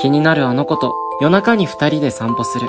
[0.00, 2.68] 気になるあの子と夜中に二人で散歩する。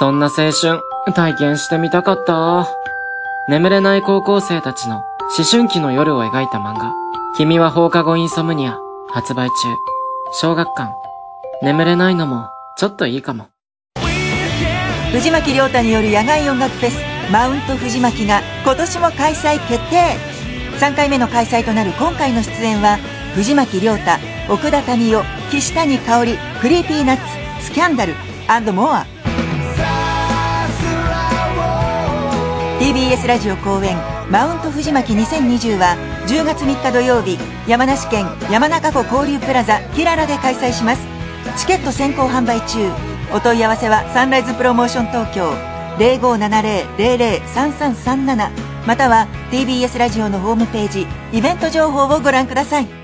[0.00, 0.80] そんな青春、
[1.14, 2.68] 体験してみたかった。
[3.48, 5.04] 眠れない高校生たちの思
[5.48, 6.92] 春期の夜を描いた漫画。
[7.36, 8.78] 君は放課後インソムニア。
[9.08, 9.54] 発売中。
[10.32, 10.92] 小学館。
[11.62, 13.48] 眠れないのも、ちょっといいかも。
[15.12, 17.00] 藤巻亮太による野外音楽フェス
[17.32, 20.16] マウント藤巻が今年も開催決定
[20.78, 22.96] 3回目の開催となる今回の出演は
[23.34, 24.10] 藤巻亮太
[24.48, 27.16] 奥田民生岸谷香織クリーピーナッ
[27.58, 28.14] ツスキャンダル
[28.72, 29.04] モア
[32.80, 33.94] TBS ラジオ公演
[34.30, 37.36] マウント藤巻2020は10月3日土曜日
[37.68, 41.06] 山梨県山中湖交流プラザキララで開催します。
[41.58, 42.90] チケット先行販売中。
[43.34, 45.52] お問い合わせはサンライズプロモーション東京
[45.98, 48.50] 0570-003337
[48.86, 52.99] または TBS ラジオのホームページイベント情報をご覧ください。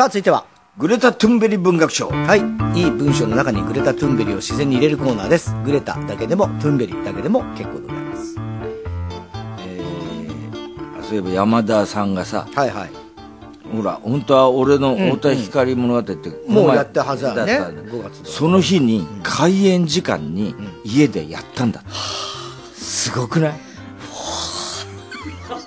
[0.00, 0.46] さあ、続いては。
[0.78, 2.08] グレタ・トゥンベリ文学賞。
[2.08, 2.38] はい。
[2.74, 5.54] いい文章の中にグレタ・トゥンベリを自然に入れるコーナーです。
[5.62, 8.34] グレタだけでも、トゥンベリだけでも結構でございます。
[11.06, 12.90] そういえば山田さんがさ、はいはい。
[13.76, 17.58] ほら、本当は俺の太田光物語って、この前もうやったはずだね。
[17.58, 21.82] だったんだ5月その日に開演時間に家でやったんだ。
[22.74, 23.69] すごくない？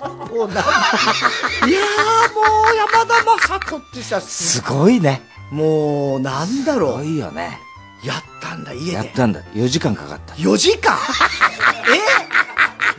[0.08, 2.40] もうな、いやーも
[2.72, 5.22] う山田正人ってさ、すごいね。
[5.50, 7.02] もう、なんだろう。
[7.02, 7.58] すごいよね。
[8.02, 8.92] やったんだ、家で。
[8.92, 9.40] やったんだ。
[9.54, 10.34] 4時間かかった。
[10.34, 10.96] 4時間？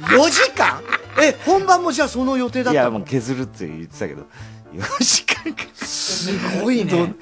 [0.10, 0.82] え ?4 時間？
[1.22, 2.90] え、本番もじゃあその予定だったの？
[2.90, 4.24] いや、もう削るって言ってたけど、
[4.74, 5.64] 4時間か。
[5.76, 7.14] すごいね。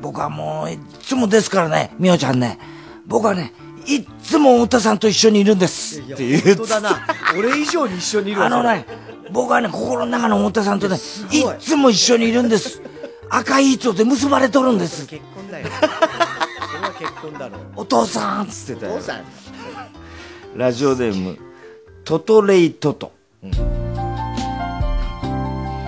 [0.00, 2.58] 僕はもう、いつもですからね、みおちゃんね。
[3.06, 3.52] 僕はね、
[3.86, 6.00] いっつも太田さんと一緒にいるんです。
[6.00, 7.06] って言う本当だな。
[7.36, 8.86] 俺以上に一緒にいるわあのね、
[9.30, 12.82] 僕はね、心の中の太田さんとね、いっつも一緒にいるんです。
[13.28, 15.06] 赤い糸で結ばれとるんです。
[15.06, 15.66] 結婚だよ。
[15.80, 17.60] それは結婚だろう。
[17.76, 19.24] お父さんっつってたよお父さん。
[20.54, 21.38] ラジオネーム、
[22.04, 23.12] トトレイトト。
[23.42, 23.52] 今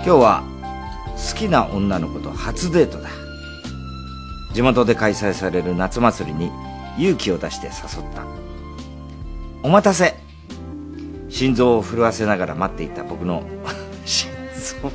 [0.05, 0.43] 日は
[1.17, 3.11] 好きな女の子と初デートだ。
[4.55, 6.51] 地元で開催される夏祭りに
[6.99, 7.73] 勇気を出して誘
[8.03, 8.23] った。
[9.63, 10.17] お待たせ。
[11.29, 13.43] 心臓を震わせながら待っていた僕の
[14.05, 14.93] 心臓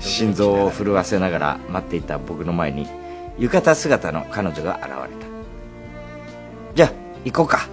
[0.00, 2.88] 心臓を震わせながら待っていた僕の前に
[3.38, 5.06] 浴衣姿の彼女が現れた。
[6.74, 6.92] じゃあ、
[7.24, 7.68] 行こうか。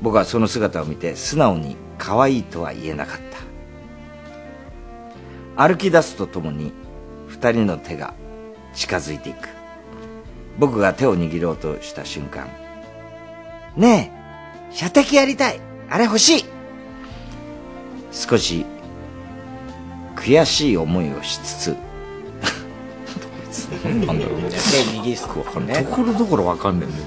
[0.00, 3.18] 僕はその姿を見て素直に可愛いとは言えなかっ
[5.56, 5.68] た。
[5.68, 6.72] 歩き出すとともに
[7.28, 8.14] 二人の手が
[8.74, 9.53] 近づいていく。
[10.58, 12.48] 僕が手を握ろうとした瞬間。
[13.76, 14.12] ね
[14.70, 15.60] え、射的やりたい。
[15.90, 16.44] あれ欲しい。
[18.12, 18.64] 少し
[20.14, 21.76] 悔しい思いをしつつ、
[23.84, 25.84] なんだろう手握すわかんない。
[25.84, 27.04] ところどころわかんないんだよ。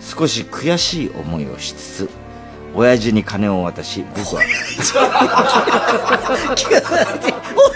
[0.00, 2.10] 少し悔しい思いをしつつ、
[2.74, 4.42] 親父に金を渡し、僕は、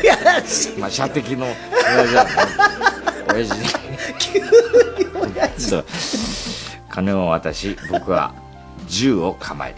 [0.03, 2.31] 親 父まあ、射的の親父だね。
[3.35, 3.90] 親父に。
[5.59, 5.85] そう
[6.91, 8.35] 金を渡し、僕は
[8.89, 9.77] 銃を構える。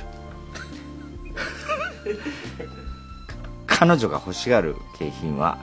[3.66, 5.59] 彼女が欲しがる景品は、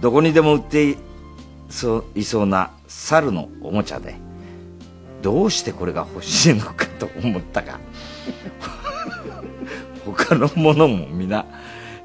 [0.00, 0.96] どこにでも売ってい
[1.70, 4.14] そういそうな猿のおもちゃで、
[5.22, 7.78] どうしてこれが欲しいのかと思ったが、
[10.04, 11.46] 他のものも皆、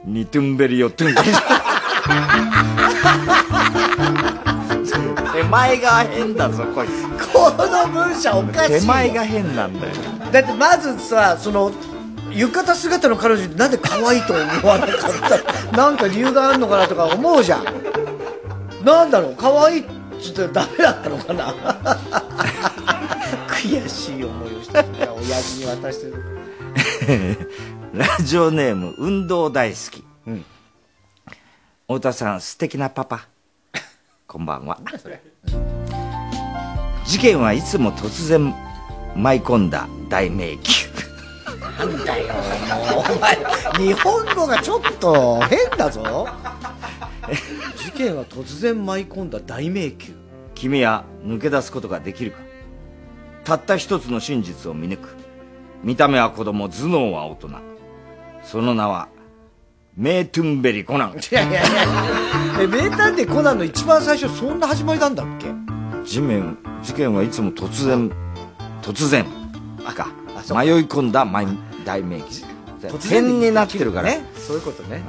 [0.05, 1.27] ニトゥンベリよトゥンベリ。
[5.33, 7.07] 手前が変だぞ、こいつ。
[7.33, 9.93] この文章おかしいよ手前が変なんだよ。
[10.31, 11.71] だってまずさその
[12.31, 15.11] 浴衣姿の彼女ってなんで可愛いと思わなかっ
[15.71, 15.77] た？
[15.77, 17.65] なんか理由があるのかなとか思うじゃん
[18.85, 19.35] なんだろう？
[19.35, 19.83] 可愛いっ
[20.21, 21.53] つってダメだったのかな？
[23.49, 24.83] 悔しい思いをしてた
[25.13, 26.13] 親父に渡してる
[27.93, 30.03] ラジオネーム、運動大好き。
[31.87, 33.27] 太田さん、素敵なパパ。
[34.27, 34.77] こんばんは。
[37.05, 38.53] 事件はいつも突然
[39.15, 40.61] 舞い込んだ大迷宮。
[41.79, 43.15] なんだよもう。
[43.15, 43.37] お前
[43.77, 46.27] 日本語がちょっと変だぞ。
[47.77, 49.95] 事件は突然舞い込んだ大迷宮。
[50.55, 52.39] 君は抜け出すことができるか？
[53.45, 55.15] たった一つの真実を見抜く。
[55.83, 57.49] 見た目は子供頭脳は大人。
[58.43, 59.07] その名は
[59.97, 61.13] メートゥンベリコナン。
[61.13, 62.61] いやいやいや。
[62.61, 65.47] え名探偵コナンの一番最初そんな始まりなんだっけ？
[66.05, 68.11] 地面事件はいつも突然
[68.83, 69.25] 突然。
[69.95, 70.07] か。
[70.53, 71.47] 迷い込んだマイ
[71.83, 72.25] 大迷宮
[72.79, 74.09] 突然点になってるから。
[74.09, 74.21] ね。
[74.35, 75.01] そういうことね。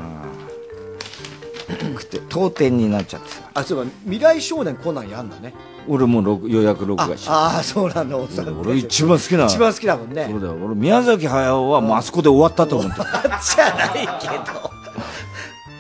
[1.95, 3.43] くて当点になっちゃってさ。
[3.53, 5.53] あそういえば未来少年コナンやんだね。
[5.87, 10.27] 俺も録予約録画してああそうなんだおっさん俺一番好きな一番好きだもんね。
[10.31, 10.55] そうだよ。
[10.55, 13.05] 俺宮崎駿はもうあそこで終わったと思ってた。
[13.45, 14.78] じゃないけど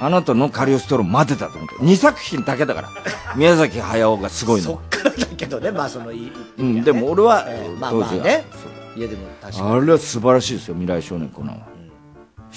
[0.00, 1.74] あなたのカリオストロ待ってたと思って。
[1.76, 2.88] 2作品だけだから。
[3.36, 5.70] 宮崎駿がすごいのだけどね。
[5.70, 7.46] まあそのいいうんでも俺は
[7.80, 8.44] まあ当時はまあね。
[8.96, 9.70] いやでも確かに。
[9.70, 11.66] あれは素晴らしいですよ未来少年コナンは。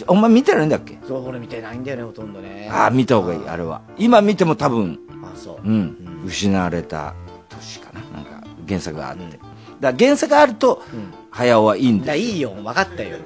[0.07, 0.97] お前見てないんだっけ？
[1.07, 2.69] そう俺見てないんだよねほとんどね。
[2.71, 3.81] ああ見た方がいいあれは。
[3.97, 5.67] 今見ても多分あそう。
[5.67, 7.15] うん失われた
[7.49, 8.01] 年かな。
[8.17, 9.23] なんか原作があって。
[9.23, 9.41] だか
[9.81, 10.83] ら原作あると
[11.31, 12.51] 駿はいいんですだいいよ。
[12.51, 13.17] 分かったよ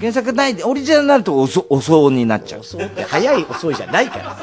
[0.00, 2.64] 原作ないオリジナルになると遅遅になっちゃう。
[2.64, 4.36] そうって早い遅いじゃないから。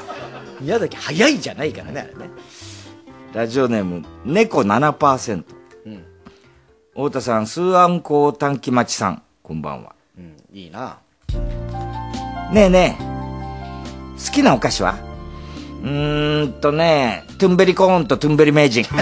[0.59, 2.31] 宮崎早いじゃないからねあれね。
[3.33, 5.43] ラジオネーム猫7%、
[5.85, 6.05] うん。
[6.93, 9.93] 太田さんスーアンコウ短期待ちさんこんばんは。
[10.17, 10.97] うんいいな。
[12.51, 13.03] ねえねえ。
[14.23, 14.95] 好きなお菓子は？
[15.83, 18.85] うーんとねトゥンベリコーンとトゥンベリ名人。
[18.85, 18.97] こん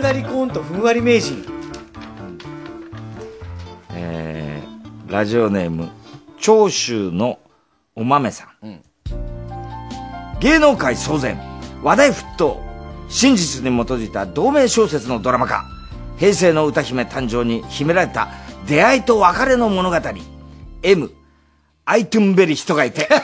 [0.00, 1.44] がりコーンとふんわり名人
[5.08, 5.88] ラジオネーム
[6.38, 7.38] 長州の
[7.96, 8.82] お豆さん、うん。
[10.38, 11.40] 芸能界騒然。
[11.82, 12.60] 話題沸騰。
[13.08, 15.64] 真実に基づいた同名小説のドラマ化。
[16.18, 18.28] 平成の歌姫誕生に秘められた
[18.66, 19.96] 出会いと別れの物語。
[20.82, 21.10] M
[21.86, 23.08] アイトゥンベリ人がいて。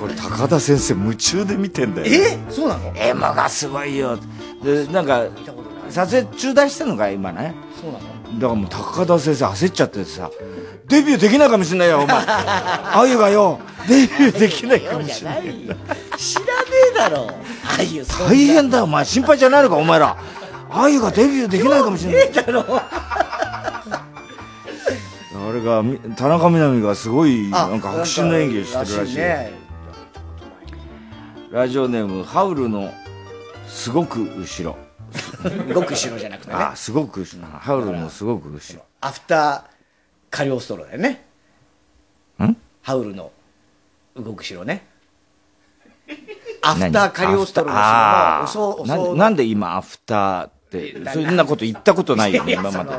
[0.00, 2.38] これ高田先生夢中で見てんだよ、え？
[2.48, 4.18] そうなの？M がすごいよ。
[4.64, 5.24] でなんか
[5.90, 7.54] 撮影中断してんのかい今ね。
[7.80, 8.04] そうなの？
[8.38, 10.30] だからもう高田先生焦っちゃってさ
[10.86, 12.16] デビューできないかもしれないよお前。
[12.26, 13.58] あゆがよ。
[13.88, 15.42] デビューできないかもしれない
[16.16, 16.48] 知らね
[16.92, 17.28] えだろ。
[17.78, 19.04] あゆ大変だよお前。
[19.04, 20.16] 心配じゃないのかお前ら。
[20.70, 22.26] あゆがデビューできないかもしれない。
[22.26, 22.64] ねえだろ。
[25.42, 28.98] あれがみ田中みな実がすごいあなんか迫真の演技をしてるらしい。
[28.98, 29.52] らしいね
[31.50, 32.92] ラジオネームハウルの
[33.66, 34.76] すごく後ろ
[35.74, 36.56] ごく後ろじゃなくてね。
[36.58, 37.46] あすごく後ろ。
[37.46, 38.84] ハウルのすごく後ろ。
[39.00, 39.62] アフター
[40.30, 41.24] カリオストロだよね。
[42.44, 42.56] ん？
[42.82, 43.32] ハウルの
[44.16, 44.86] 動く城ね。
[46.62, 47.88] アフターカリオストロの城の。
[47.90, 49.14] あ遅ー。
[49.14, 52.90] なん遅で今アフターってそんなこと言ったことないよね今まで。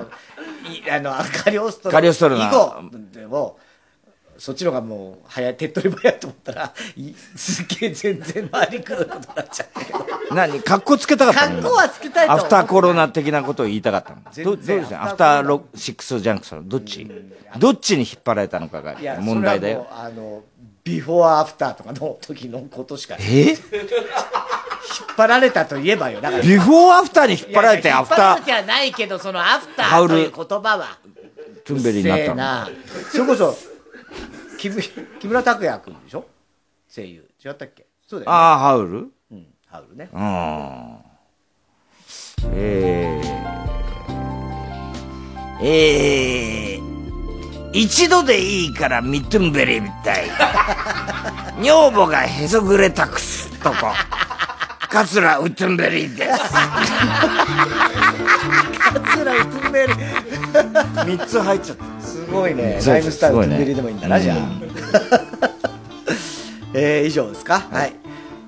[0.85, 1.11] いあの
[1.43, 2.83] カリオストロ以降
[3.13, 3.57] でも
[4.41, 9.99] そっちのがもう早い手っ取り早いと思ったらいすっげえ全然回りくどいことになっちゃったけど。
[10.31, 10.63] 何？
[10.63, 11.57] 格好つけたかったの？
[11.57, 14.21] 格好はつけたいアフターコロナ的なことを言いたかったの？
[14.43, 17.07] どどうですアフターアフターロシックスジャンクションどっち？
[17.59, 19.85] どっちに引っ張られたのかが問題だよ。
[19.87, 20.43] それはもうあの
[20.83, 23.17] ビフォーアフターとかの時のことしか。
[23.19, 23.21] え？
[23.21, 23.57] 引っ
[25.15, 26.19] 張られたと言えばよ。
[26.19, 30.97] だからビフォーアフターに引っ張られてアフタ引っ張られてはないけどそのアフターという言葉は。
[30.97, 32.75] ートゥンベリーになったの？
[33.11, 33.70] それこそ
[34.61, 34.83] 木村
[35.19, 36.27] 木村拓哉君でしょ？
[36.87, 37.27] 声優。
[37.43, 37.87] 違ったっけ？
[38.07, 38.37] そうだよね。
[38.37, 39.11] ああハウル？
[39.31, 40.07] うんハウルね。
[40.13, 40.19] うん。
[42.53, 50.29] えー、えー、一度でいいからミトゥンベみたい。
[51.59, 53.87] 女房がへそくり隠すとこ。
[54.91, 56.39] 桂ウトゥンベリーです。
[58.93, 61.17] 桂ウトゥンベリー。
[61.17, 62.01] 三つ入っちゃった。
[62.05, 64.37] すごいねライムスターウトゥンベリーでもいいんだな、じゃあ。
[66.73, 67.61] えー、以上ですか？
[67.71, 67.93] はい。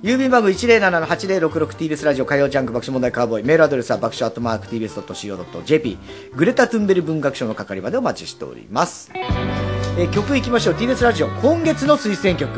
[0.03, 5.97] 郵便番号 107-8066TBS ラジオ火曜ジャンク爆笑問題カーボーイメールアドレスは爆笑アットマーク TBS.CO.JP
[6.35, 10.73] グレタ・トゥンベリ文学賞の係までお待ちしております、えー曲いきましょう。
[10.73, 12.49] TBS ラジオ今月の推薦曲。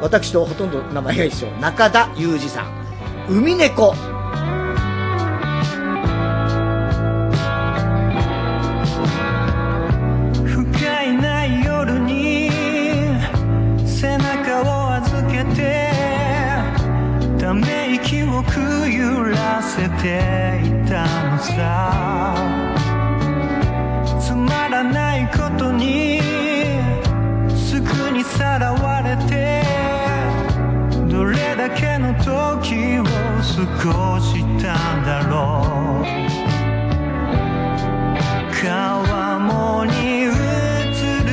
[0.00, 1.48] 私とほとんど名前が一緒。
[1.60, 2.83] 中田裕二さん
[3.28, 3.94] 「海猫」
[10.44, 12.50] 不快な夜に
[13.86, 15.90] 背中を預けて
[17.38, 18.60] ため息をく
[18.90, 22.34] ゆらせていたのさ。
[24.20, 26.20] つまらないことに
[27.54, 29.62] すぐにさらわれて
[31.08, 33.13] どれだけの時を
[33.44, 35.34] 過ごしたんだろ
[36.00, 36.04] う。
[38.64, 39.38] 川
[39.84, 39.92] に
[40.22, 41.28] 映る。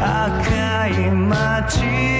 [0.00, 2.19] 赤い街。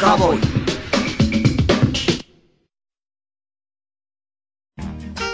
[0.00, 0.40] カーボーイ。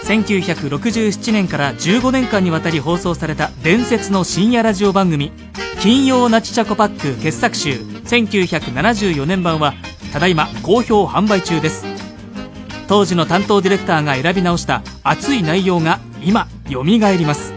[0.05, 5.31] 1967年から15年間にわたり放送された伝説の深夜ラジオ番組
[5.79, 7.75] 「金曜ナチチャコパック傑作集
[8.05, 9.73] 1974年版」は
[10.11, 11.85] ただいま好評販売中です。
[12.89, 17.53] 当時の担当ディレクターが選び直した熱い内容が今よみがえります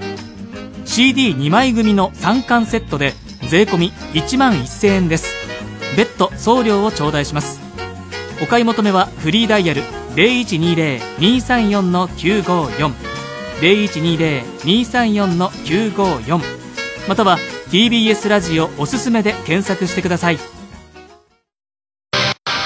[0.87, 3.15] CD2 枚組の3巻セットで
[3.49, 5.30] 税込1万1000円です。
[6.21, 7.59] 途送料を頂戴します。
[8.43, 9.81] お買い求めはフリーダイヤル
[10.15, 12.93] 0120-234-954
[13.61, 16.41] 0120-234-954
[17.09, 17.39] または
[17.71, 20.39] TBS ラジオおすすめで検索してください。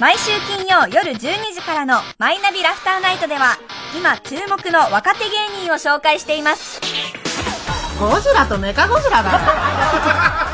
[0.01, 1.19] 毎週金曜夜12
[1.55, 3.57] 時からの「マイナビラフターナイト」では
[3.97, 6.81] 今注目の若手芸人を紹介しています。
[8.01, 9.31] ゴジラとメカゴジラだ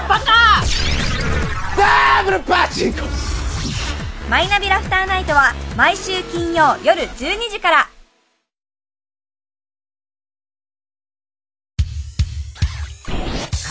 [0.09, 0.33] バカ
[4.29, 7.89] マイナビラフターナイトは毎週金曜夜12時から。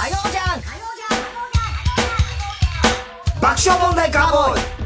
[0.02, 0.62] 火曜じゃん
[3.42, 4.79] 爆笑問題カーボーイ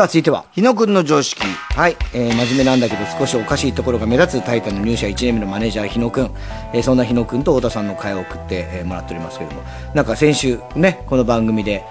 [0.00, 0.46] さあ、続いては。
[0.52, 1.42] 日野くんの常識。
[1.44, 1.96] はい。
[2.14, 6.30] えー、真面目なんだけど少しおかしいところが目立つタイタンの入社1年目のマネージャー日野くん。
[6.72, 9.62] えー、そんな日野くんと太田さんの会を送って、えー、もらっておりますけども。
[9.94, 11.84] なんか先週ね、この番組で、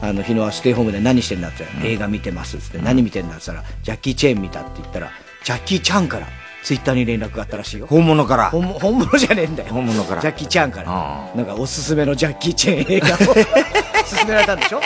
[0.00, 5.10] あの、日野はステイホームで何してんだって言ったら、映画見てますっつって、何見てんだって言ったら、ジャッキー・チェーン見たって言ったら、
[5.42, 6.28] ジャッキー・チャンから、
[6.62, 7.88] ツイッターに連絡があったらしいよ。
[7.88, 8.50] 本物から。
[8.50, 9.72] 本物本物じゃねえんだよ。
[9.72, 10.20] 本物から。
[10.20, 11.32] ジャッキー・チャンから。
[11.34, 13.18] なんかおすすめのジャッキー・チェーン映画を
[14.16, 14.80] 勧められたんでしょ？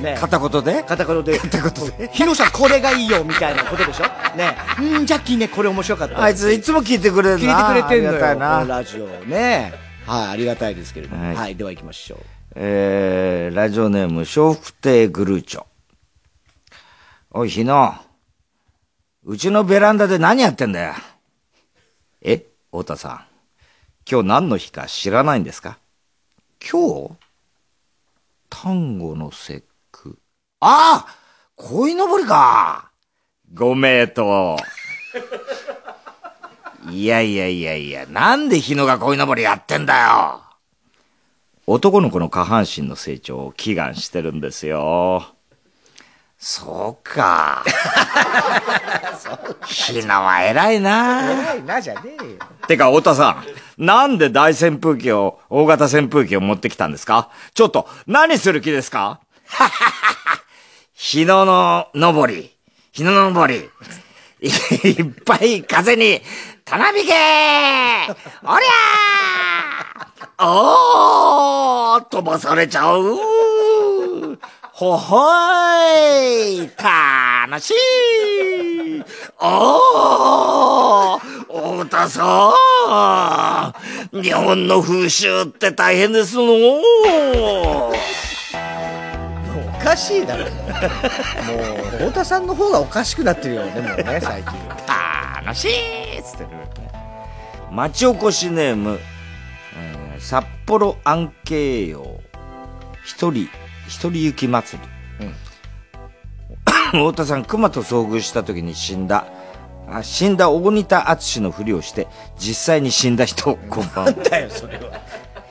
[0.00, 0.82] ね片言で？
[0.82, 1.38] 片言で。
[1.38, 2.08] 片言で？
[2.12, 4.36] 日野さんこれがいいよみたいなことでしょ？
[4.36, 6.22] ね うん、ジャッキーね、これ面白かった。
[6.22, 8.18] あいついつも聞いてくれるな聞いてくれてんのよ。
[8.18, 9.72] ありがたいなラジオをね。
[10.06, 11.34] はい、ありがたいですけれども。
[11.34, 12.18] はい、では行きましょう。
[12.54, 15.64] えー、ラジオネーム、笑福亭グルーチョ。
[17.30, 17.94] おい、日野。
[19.24, 20.94] うちのベランダで何やってんだよ？
[22.22, 23.24] え太田さん。
[24.10, 25.78] 今日何の日か知らないんですか？
[26.70, 27.10] 今日？
[28.48, 29.66] 単語の節句。
[30.60, 31.16] ああ
[31.56, 32.90] 鯉のぼりか
[33.52, 34.56] ご名答。
[36.90, 40.40] いやいやいやいや、なんで日野が鯉のぼりやってんだよ
[41.66, 45.26] 男の子の下半身の成長を祈願してるんですよ。
[46.38, 47.64] そうか。
[49.66, 51.32] ひなは偉いな。
[51.32, 52.38] 偉いなじゃねえよ。
[52.68, 53.42] てか、太田さ
[53.78, 57.30] ん、なんで大扇風機を、大型扇風機を持ってきたんですか？
[57.54, 59.20] ちょっと、何する気ですか？
[60.98, 62.50] 日野の登り、
[62.92, 63.68] 日野の登り、
[64.40, 66.22] いっぱい風に、
[66.64, 67.12] たなびけ!
[67.12, 70.06] おりゃ!
[70.38, 73.18] ーおー飛ばされちゃう。
[74.72, 76.70] ほほーい!
[77.46, 79.04] 楽しい!
[79.38, 82.54] おー太田さ
[84.14, 87.92] ん日本の風習って大変ですのお
[89.82, 90.44] かしいだろ。
[90.44, 90.50] もう、
[91.98, 94.52] 太田さんの方がおかしくなってるよね、もうね、最近。
[95.44, 96.48] 楽しいっつってる。
[97.70, 98.98] 町おこしネーム、
[99.76, 102.20] えー札幌安慶陽
[103.04, 103.48] 一人、
[103.86, 104.88] 一人行き祭り。
[106.90, 109.26] 太田さん、熊と遭遇した時に死んだ、
[109.88, 112.08] あ死んだ大仁田敦のふりをして、
[112.38, 115.00] 実際に死んだ人をこんばんはだよ、それは。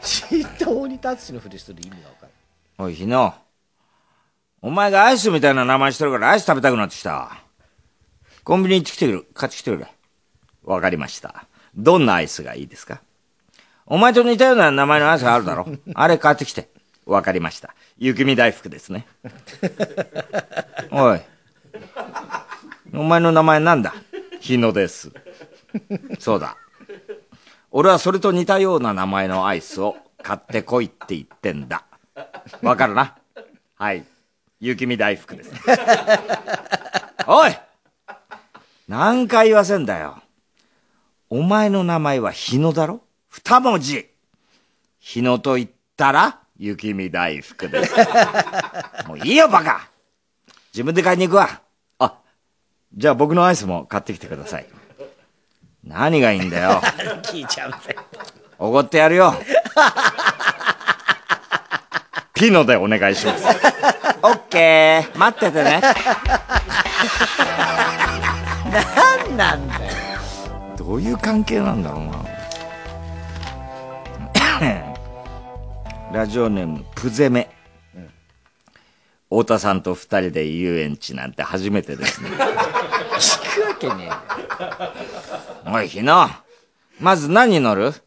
[0.01, 2.31] 死んだ大仁田敦のふりする意味がわかる。
[2.79, 3.33] おい、日野。
[4.65, 7.37] お前がアイスみたいな名前してるからアイス食べたくなってきた。
[8.43, 9.27] コンビニ行ってきてくる。
[9.35, 9.87] 買ってきてくれ。
[10.63, 11.45] わかりました。
[11.75, 12.99] どんなアイスがいいですか？
[13.85, 16.67] お前と似たような名前のアイスがあるだろあれ買ってきて。
[17.05, 17.75] わかりました。
[17.99, 19.05] 雪見大福ですね。
[20.89, 21.21] おい。
[22.91, 23.93] お前の名前なんだ？
[24.39, 25.11] 日野です。
[26.17, 26.57] そうだ。
[27.69, 31.83] 俺はそれと似たような名前のアイスを買ってこいって言ってんだ。
[32.63, 33.15] わかるな？
[33.75, 34.03] はい。
[34.59, 35.51] 雪見大福です。
[37.27, 37.51] おい
[38.87, 40.21] 何回言わせんだよ。
[41.29, 43.01] お前の名前は日野だろ？
[43.29, 44.07] 二文字。
[44.99, 47.93] 日野と言ったら、雪見大福です。
[49.07, 49.89] もういいよ、バカ
[50.73, 51.61] 自分で買いに行くわ。
[51.99, 52.17] あ、
[52.93, 54.65] じゃあ僕のアイスも買ってきてください。
[55.83, 56.81] 何がいいんだよ。
[57.23, 57.95] 聞いちゃうぜ。
[58.57, 59.33] おごってやるよ。
[62.33, 63.43] ピノでお願いします。
[64.55, 65.17] ケー。
[65.17, 65.81] 待っててね。
[68.71, 69.81] なんなんだよ。
[70.77, 72.25] どういう関係なんだろうな。
[76.13, 77.49] ラジオネーム、プゼメ。
[79.29, 82.29] 太田さんと二人で遊園地なんて初めてですね。
[82.29, 84.09] 聞くわけね
[85.65, 86.29] おい、ひの。
[87.01, 87.91] まず何乗る？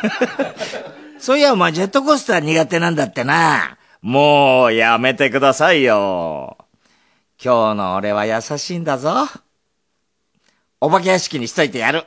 [1.20, 3.76] そういや、お前ジェットコースター苦手なんだってな。
[4.02, 6.56] もう、やめてくださいよ。
[7.42, 9.28] 今日の俺は優しいんだぞ。
[10.80, 12.06] お化け屋敷にしといてやる。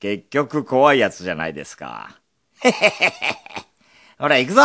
[0.00, 2.18] 結局怖いやつじゃないですか。
[2.62, 3.12] へへへへ。
[4.18, 4.62] ほら、行くぞ。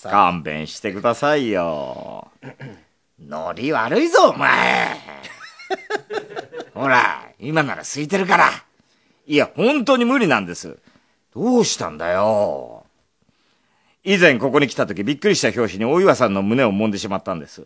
[0.04, 2.30] 勘弁してくださいよ。
[3.20, 4.96] ノリ悪いぞ、お前。
[6.72, 8.50] ほら、今なら空いてるから。
[9.26, 10.78] いや、本当に無理なんです。
[11.34, 12.77] どうしたんだよ。
[14.04, 17.62] 以前ここに来た時びっくりした拍子に大岩さんの胸を揉んでしまったんです。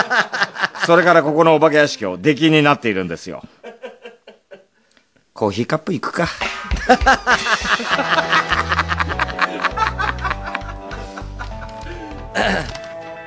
[0.86, 3.42] それからここのお化け屋敷を出禁になっているんですよ。
[5.32, 6.28] コーヒーカップ行くか。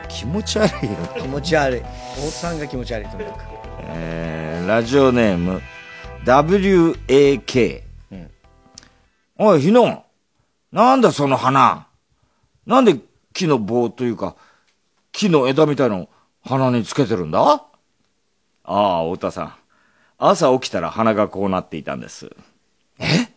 [0.10, 0.98] 気持ち悪いよ。
[1.22, 1.82] 気持ち悪い。
[1.82, 1.86] 大
[2.16, 3.40] 津さんが気持ち悪いとにかく。
[3.80, 5.62] えー、ラジオネーム、
[6.26, 7.82] WAK。
[9.38, 10.06] おい、ひの、
[10.72, 11.88] なんだその花。
[12.66, 13.00] なんで
[13.34, 14.36] 木の棒というか、
[15.12, 16.10] 木の枝みたいの
[16.44, 17.66] 鼻につけてるんだ？
[18.64, 19.54] ああ、太田さん。
[20.18, 22.36] 朝起きたら鼻がこうなっていたんです。
[23.00, 23.30] え？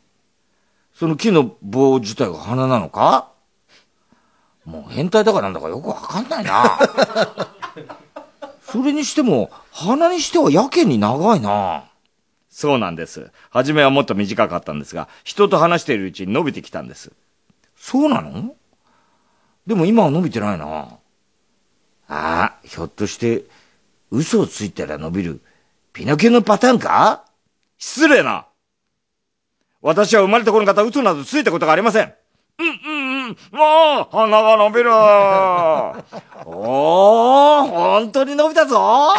[0.94, 3.30] その木の棒自体が鼻なのか？
[4.64, 6.78] もう変態だかなんだかよくわかんないな。
[8.62, 11.84] それにしても、鼻にしてはやけに長いな。
[12.50, 13.30] そうなんです。
[13.50, 17.12] 初めはもっと短かったんですが、人と話しているうちに伸びてきたんです。
[17.76, 18.56] そうなの？
[19.66, 20.66] でも今は伸びてないな。
[20.66, 20.98] あ
[22.08, 23.42] あ、ひょっとして、
[24.10, 25.40] 嘘をついたら伸びる、
[25.92, 27.24] ピノキオのパターンか？
[27.78, 28.46] 失礼な
[29.82, 32.14] 私は生まれてこの方嘘などついたことがありません。
[32.58, 33.36] うんうんうん。
[33.52, 34.90] もう、鼻が伸びる。
[34.90, 39.12] おー、本当に伸びたぞ。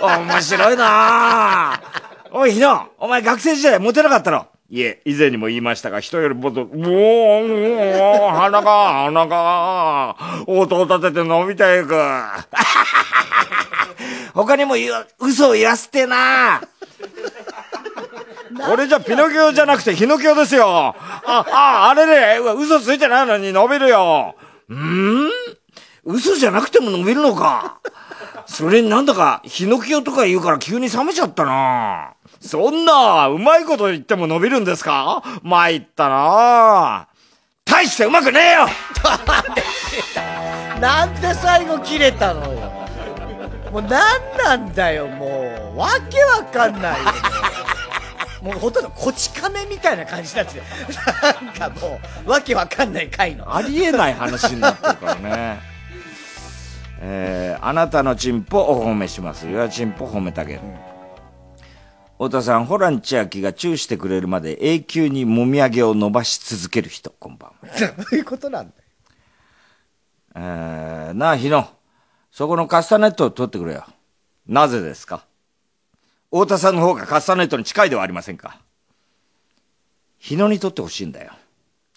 [0.00, 1.80] 面白いな
[2.30, 4.46] おい、ひの、お前学生時代モテなかったの？
[4.70, 6.70] いえ、以前にも言いましたが、人よりもっと、もう、
[8.36, 10.14] 鼻が、鼻が、
[10.46, 11.94] 音を立てて伸びていく。
[14.34, 16.60] 他にも言う、嘘を言わせてな
[18.68, 20.66] これじゃピノキオじゃなくてヒノキオですよ。
[20.68, 20.94] あ、
[21.26, 24.34] あ、あれね、嘘ついてないのに伸びるよ。
[24.70, 25.30] ん？
[26.04, 27.78] 嘘じゃなくても伸びるのか。
[28.44, 32.12] それになんだか、ヒノキオとか言うから急に冷めちゃったな。
[32.40, 35.22] そんな、うまいこと言っても伸びるんですか？
[35.42, 37.08] 参ったな。
[37.64, 38.66] 大してうまくねえよ
[40.80, 42.72] なんで最後切れたのよ。
[43.70, 43.88] もうな
[44.18, 45.26] んなんだよ、も
[45.74, 45.78] う。
[45.78, 47.12] わけわかんないよ。
[48.42, 50.62] もうほとんどこち亀みたいな感じになってて。
[51.22, 53.54] なんかもう、わけわかんない回の。
[53.54, 55.60] ありえない話になってるからね。
[57.00, 59.46] えー、あなたのチンポお褒めします。
[59.48, 60.60] よチンポ褒めてあげる。
[62.18, 67.56] 太田さん、ホラン千秋がチューしてくれるまで永久にもみあげを伸ばし続ける人、こんばんは。
[67.96, 68.82] どういうことなんだよ。
[70.34, 71.68] えー、なあ、日野。
[72.32, 73.84] そこのカスタネットを取ってくれよ。
[74.48, 75.24] なぜですか？
[76.32, 78.58] 太田さんの方がカスタネットに近いではありませんか？
[80.18, 81.30] 日野に取ってほしいんだよ。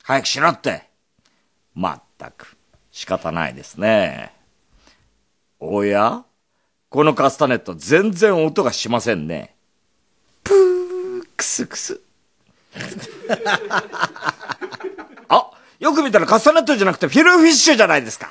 [0.03, 0.83] 早くしろって。
[1.73, 2.57] まったく、
[2.91, 4.35] 仕方ないですね。
[5.59, 6.23] おや？
[6.89, 9.55] このカスタネット全然音がしませんね。
[11.41, 11.99] クスクス。
[15.27, 18.29] あ、よく見たらカスタネットじゃなくてフィルフィッシュじゃないですか。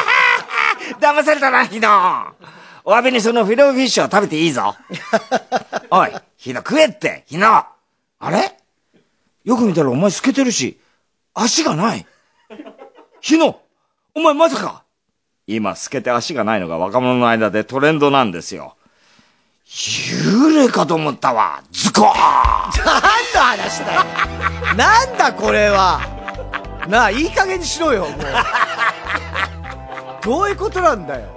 [1.00, 2.34] 騙されたな、ヒノ。
[2.84, 4.76] お詫びにそのフィルフィッシュを食べていいぞ。
[5.90, 7.64] おい、ヒノ食えって、ヒノ。
[8.18, 8.54] あれ？
[9.44, 10.78] よく見たらお前透けてるし、
[11.32, 12.06] 足がない。
[13.22, 13.62] ヒノ、
[14.14, 14.84] お前まさか。
[15.46, 18.76] 今透けて足がないのが若者の間でトレンドなんですよ。
[19.66, 21.62] 幽霊かと思ったわ。
[21.72, 22.04] ズコー
[22.84, 22.96] 何
[23.34, 24.04] の話だよ。
[24.76, 26.00] なんだこれは。
[26.88, 28.12] なあ、いい加減にしろよ、もう。
[30.22, 31.28] どういうことなんだよ。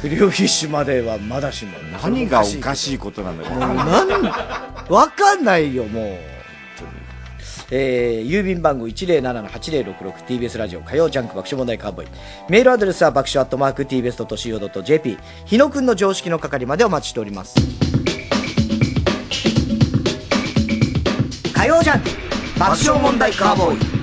[0.00, 1.78] フリオフィッシュまではまだしも。
[2.02, 3.50] 何がおかしいことなんだよ。
[3.50, 4.24] もうなん、
[4.88, 6.37] わかんないよ、もう。
[7.70, 12.08] えー、郵便番号 107-8066TBS ラジオ火曜ジャンク爆笑問題カーボーイ。
[12.48, 17.54] メールアドレスは爆笑アットマーク TBS.CO.JP 日野くんの常識の係までお待ちしております。
[21.54, 22.08] 火曜ジャンク
[22.58, 23.98] 爆笑問題カーボーイ。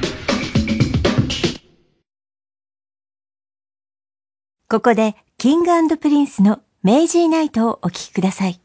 [4.67, 8.59] ここで、キングプリンスの Mazy Night をお聴きください。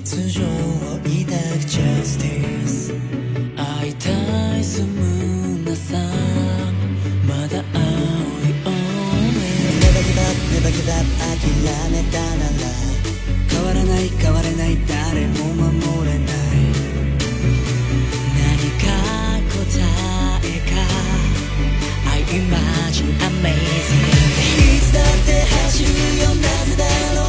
[0.00, 0.30] 熱い
[3.94, 5.96] たいすむなさ
[7.26, 7.80] まだ青
[8.46, 9.98] い Always Never
[11.18, 11.42] 諦
[11.90, 12.62] めたなら
[13.50, 16.30] 変わらない変われない誰も守れない
[18.38, 18.86] 何か
[19.50, 19.58] 答
[20.44, 20.78] えか
[22.06, 24.06] I imagine amazing
[24.62, 25.88] いつだって走る
[26.22, 26.84] よなぜだ
[27.20, 27.27] ろう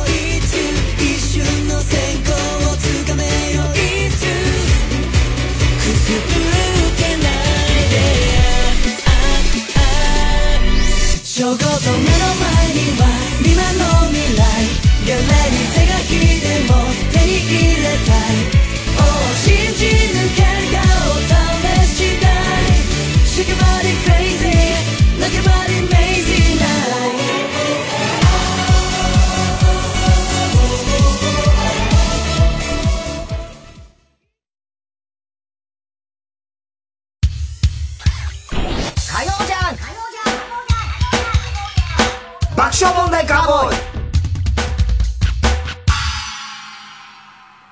[42.80, 43.76] 爆笑問題カーボーイ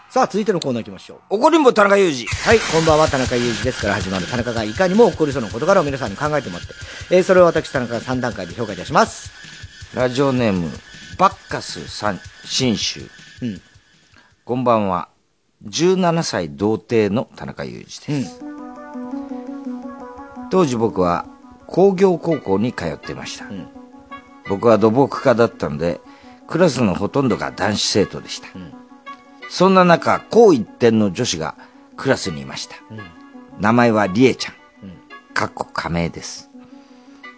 [0.10, 1.36] さあ、続いてのコーナー行きましょう。
[1.36, 2.28] 怒りんぼ田中裕二。
[2.28, 6.74] はい、こんばんは、田中裕二ですから始まる田中がいかにも起こりそうな事柄を皆さんに考えてもらって、
[7.16, 9.32] えー、それを私、田中が3段階で評価いたします。
[9.96, 10.70] ラジオネーム、
[11.18, 13.02] バッカス三新州。
[13.42, 13.62] うん。
[14.44, 15.08] こんばんは。
[15.66, 18.42] 17歳童貞の田中裕二です。
[20.52, 21.26] 当時僕は
[21.66, 23.46] 工業高校に通っていました。
[24.50, 26.00] 僕は土木科だったので、
[26.48, 28.48] クラスのほとんどが男子生徒でした。
[29.50, 31.56] そんな中、高一点の女子が
[31.96, 32.76] クラスにいました。
[33.60, 34.54] 名前はリエちゃん。
[35.34, 36.50] かっこ仮名です。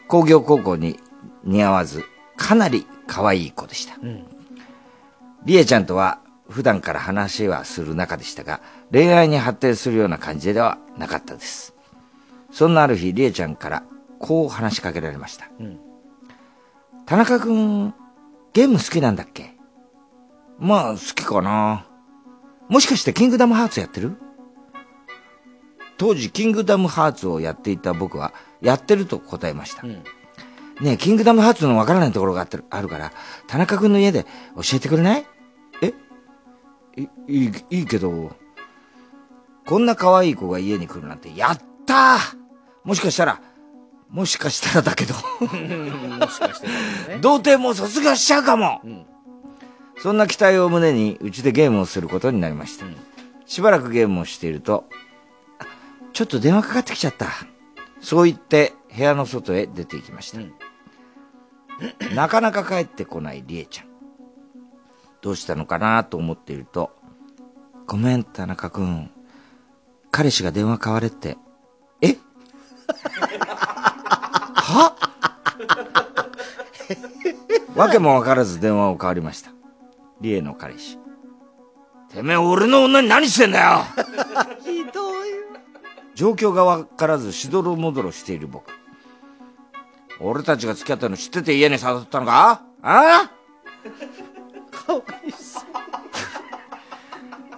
[0.08, 1.00] 工業高校に
[1.44, 2.04] 似合わず、
[2.38, 3.96] かなり可愛い子でした。
[5.46, 6.20] リエちゃんとは
[6.50, 8.62] 普段から話はする仲でしたが、
[8.92, 11.74] 恋愛に発展するような感じではなかったです。
[12.52, 13.84] そんなある日、リエちゃんから
[14.20, 15.46] こう話しかけられました。
[17.10, 17.92] 田中くん、
[18.54, 19.56] ゲーム好きなんだっけ？
[20.60, 21.88] まあ、好きかな。
[22.68, 24.16] もしかしてキングダムハーツやってる？
[25.98, 28.32] 当時、キングダムハーツをやっていた僕は、
[28.62, 29.82] やってると答えました。
[29.88, 30.04] ね
[30.84, 33.12] え、キングダムハーツのわからないところがあってるあるから、
[33.48, 35.26] 田中くんの家で教えてくれない？
[35.82, 35.94] え？
[36.96, 38.36] い、いい、いいけど、
[39.66, 42.38] こんな可愛い子が家に来るなんて、やったー！
[42.84, 43.42] もしかしたら、
[44.10, 47.20] もしかしたらだけど、もしかしてね。
[47.22, 48.82] 童貞も卒業しちゃうかも、
[50.02, 52.86] そんな期待を胸に、うちでゲームをすることになりました。
[53.46, 54.86] しばらくゲームをしていると、
[55.60, 55.66] あ
[56.14, 57.28] ちょっと電話かかってきちゃった。
[58.02, 60.40] そう言って、部屋の外へ出て行きました。
[62.16, 63.86] なかなか帰ってこないりえちゃん。
[65.22, 66.92] どうしたのかなと思っていると、
[67.86, 69.12] ごめん、田中くん。
[70.12, 71.38] 彼氏が電話変われって。
[72.02, 72.08] え？
[72.08, 73.49] は
[77.80, 79.52] わけもわからず電話を変わりました。
[80.20, 81.00] リエの彼氏。
[82.14, 83.84] てめえ俺の女に何してんだよ
[84.62, 85.30] ひどい。
[86.14, 88.70] 状況がわからずしどろもどろしている僕。
[90.20, 92.64] 俺たちが付き合ったの知ってて家に誘ったのか？
[92.82, 93.32] あ？
[93.32, 93.32] あ
[94.72, 95.64] かわいそう。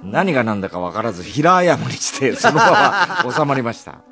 [0.04, 4.04] 何が何だか分からず平謝りしてそのまま収まりました。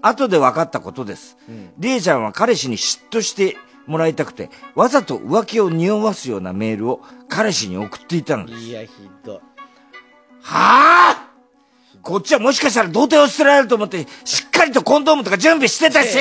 [0.00, 1.36] 後で分かったことです。
[1.76, 3.58] りえちゃんは彼氏に嫉妬して
[3.90, 8.60] もらいたくて、わざと浮気を匂わすようなメールを彼氏に送っていたのです。
[8.60, 8.90] いや、ひ
[9.24, 9.36] どい。
[9.36, 9.42] は
[10.42, 11.26] あ？
[12.02, 16.16] こっちはもしかしたら童貞を捨てられると思って、しっかりとコンドームとか準備してたし。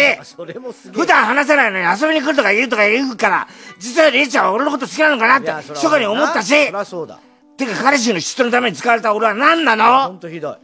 [0.92, 3.48] 普段話せないのに遊びに来るとか言うとか言うから、
[3.80, 6.50] 実はりえちゃんは俺のこと好きなのかなって、密かに思ったし。
[6.50, 10.08] てか彼氏の嫉妬のために使われた俺は何なの？
[10.08, 10.58] ほんとひどい。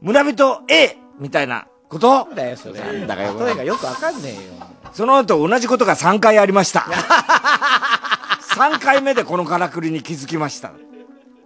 [0.00, 2.26] 村人 A みたいなこと？
[2.26, 2.80] なんだよ、それ。
[2.80, 4.40] なんだかよく例えがよくわかんねえよ。
[4.92, 6.86] その後同じことが3回ありました。
[8.56, 10.72] 3回目でこのからくりに気づきました。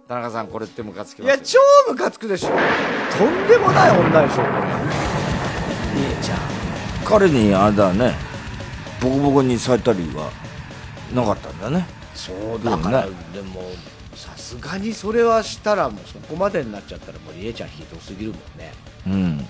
[0.07, 1.59] 田中さん、これってムカつきますいや、超
[1.91, 2.49] ムカつくでしょ。
[2.49, 4.47] とんでもない女でしょ、これ。
[6.01, 6.39] りえちゃん。
[7.05, 8.13] 彼にあれだね、
[9.01, 10.29] ボコボコにされたりは
[11.13, 11.85] なかったんだね。
[12.15, 13.03] そうだから、
[13.33, 13.71] でも、
[14.15, 18.73] さすがにそれはしたら、もうそこまでになっちゃったら、もうりえちゃんひどすぎるもんね。
[19.07, 19.47] うん。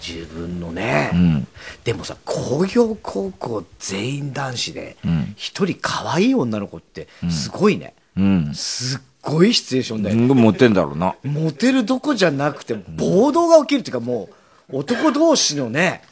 [0.00, 1.10] 自分のね。
[1.14, 1.48] うん。
[1.84, 5.34] でもさ、工業高校全員男子で、うん。
[5.36, 7.94] 一人可愛い女の子って、すごいね。
[8.16, 8.54] うん。
[8.54, 10.34] すっごいシチュエーションだよね。
[10.34, 11.14] モテんだろうな。
[11.24, 14.28] モテるどこじゃなくて、暴動が起きるっていうかも
[14.70, 16.02] う、男同士のね、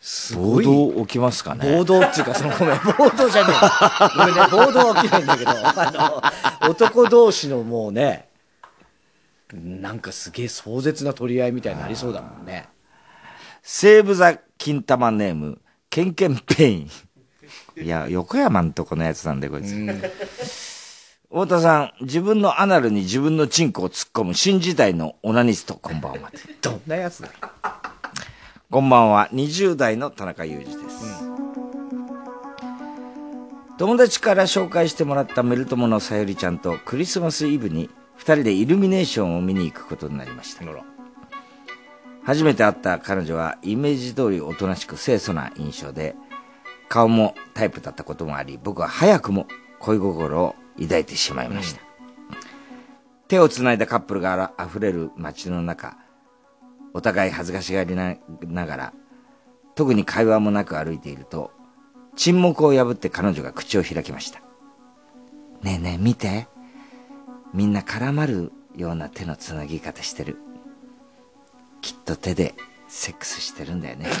[0.00, 0.64] すご暴い。
[0.64, 1.76] 動起きますかね。
[1.76, 4.18] 暴動っていうか、その、ごめん、暴動じゃねえ。
[4.18, 6.22] ごめんね、暴動は起きないんだけど、あ
[6.60, 8.26] の、男同士のもうね、
[9.54, 12.68] なんかすげえ壮絶な取り合いみたいになりそうだもんね。
[13.62, 16.90] 西武座金玉ネーム、ケンケンペイン。
[17.80, 19.74] いや、横山んとこのやつなんで、こいつ。
[21.28, 26.30] 太田さん、自分のアナルに自分のチンコを突っ込む新時代のオナニスト、こんばんは。
[26.60, 27.30] どんなやつだ？
[28.68, 31.22] こんばんは、20代の田中裕二です。
[33.78, 40.64] 友達から紹介してもらったメル友のさゆりちゃんとクリスマスイブに二人でイルミネーションを見に行くことになりました。
[42.24, 46.14] 初めて会った彼女はイメージ通りおとなしく清楚な印象で、
[46.88, 49.46] 顔もタイプだったこともあり、僕は早くも
[49.80, 51.80] 恋心を抱いてしまいました。
[53.28, 55.96] 手をつないだカップルがあふれる街の中、
[56.94, 58.92] お互い恥ずかしがりなながら、
[59.74, 61.50] 特に会話もなく歩いていると、
[62.14, 64.40] 沈黙を破って彼女が口を開きました。
[65.62, 66.46] ねえねえ見て。
[67.54, 70.38] みんな絡まるような手のつなぎ方してる。
[71.82, 72.54] きっと手で
[72.88, 74.06] セックスしてるんだよね。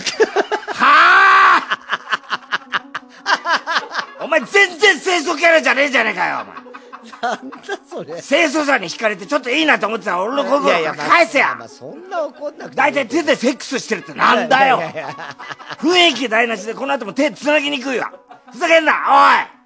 [4.20, 6.72] お前全然清楚キャラじゃねえじゃねえかよ、お前。
[7.20, 7.56] なんだ
[7.88, 8.20] それ。
[8.22, 11.56] 清楚さに惹かれてちょっといいなと思ってたら俺の心返せや。
[11.58, 14.80] まあそんな怒んなくても大体手でセックスしてるってなんだよ。
[15.80, 18.12] 雰囲気台無しでこの後も手繋ぎにくいわ
[18.52, 18.94] ふざけんなお
[19.42, 19.46] い！
[19.46, 19.61] 田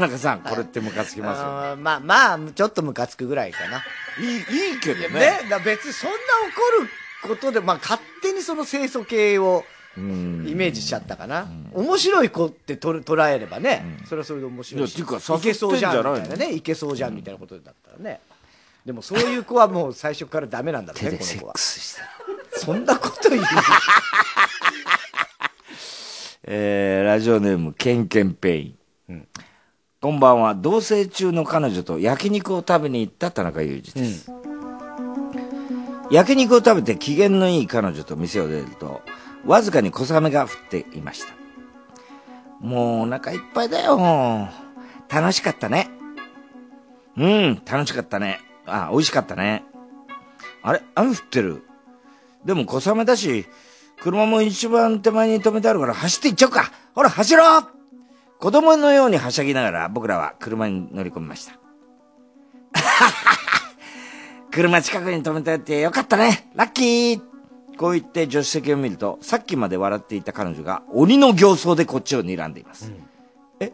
[0.00, 1.44] 中さん、これってムカつきますよ。
[1.46, 3.82] あーまあまあ、ちょっとムカつくぐらいかな。
[4.18, 4.36] いい、
[4.72, 5.08] いいけどね。
[5.08, 5.40] ね。
[5.48, 6.16] だ別にそんな
[6.48, 6.88] 怒る
[7.28, 9.64] ことで、まあ勝手にその清楚系を
[9.96, 11.46] イメージしちゃったかな。
[11.72, 14.98] 面白い子ってとる捉えればね、それはそれで面白いし。
[14.98, 16.52] いやていけそうじゃんみたいなね。
[16.54, 18.20] いけそうじゃんみたいなことだったらね。
[18.84, 21.30] でもそういう子はもう最初からダメなんだろうね、この子は。
[21.32, 22.00] セックスして
[22.58, 23.42] そんなこと言う？
[26.44, 28.74] えー、ラジオネーム、ケンケンペイ
[29.12, 29.28] ン。
[30.02, 30.54] こんばんは。
[30.54, 34.32] 同棲中の彼女と焼肉を食べに行った田中裕二です。
[36.10, 39.02] 焼肉を食べて機嫌のいい彼女と店を出ると、
[39.44, 41.34] わずかに小雨が降っていました。
[42.60, 44.48] もうお腹いっぱいだよ。
[45.10, 45.90] 楽しかったね。
[47.18, 48.40] うん、楽しかったね。
[48.64, 49.64] あ、美味しかったね。
[50.62, 51.62] あれ雨降ってる。
[52.46, 53.44] でも小雨だし、
[54.00, 56.72] 車も一番手前に止めてあるから走って行っちゃおうか。
[56.94, 57.79] ほら、走ろう
[58.40, 61.52] 子供のようにはしゃぎながら僕らは車に乗り込みました。
[64.50, 66.50] 車近くに止めてあってよかったね。
[66.54, 67.20] ラッキー。
[67.76, 72.92] こう言って助手席を見ると、さっきまで笑っていた彼女が鬼の形相でこっちを睨んでいます。
[73.60, 73.72] え？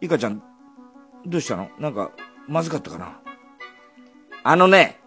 [0.00, 0.42] いかちゃん、
[1.26, 1.70] どうしたの？
[1.78, 2.10] なんか、
[2.48, 3.20] まずかったかな？
[4.42, 5.00] あのね、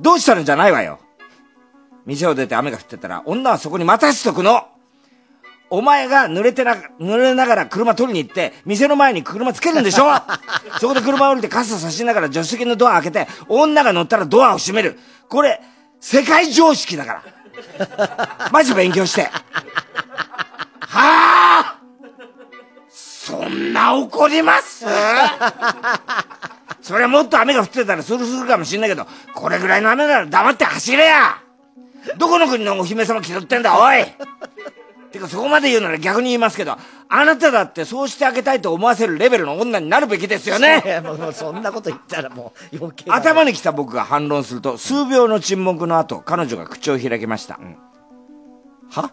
[0.00, 1.00] どうしたのじゃないわよ。
[2.04, 4.68] 店を出て雨が降ってたら、女はそこに待たせとくの
[5.70, 10.04] お前が濡れてな、濡れながら車取りに行って、店の前に車つけるんでしょ？
[10.80, 14.98] そこで車降りて傘差しながら助手席のドア開けて、女が乗ったらドアを閉める。
[15.28, 15.60] これ、
[16.00, 17.22] 世界常識だか
[17.88, 18.48] ら。
[18.52, 19.22] マジ勉強して。
[19.22, 19.30] は
[20.90, 21.76] あ
[22.88, 24.84] そんな怒ります？
[26.82, 31.38] それはもっと雨が降ってたらスルするかもしんないけど、これぐらいの雨なら黙って走れや
[32.18, 34.04] どこの国のお姫様気取ってんだ、おい？
[35.14, 36.76] てかそこまで言うなら逆に言いますけど、
[37.08, 40.82] あなただってそうしてあげたいと思わせるレベルの女になるべきですよね。
[40.84, 47.60] いやもうそんなこと言ったらもう余計だ頭に来た僕が反論すると、数秒の沈黙の後、彼女が口を開きました。
[48.90, 49.12] は？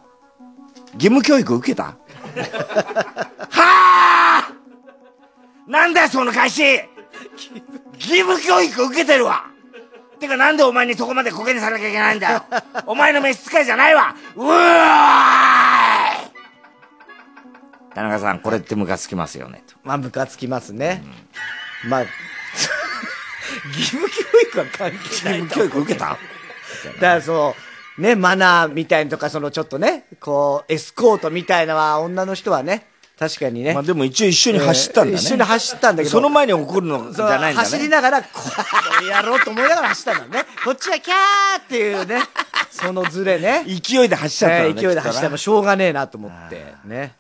[0.95, 1.83] 義務教育受けた？
[3.51, 4.51] はあ！
[5.67, 6.63] なんだよ、その返し！
[7.93, 9.45] 義務教育受けてるわ！
[10.19, 12.43] てかなんでお前にそこまでコケにさなきゃいけないんだよ！
[12.87, 14.15] お前の召使いじゃないわ！
[14.35, 14.55] うわ
[17.93, 19.63] 田中さん、これってムカつきますよね。
[19.67, 21.03] とまあ、ムカつきますね。
[21.87, 22.01] まあ、
[23.77, 24.15] 義務教
[24.49, 25.39] 育は関係ない。
[25.39, 26.05] 義務教育受けた？
[26.05, 26.17] だか
[27.01, 27.55] らそ
[27.97, 32.87] う、ね、マナーみたいなとか、そのちょっとね、こう、エスコートみたいなのは女の人はね、
[33.19, 33.73] 確かにね。
[33.75, 36.09] まあでも一応一緒に走ったんだねえー一緒に走ったんだけど。
[36.09, 38.29] その前に怒るのじゃないんだね走りながら、こ
[39.03, 40.45] うやろうと思いながら走ったんだね。
[40.65, 42.23] こっちはキャーっていうね、
[42.71, 43.63] そのズレね。
[43.69, 47.13] 勢いで走っちゃったのねえー勢いで走ったらしょうがねえなと思って、ね。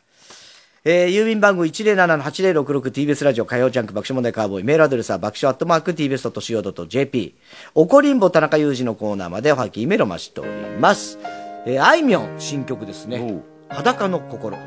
[0.83, 7.35] えー郵便番号 107-8066TBS ラジオ火曜ジャンク爆笑問題カーボーイメールアドレスは爆笑アットマーク TBS.CO.JP
[7.75, 10.49] 怒りんぼ田中裕二のコーナーまでおはぎメロマしており
[10.79, 11.19] ます。
[11.67, 13.43] えーあいみょん新曲ですね。
[13.69, 14.57] 裸の心。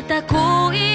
[0.00, 0.89] また恋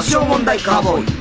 [0.00, 1.19] 爆笑問題カーボーイ。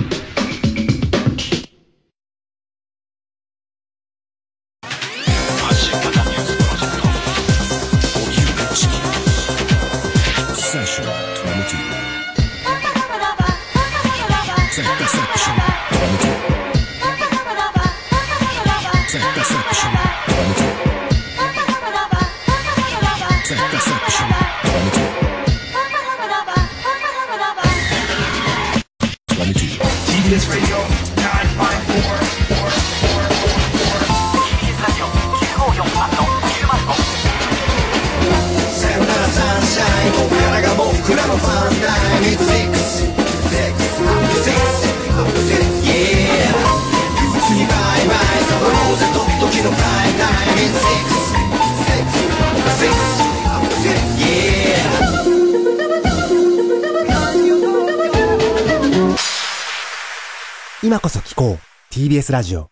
[62.29, 62.69] TBS ラジオ。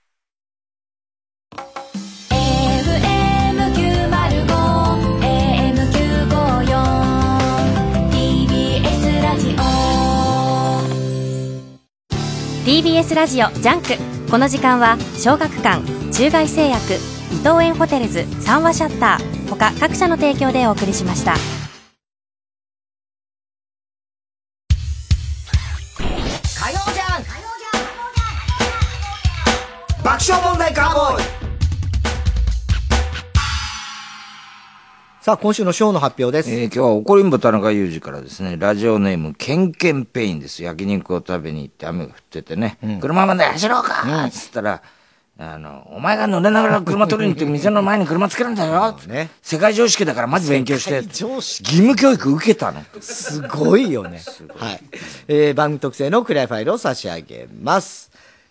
[7.83, 9.57] TBS ラジオ
[12.65, 14.29] TBS ラジオジャンク。
[14.29, 15.81] この時間は小学館
[16.11, 21.33] 中外製薬伊藤園ホテルズ三和シャッター他各社の提供でお送りしました。
[35.27, 36.49] さあ、今週のショーの発表です。
[36.49, 40.63] えー今日は怒りんぼ田中裕二からですね、ラジオネーム、ケンケンペインです。
[40.63, 44.81] 焼肉を食べに行って雨が降っててね、車まで走ろうかっつったら、
[45.37, 48.97] あの、お前が乗れながら車取りに行って店の前に車つけるんだよ、
[49.41, 51.03] 世界常識だからまず勉強して。
[51.03, 52.81] 義務教育受けたの。
[53.01, 54.21] すごいよね。
[54.55, 54.79] はい。
[55.27, 58.06] えー、番組特製のクリアファイルを差し上げます。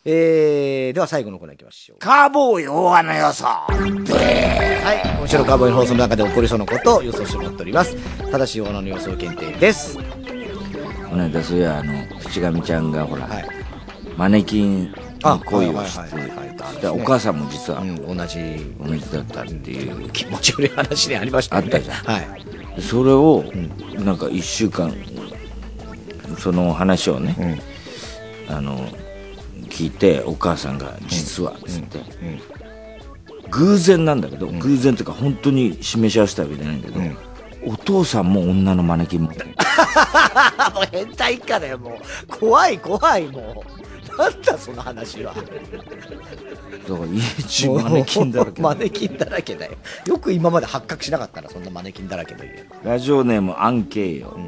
[0.09, 1.99] えー、では最後のコーナー行きましょう。
[1.99, 3.45] カーボーイ大穴予想。
[3.45, 5.19] はい。
[5.19, 7.97] 今週のカーボーイの放送の中で起こりそうなことを予想してもらっております。
[8.31, 9.99] 正しい大穴の予想検定です。
[9.99, 13.29] この間、そういや、あの、淵上ちゃんが、ほら、
[14.17, 16.31] マネキンにあ恋をはいしてはいはい。
[16.31, 16.47] はい
[16.81, 18.65] でお母さんも実は同じ。
[18.81, 20.09] 同じだったっていう。
[20.11, 21.63] 気持ち悪い話でありましたね。
[21.65, 21.97] あったじゃん。
[21.97, 22.81] はい。
[22.81, 23.45] それを
[23.99, 24.95] なんか1週間
[26.39, 27.61] その話をね、
[28.49, 28.89] あの
[29.77, 31.99] 聞いてお母さんが「実は」つって、
[33.51, 37.01] 偶然なんだけど、偶然というか本当に示し合わせたわけじゃないんだけど、
[37.67, 39.49] お父さんも女のマネキン持ってる
[40.75, 42.39] もう変態一家だよもう。
[42.39, 44.19] 怖い怖いもう。
[44.19, 45.35] なんだその話は。
[45.35, 45.51] だか
[46.89, 49.73] ら家中マネキンだらけマネキンだらけだよ。
[50.07, 54.39] よく今まで発覚しなかったなそんなマネキンだらけの家ラジオネームアンケイヨ、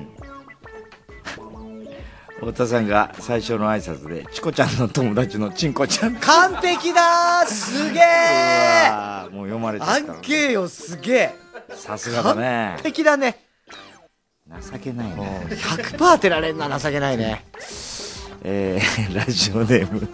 [2.40, 6.14] 太田さんが最初の挨拶でチコちゃんの友達のチンコちゃん。
[6.16, 8.90] 完璧だーすげうえ
[9.32, 11.34] もう読まれてアるからンケーよすげえ
[11.74, 12.74] さすがだね。
[12.76, 13.44] 完璧だね。
[14.72, 15.46] 情けないね。
[15.50, 17.44] 100%当てられんな情けないね。
[18.44, 20.08] えーラジオネーム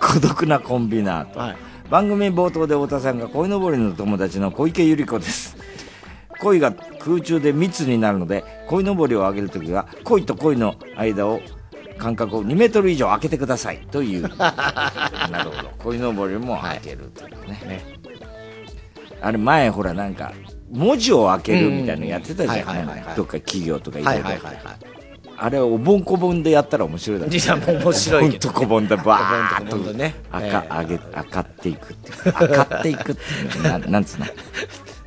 [0.00, 1.56] 孤独なコンビナート、
[1.88, 5.56] 番組冒頭で太田さんが鯉のぼりの友達の小池百合子です。
[6.40, 11.40] 鯉が空中で密になるので鯉のぼりを上げるときは鯉と鯉の間を
[12.00, 13.78] 間隔を2メートル以上空けてください。
[13.90, 14.22] という。
[14.36, 15.70] なるほど。
[15.84, 17.84] 鯉のぼりも開けるというね,、
[19.20, 20.32] あれ前ほらなんか
[20.70, 23.16] 文字を開けるみたいなのやってたじゃんうんはいはいはいはい。
[23.16, 24.22] どっか企業とかいろいろ。
[25.42, 30.14] あれお盆こぼんでやったら面白いだろう面白いけどほんとこぼんでバーッとね。
[30.30, 30.80] 赤、ええ。
[30.80, 32.28] 上げ赤っていくっていう。
[32.28, 33.22] 赤っていくって
[33.56, 33.90] いう。
[33.90, 34.26] なんつうの？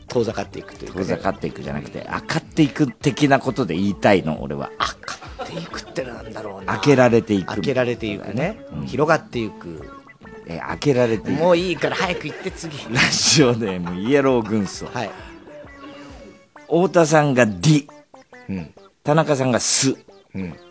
[0.08, 4.72] 遠ざかっていくというか遠ざかっていくじゃなくて赤っていく的なことで言いたいの俺は。
[5.44, 6.74] っていくってなんだろうな。
[6.74, 7.48] 開けられていく。
[7.48, 9.90] 開けられていくね、広がっていく。
[10.48, 11.42] え開けられていく。
[11.42, 12.78] もういいから早く行って次。
[12.94, 14.88] ラジオネームイエロー軍曹、
[16.68, 17.88] 太田さんが D、
[19.04, 19.96] 田中さんがス、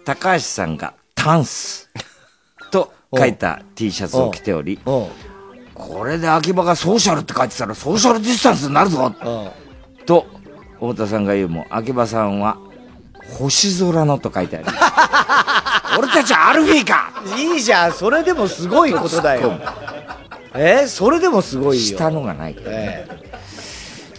[0.04, 1.90] 高橋さんがタンス。
[2.70, 4.80] と書いた T シャツを着ており
[5.88, 9.12] これで秋葉がソーシャルって書いてたらソーシャルディスタンスになるぞ。
[10.06, 10.26] と
[10.74, 12.58] 太田さんが言うも秋葉さんは
[13.38, 14.66] 星空のと書いてある。
[15.98, 17.10] 俺たちはアルフィーか。
[17.36, 17.92] いいじゃん。
[17.92, 19.52] それでもすごいことだよ。
[20.54, 20.82] え？
[20.84, 21.98] ー、それでもすごいよ。
[21.98, 23.06] 下のがないからね。
[23.08, 23.32] え。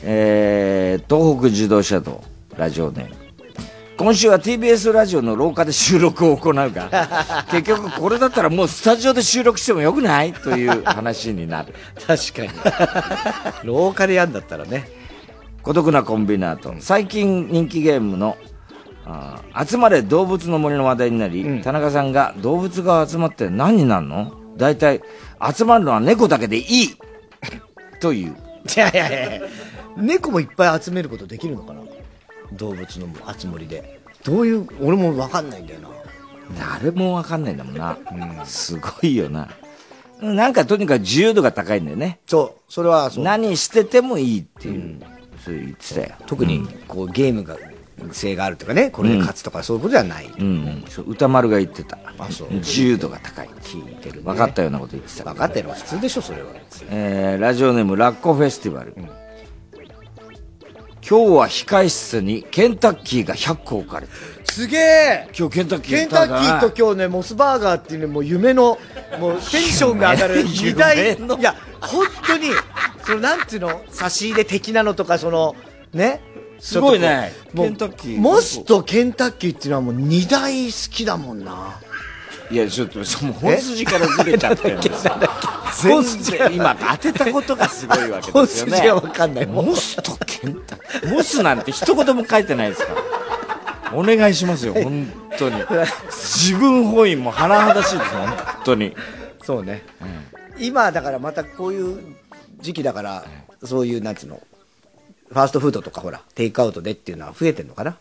[0.03, 2.22] えー東北自動車道
[2.57, 3.15] ラジオネーム
[3.98, 11.74] 今週は TBS ラジオの廊下で収録を行うが 結局これだったらもうスタジオで収録してもよくないという話になる。
[12.07, 12.49] 確かに。
[13.64, 14.90] 廊下でやんだったらね。
[15.61, 18.36] 孤独なコンビナート最近人気ゲームの
[19.06, 24.34] あー集まれ動物の森の話題になり、田中さんが動物が集まって何になるの？
[24.57, 25.02] 大体
[25.56, 26.98] 集まるのは猫だけでいい
[27.99, 28.36] という。
[28.76, 29.07] いやいや
[29.38, 29.41] いや。
[29.98, 31.82] 猫もいっぱい集めることできるのかな？
[32.53, 33.07] 動物の
[33.38, 33.99] 集まりで。
[34.23, 35.89] どういう俺も分かんないんだよな。
[36.57, 37.97] 誰もわかんないんだもんな、
[38.45, 39.49] すごいよな。
[40.21, 42.19] なんかとにかく自由度が高いんだよね。
[42.25, 42.71] そう。
[42.71, 43.23] それはそう。
[43.23, 44.99] 何しててもいいっていう、
[45.43, 46.15] そう言ってたよ。
[46.25, 47.57] 特にこうゲームが
[48.11, 50.45] 性があるとかねこれで勝つとかそういうことではない、うん。
[50.45, 51.97] うんそう歌丸が言ってた。
[52.17, 52.53] あそう。
[52.53, 53.49] 自由度が高い。
[53.61, 55.25] 聞いてる、ね、分かったようなこと言ってた。
[55.25, 56.49] 分かってる普通でしょそれは。
[56.89, 58.95] えーラジオネームラッコフェスティバル、
[61.07, 64.19] 今日は控室にケンタッキーが100個置かれてる。
[64.45, 65.30] すげえ！
[65.38, 68.77] 今日ケンタッキーケンタッキーと今日ねモスバーガーっていうねもう夢の
[69.19, 72.49] もうテンションが上がる 二大いや本当に
[73.05, 73.81] そのなんていうの？
[73.89, 75.55] 差し入れ的なのとかその
[75.93, 76.21] ね？
[76.59, 77.34] すごいね。
[77.55, 78.17] ケンタッキー。
[78.17, 81.80] モスとケンタッキーっていうのはもう二大好きだもんな
[82.53, 85.15] いやちょっとその本筋からずれちゃってるんですよ。
[85.81, 88.71] 全然今当てたことがすごいわけですよね。
[88.71, 89.45] 本筋は分かんない。
[89.47, 90.77] モスとケンタ
[91.07, 93.97] モスなんて一言も書いてないですから。
[93.97, 95.55] お願いしますよ本当に。
[96.09, 98.95] 自分本位も甚だしいです本当に。
[99.41, 99.84] そうね、
[100.59, 102.15] 今だからまたこういう
[102.61, 103.25] 時期だから
[103.63, 104.41] そういうなんつうの
[105.30, 107.97] ファーストフードとかほらテイクアウトでっていうのは増えてんのかな？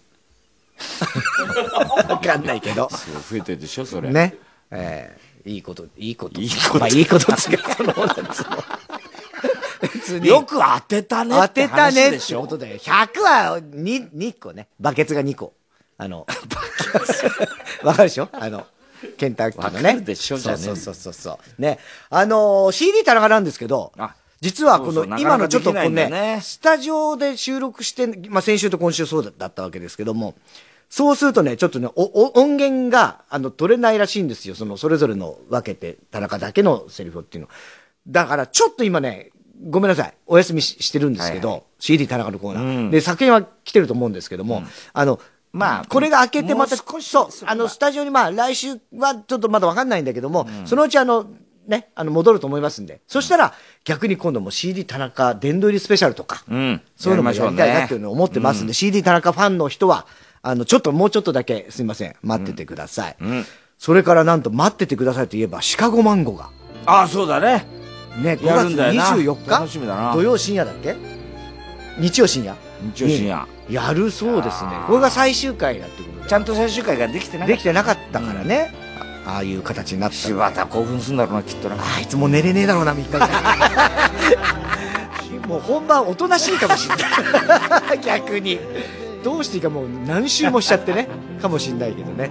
[2.06, 2.88] 分かんないけど。
[2.90, 4.10] そう増えてるでしょそれ。
[4.10, 4.36] ね
[4.72, 6.40] えーいいこといいこと。
[6.40, 6.78] いいこと。
[6.78, 7.92] まあいいことっつうかその
[10.24, 14.68] よく当てたね当っててたねってょことで100は 2, 2個ね。
[14.78, 15.54] バケツが2個。
[15.98, 16.24] あの
[17.82, 18.28] わかるでしょ？
[18.32, 18.66] あの
[19.18, 20.00] ケンタッキーのね。
[20.00, 20.38] でしょ？
[20.38, 20.58] じゃね。
[20.58, 21.78] そうそうそうそうね。
[22.10, 23.92] あのー CD 田中なんですけど
[24.40, 26.38] 実はこの今のちょっとこうね。
[26.42, 30.34] スタジオで収録して、まあ、先週と今週そうだったわけですけども
[30.92, 34.54] そうするとね、ちょっとね、おお音源が、あの、取れないらしいんですよ。
[34.54, 37.48] その、それぞれの分けて、田中だけのセリフっていうの。
[38.08, 39.30] だから、ちょっと今ね、
[39.70, 40.14] ごめんなさい。
[40.26, 42.90] お休みししてるんですけど、CD 田中のコーナー。
[42.90, 45.18] で、作品は来てると思うんですけども、あの、
[45.50, 51.24] まあ、これが開けてまた、少しそう、あの、スタジオにまあ、来週はちょっとまだわかんないんだけども、そのうちあの、
[51.66, 53.00] ね、あの、戻ると思いますんで。
[53.08, 53.54] そしたら、
[53.84, 56.82] 逆に今度も CD 田中殿堂入りスペシャルとか、うん。
[56.96, 60.06] そういうのもやりたいなっていうのを思ってますんで、CD 田中ファンの人は、
[60.42, 63.16] あの、ちょっともうちょっとだけ、すいません、待っててください。
[63.78, 66.50] それからなんと、待っててくださいといえば、シカゴマンゴーが。
[66.86, 67.64] ああ、そうだね。
[68.18, 69.50] ね、5やる月んだよな24日？
[69.50, 70.94] 楽しみだな土曜深夜だっけ？
[71.98, 72.54] 日曜深夜？
[72.94, 74.70] 日曜深夜にやるそうですね。
[74.86, 76.28] これが最終回だってことで。
[76.28, 78.74] ちゃんと最終回ができてなかったできてなかったからね。
[79.24, 80.16] ああいう形になった。
[80.16, 81.76] 柴田興奮するんだろうな、きっとな。
[81.78, 83.30] あいつもう寝れねえだろうな、3日ぐらい
[85.48, 87.98] もう本番おとなしいかもしれない。
[88.04, 88.58] 逆に。
[89.22, 91.08] どうしていいかもう何周もしちゃってね。
[91.40, 92.30] かもしれないけどね。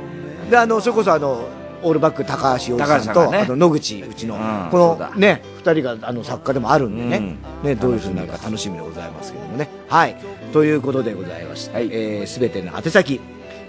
[0.50, 1.46] で、あの、それこそあの、
[1.84, 3.40] オールバック高橋洋一さんと、ね。
[3.40, 9.68] あと野口うちの、んこのね、二人があの作家でもあるんでね、ね、どういうふうになるか楽しみでございますけどもね。
[9.88, 10.16] はい。
[10.54, 13.20] ということでございまして、えーすべての宛先、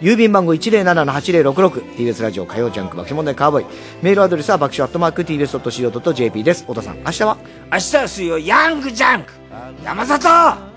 [0.02, 3.66] 郵便番号 107-8066TBS ラジオ火曜ジャンク爆笑問題カーボーイ。
[4.02, 6.62] メールアドレスは爆笑アットマーク TBS.CO.JP です。
[6.62, 7.36] 太田さん明日は？
[7.72, 9.32] 明日は水曜、ヤングジャンク。
[9.84, 10.71] 山里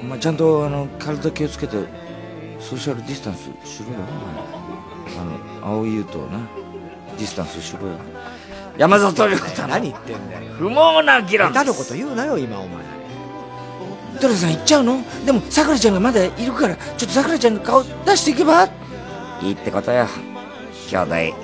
[0.00, 1.76] お前ちゃんと、あの、体気をつけて、
[2.60, 3.98] ソーシャルディスタンスしろよ。
[5.20, 5.24] あ
[5.64, 6.38] の、蒼井優とな、
[7.16, 7.94] ディスタンスしろよ。
[8.76, 12.84] 山里亮太の何言ってんだよ不毛な議論下手なこと言うなよ今お前
[14.20, 15.02] トラさん行っちゃうの？
[15.26, 18.68] でも、さくらちゃんがまだいるから、ちょっとさくらちゃんの顔出していけば？
[19.42, 20.06] いいってことよ。
[20.88, 20.98] 兄
[21.30, 21.36] 弟。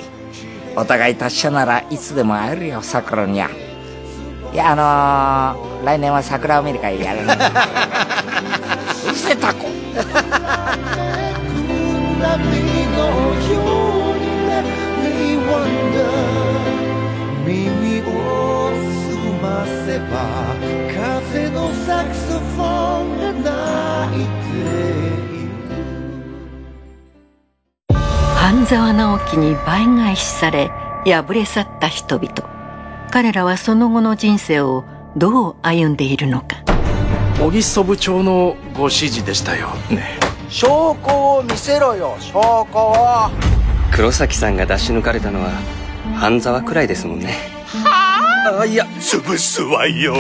[0.77, 3.49] お互い達者ならいつでも会えるよ、さくらにゃ。
[4.55, 7.35] いや、あのー、来年は桜を見る会やるね。
[9.05, 9.67] うるせえタコ。
[17.45, 20.55] 耳を澄ませば
[20.95, 24.55] 風のサクソフォンが鳴いて
[25.35, 25.51] いる
[28.37, 30.71] 半沢直樹に倍返しされ
[31.05, 32.54] 敗れ去った人々
[33.15, 34.83] 彼らはその後の人生を
[35.17, 36.65] どう歩んでいるのか。
[37.39, 39.69] 小木曽部長のご指示でしたよ。
[39.89, 40.19] ね。
[40.49, 43.31] 証拠を見せろよ、証拠を。
[43.93, 45.53] 黒崎さんが出し抜かれたのは
[46.17, 47.37] 半沢くらいですもんね。
[47.85, 50.17] あいや潰すわよ。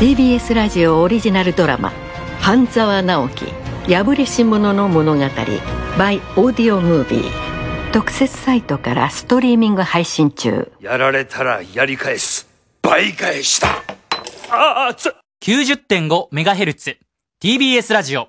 [0.00, 1.92] TBS ラジオオリジナルドラマ
[2.42, 3.46] 「半沢直樹
[3.86, 7.30] 破れし者の物語 by オーディオムービー」
[7.96, 12.46] 特設サイトからストリーミング配信中やられたらやり返す
[12.82, 13.68] 倍返しだ
[14.50, 16.98] ああ、つ、90.5MHz。
[17.42, 18.28] TBS ラジオ。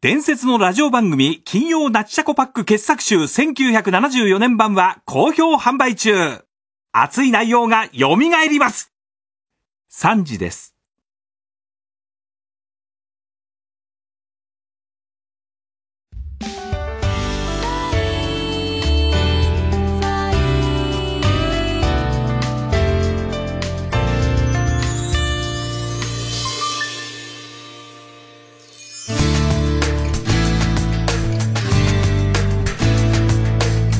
[0.00, 6.42] 伝説のラジオ番組、金曜ナッチシャコパック傑作集1974年版は好評販売中。
[6.90, 8.92] 熱い内容が蘇ります。
[9.92, 10.77] 3時です。